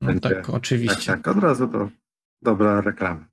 [0.00, 1.12] No tak, oczywiście.
[1.12, 1.88] Tak, tak, od razu to
[2.42, 3.24] dobra reklama.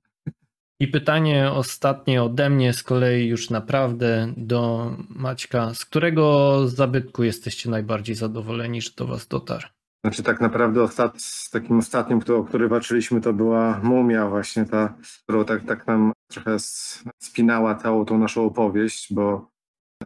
[0.80, 5.74] I pytanie ostatnie ode mnie z kolei już naprawdę do Maćka.
[5.74, 9.66] Z którego zabytku jesteście najbardziej zadowoleni, że do Was dotarł?
[10.04, 11.18] Znaczy tak naprawdę ostat,
[11.52, 16.56] takim ostatnim, o który walczyliśmy, to była mumia właśnie ta, którą tak, tak nam trochę
[17.22, 19.50] spinała całą tą naszą opowieść, bo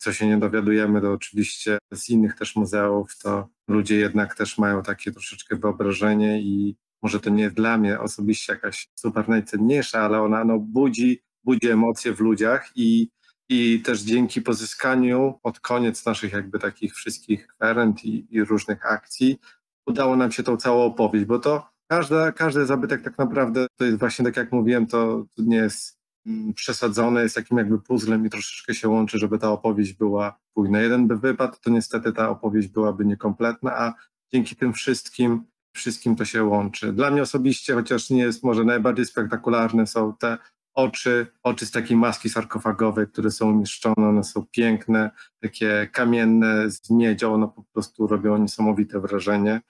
[0.01, 4.83] co się nie dowiadujemy, to oczywiście z innych też muzeów, to ludzie jednak też mają
[4.83, 10.23] takie troszeczkę wyobrażenie i może to nie jest dla mnie osobiście jakaś super najcenniejsza, ale
[10.23, 13.09] ona no, budzi, budzi emocje w ludziach i,
[13.49, 19.39] i też dzięki pozyskaniu od koniec naszych jakby takich wszystkich kwerent i, i różnych akcji
[19.87, 23.99] udało nam się tą całą opowieść, bo to każda, każdy zabytek tak naprawdę to jest
[23.99, 28.31] właśnie tak jak mówiłem, to, to nie jest mm, przesadzone, jest takim jakby puzzlem i
[28.31, 30.81] troszeczkę się łączy, żeby ta opowieść była spójna.
[30.81, 33.95] Jeden by wypadł, to niestety ta opowieść byłaby niekompletna, a
[34.33, 35.45] dzięki tym wszystkim
[35.77, 36.93] wszystkim to się łączy.
[36.93, 40.39] Dla mnie osobiście, chociaż nie jest może najbardziej spektakularne, są te
[40.75, 45.11] oczy, oczy z takiej maski sarkofagowej, które są umieszczone, one są piękne,
[45.41, 49.61] takie kamienne z miedzią, one po prostu robią niesamowite wrażenie.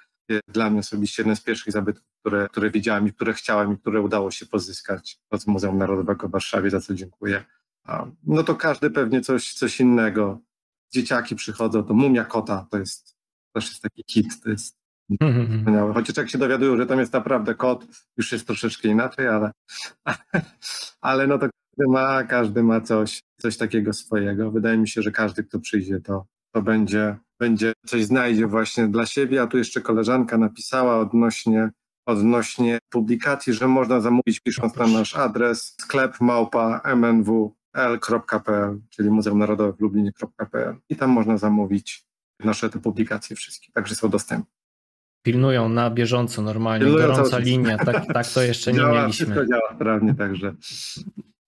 [0.49, 4.01] Dla mnie osobiście jeden z pierwszych zabytków, które, które widziałem i które chciałem i które
[4.01, 7.45] udało się pozyskać od Muzeum Narodowego w Warszawie, za co dziękuję.
[8.27, 10.41] No to każdy pewnie coś, coś innego.
[10.93, 13.15] Dzieciaki przychodzą, to mumia kota to jest
[13.55, 15.59] też jest taki kit, to jest Mhm.
[15.59, 15.95] Wspaniałe.
[15.95, 17.87] Chociaż jak się dowiadują, że tam jest naprawdę kod,
[18.17, 19.53] już jest troszeczkę inaczej, ale,
[21.01, 24.51] ale no to każdy ma, każdy ma coś, coś takiego swojego.
[24.51, 29.07] Wydaje mi się, że każdy, kto przyjdzie, to, to będzie, będzie coś znajdzie właśnie dla
[29.07, 29.43] siebie.
[29.43, 31.71] A tu jeszcze koleżanka napisała odnośnie,
[32.07, 39.73] odnośnie publikacji, że można zamówić pisząc na nasz adres sklep małpa mnwl.pl, czyli Muzeum Narodowe
[39.73, 42.05] w Lublinie.pl i tam można zamówić
[42.45, 44.64] nasze te publikacje wszystkie, także są dostępne
[45.25, 49.27] pilnują na bieżąco normalnie, Pilnują gorąca linia, tak, tak to jeszcze nie działa, mieliśmy.
[49.27, 50.55] Wszystko działa sprawnie, także.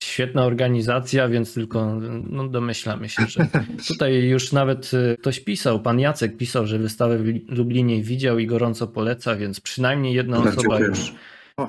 [0.03, 2.01] Świetna organizacja, więc tylko
[2.31, 3.47] no, domyślamy się, że
[3.89, 8.47] tutaj już nawet y, ktoś pisał, pan Jacek pisał, że wystawę w Lublinie widział i
[8.47, 11.15] gorąco poleca, więc przynajmniej jedna tak, osoba już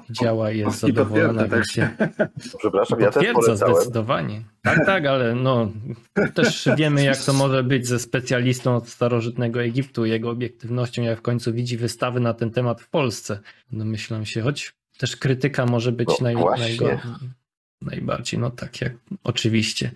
[0.09, 1.47] działa i jest zadowolona.
[1.47, 1.63] Tak.
[2.57, 3.75] Przepraszam, ja też polecałem.
[3.75, 4.43] zdecydowanie.
[4.63, 5.71] Tak, tak, ale no,
[6.33, 11.21] też wiemy jak to może być ze specjalistą od starożytnego Egiptu, jego obiektywnością, jak w
[11.21, 13.39] końcu widzi wystawy na ten temat w Polsce.
[13.71, 16.99] Domyślam się, choć też krytyka może być no, naj, najgo,
[17.81, 18.93] najbardziej, no tak jak
[19.23, 19.91] oczywiście.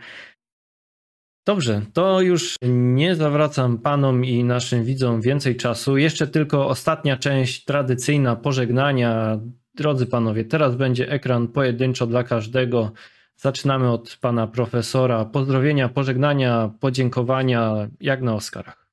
[1.48, 5.98] Dobrze, to już nie zawracam panom i naszym widzom więcej czasu.
[5.98, 9.40] Jeszcze tylko ostatnia część tradycyjna pożegnania
[9.76, 12.92] Drodzy panowie, teraz będzie ekran pojedynczo dla każdego.
[13.36, 15.26] Zaczynamy od pana profesora.
[15.26, 18.88] Pozdrowienia, pożegnania, podziękowania, jak na Oscarach.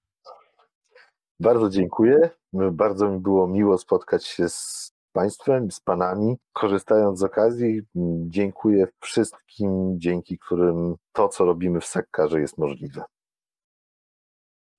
[1.40, 2.30] Bardzo dziękuję.
[2.52, 6.36] Bardzo mi było miło spotkać się z Państwem, z Panami.
[6.52, 7.82] Korzystając z okazji,
[8.26, 13.02] dziękuję wszystkim, dzięki którym to, co robimy w Sakkarze, jest możliwe.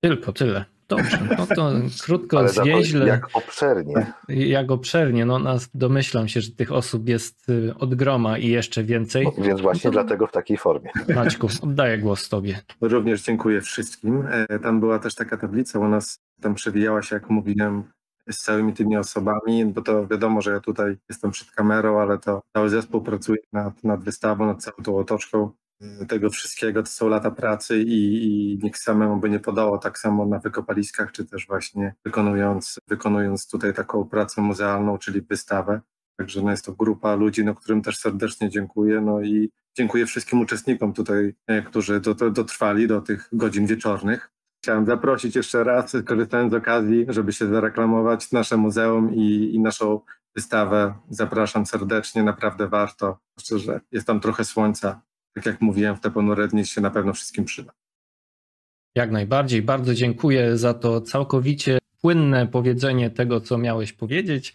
[0.00, 0.64] Tylko tyle.
[0.90, 1.72] Dobrze, no to
[2.04, 3.06] krótko, Ale zwięźle.
[3.06, 4.12] Jak obszernie.
[4.28, 8.84] Jak obszernie, no nas domyślam się, że tych osób jest y, od groma i jeszcze
[8.84, 9.24] więcej.
[9.24, 10.02] No, więc właśnie no to...
[10.02, 10.90] dlatego w takiej formie.
[11.14, 12.60] Maćku, oddaję głos tobie.
[12.80, 14.26] Również dziękuję wszystkim.
[14.30, 17.84] E, tam była też taka tablica u nas, tam przewijała się, jak mówiłem,
[18.30, 22.42] z całymi tymi osobami, bo to wiadomo, że ja tutaj jestem przed kamerą, ale to
[22.52, 25.50] cały zespół pracuje nad, nad wystawą, nad całą tą otoczką
[26.08, 30.26] tego wszystkiego, to są lata pracy i, i nikt samemu by nie podało tak samo
[30.26, 35.80] na wykopaliskach, czy też właśnie wykonując, wykonując tutaj taką pracę muzealną, czyli wystawę.
[36.16, 39.00] Także no jest to grupa ludzi, no, którym też serdecznie dziękuję.
[39.00, 42.00] No i dziękuję wszystkim uczestnikom tutaj, e, którzy
[42.32, 44.30] dotrwali do tych godzin wieczornych.
[44.62, 50.00] Chciałem zaprosić jeszcze raz, korzystając z okazji, żeby się zareklamować nasze muzeum i, i naszą
[50.36, 50.94] wystawę.
[51.10, 53.18] Zapraszam serdecznie, naprawdę warto.
[53.40, 55.00] Szczerze, jest tam trochę słońca,
[55.34, 57.72] tak jak mówiłem, w dni się na pewno wszystkim przyda.
[58.94, 59.62] Jak najbardziej.
[59.62, 64.54] Bardzo dziękuję za to całkowicie płynne powiedzenie tego, co miałeś powiedzieć.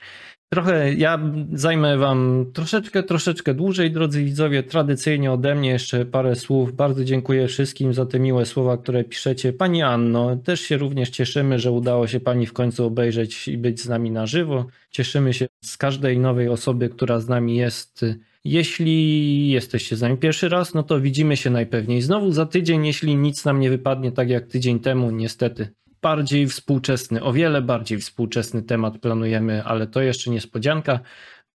[0.49, 1.19] Trochę ja
[1.53, 4.63] zajmę Wam troszeczkę, troszeczkę dłużej, drodzy widzowie.
[4.63, 6.75] Tradycyjnie ode mnie jeszcze parę słów.
[6.75, 9.53] Bardzo dziękuję wszystkim za te miłe słowa, które piszecie.
[9.53, 13.81] Pani Anno, też się również cieszymy, że udało się Pani w końcu obejrzeć i być
[13.81, 14.65] z nami na żywo.
[14.89, 18.05] Cieszymy się z każdej nowej osoby, która z nami jest
[18.45, 23.15] jeśli jesteście z nami pierwszy raz, no to widzimy się najpewniej znowu za tydzień, jeśli
[23.15, 25.67] nic nam nie wypadnie tak jak tydzień temu, niestety.
[26.01, 30.99] Bardziej współczesny, o wiele bardziej współczesny temat planujemy, ale to jeszcze niespodzianka.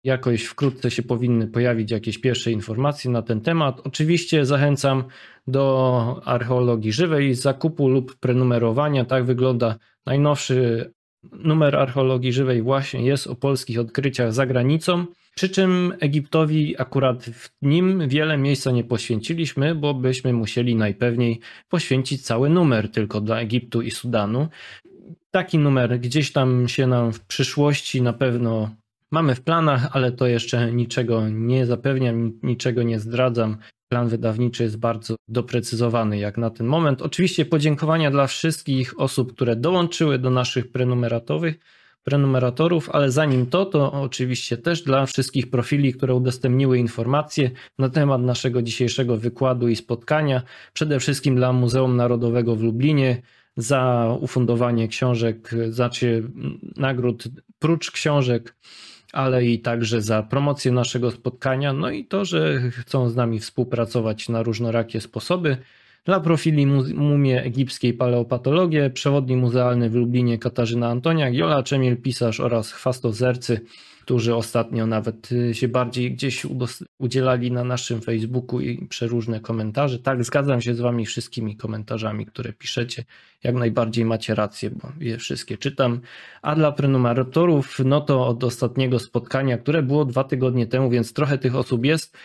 [0.03, 3.81] Jakoś wkrótce się powinny pojawić jakieś pierwsze informacje na ten temat.
[3.83, 5.03] Oczywiście zachęcam
[5.47, 9.05] do archeologii żywej, zakupu lub prenumerowania.
[9.05, 10.91] Tak wygląda najnowszy
[11.23, 15.05] numer archeologii żywej, właśnie jest o polskich odkryciach za granicą.
[15.37, 21.39] Przy czym Egiptowi akurat w nim wiele miejsca nie poświęciliśmy, bo byśmy musieli najpewniej
[21.69, 24.47] poświęcić cały numer tylko dla Egiptu i Sudanu.
[25.31, 28.69] taki numer gdzieś tam się nam w przyszłości na pewno
[29.11, 33.57] mamy w planach, ale to jeszcze niczego nie zapewniam, niczego nie zdradzam.
[33.91, 37.01] Plan wydawniczy jest bardzo doprecyzowany jak na ten moment.
[37.01, 41.59] Oczywiście podziękowania dla wszystkich osób, które dołączyły do naszych prenumeratowych,
[42.07, 48.21] prenumeratorów, ale zanim to, to oczywiście też dla wszystkich profili, które udostępniły informacje na temat
[48.21, 50.41] naszego dzisiejszego wykładu i spotkania.
[50.73, 53.21] Przede wszystkim dla Muzeum Narodowego w Lublinie
[53.57, 56.23] za ufundowanie książek, znaczy
[56.77, 57.23] nagród
[57.59, 58.55] prócz książek
[59.13, 64.29] ale i także za promocję naszego spotkania, no i to, że chcą z nami współpracować
[64.29, 65.57] na różnorakie sposoby.
[66.05, 66.65] Dla profili
[66.95, 73.61] Mumie Egipskiej Paleopatologię, przewodni muzealny w Lublinie Katarzyna Antoniak, Jola Czemiel, pisarz oraz chwastozercy,
[74.07, 76.45] którzy ostatnio nawet y, się bardziej gdzieś
[76.97, 79.99] udzielali na naszym Facebooku i przeróżne komentarze.
[79.99, 83.03] Tak, zgadzam się z wami wszystkimi komentarzami, które piszecie.
[83.43, 86.01] Jak najbardziej macie rację, bo je wszystkie czytam.
[86.41, 91.37] A dla prenumeratorów, no to od ostatniego spotkania, które było dwa tygodnie temu, więc trochę
[91.37, 92.17] tych osób jest,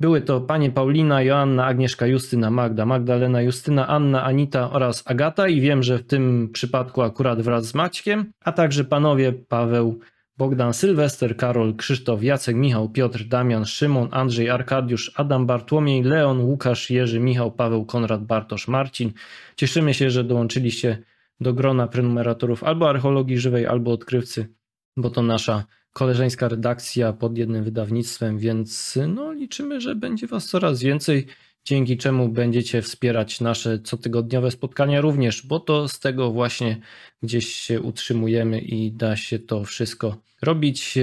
[0.00, 5.60] były to panie Paulina, Joanna, Agnieszka, Justyna, Magda, Magdalena, Justyna, Anna, Anita oraz Agata i
[5.60, 10.00] wiem, że w tym przypadku akurat wraz z Maćkiem, a także panowie Paweł,
[10.38, 16.90] Bogdan, Sylwester, Karol, Krzysztof, Jacek, Michał, Piotr, Damian, Szymon, Andrzej, Arkadiusz, Adam, Bartłomiej, Leon, Łukasz,
[16.90, 19.12] Jerzy, Michał, Paweł, Konrad, Bartosz, Marcin.
[19.56, 20.98] Cieszymy się, że dołączyliście
[21.40, 24.48] do grona prenumeratorów albo archeologii żywej, albo odkrywcy,
[24.96, 25.64] bo to nasza
[25.94, 31.26] koleżeńska redakcja pod jednym wydawnictwem, więc no, liczymy, że będzie Was coraz więcej,
[31.64, 36.80] dzięki czemu będziecie wspierać nasze cotygodniowe spotkania również, bo to z tego właśnie
[37.22, 40.98] gdzieś się utrzymujemy i da się to wszystko robić,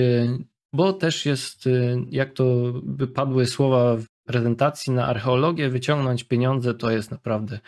[0.73, 1.69] bo też jest,
[2.09, 7.59] jak to by padły słowa w prezentacji na archeologię, wyciągnąć pieniądze to jest naprawdę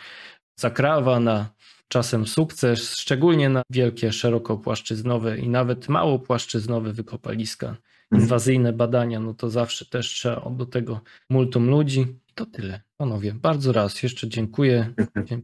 [0.56, 1.53] zakrawa na
[1.88, 7.66] czasem sukces, szczególnie na wielkie, szerokopłaszczyznowe i nawet małopłaszczyznowe wykopaliska.
[7.66, 8.22] Mhm.
[8.22, 11.00] Inwazyjne badania, no to zawsze też trzeba do tego
[11.30, 12.00] multum ludzi.
[12.00, 12.80] I to tyle.
[12.96, 14.94] Panowie, bardzo raz jeszcze dziękuję.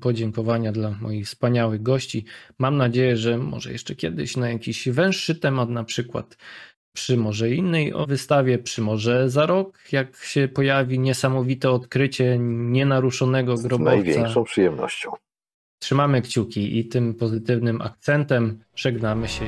[0.00, 2.24] Podziękowania dla moich wspaniałych gości.
[2.58, 6.36] Mam nadzieję, że może jeszcze kiedyś na jakiś węższy temat, na przykład
[6.92, 14.02] przy może innej wystawie, przy może za rok, jak się pojawi niesamowite odkrycie nienaruszonego grobowca.
[14.02, 15.10] Z największą przyjemnością.
[15.81, 19.44] Trzymamy kciuki i tym pozytywnym akcentem żegnamy się.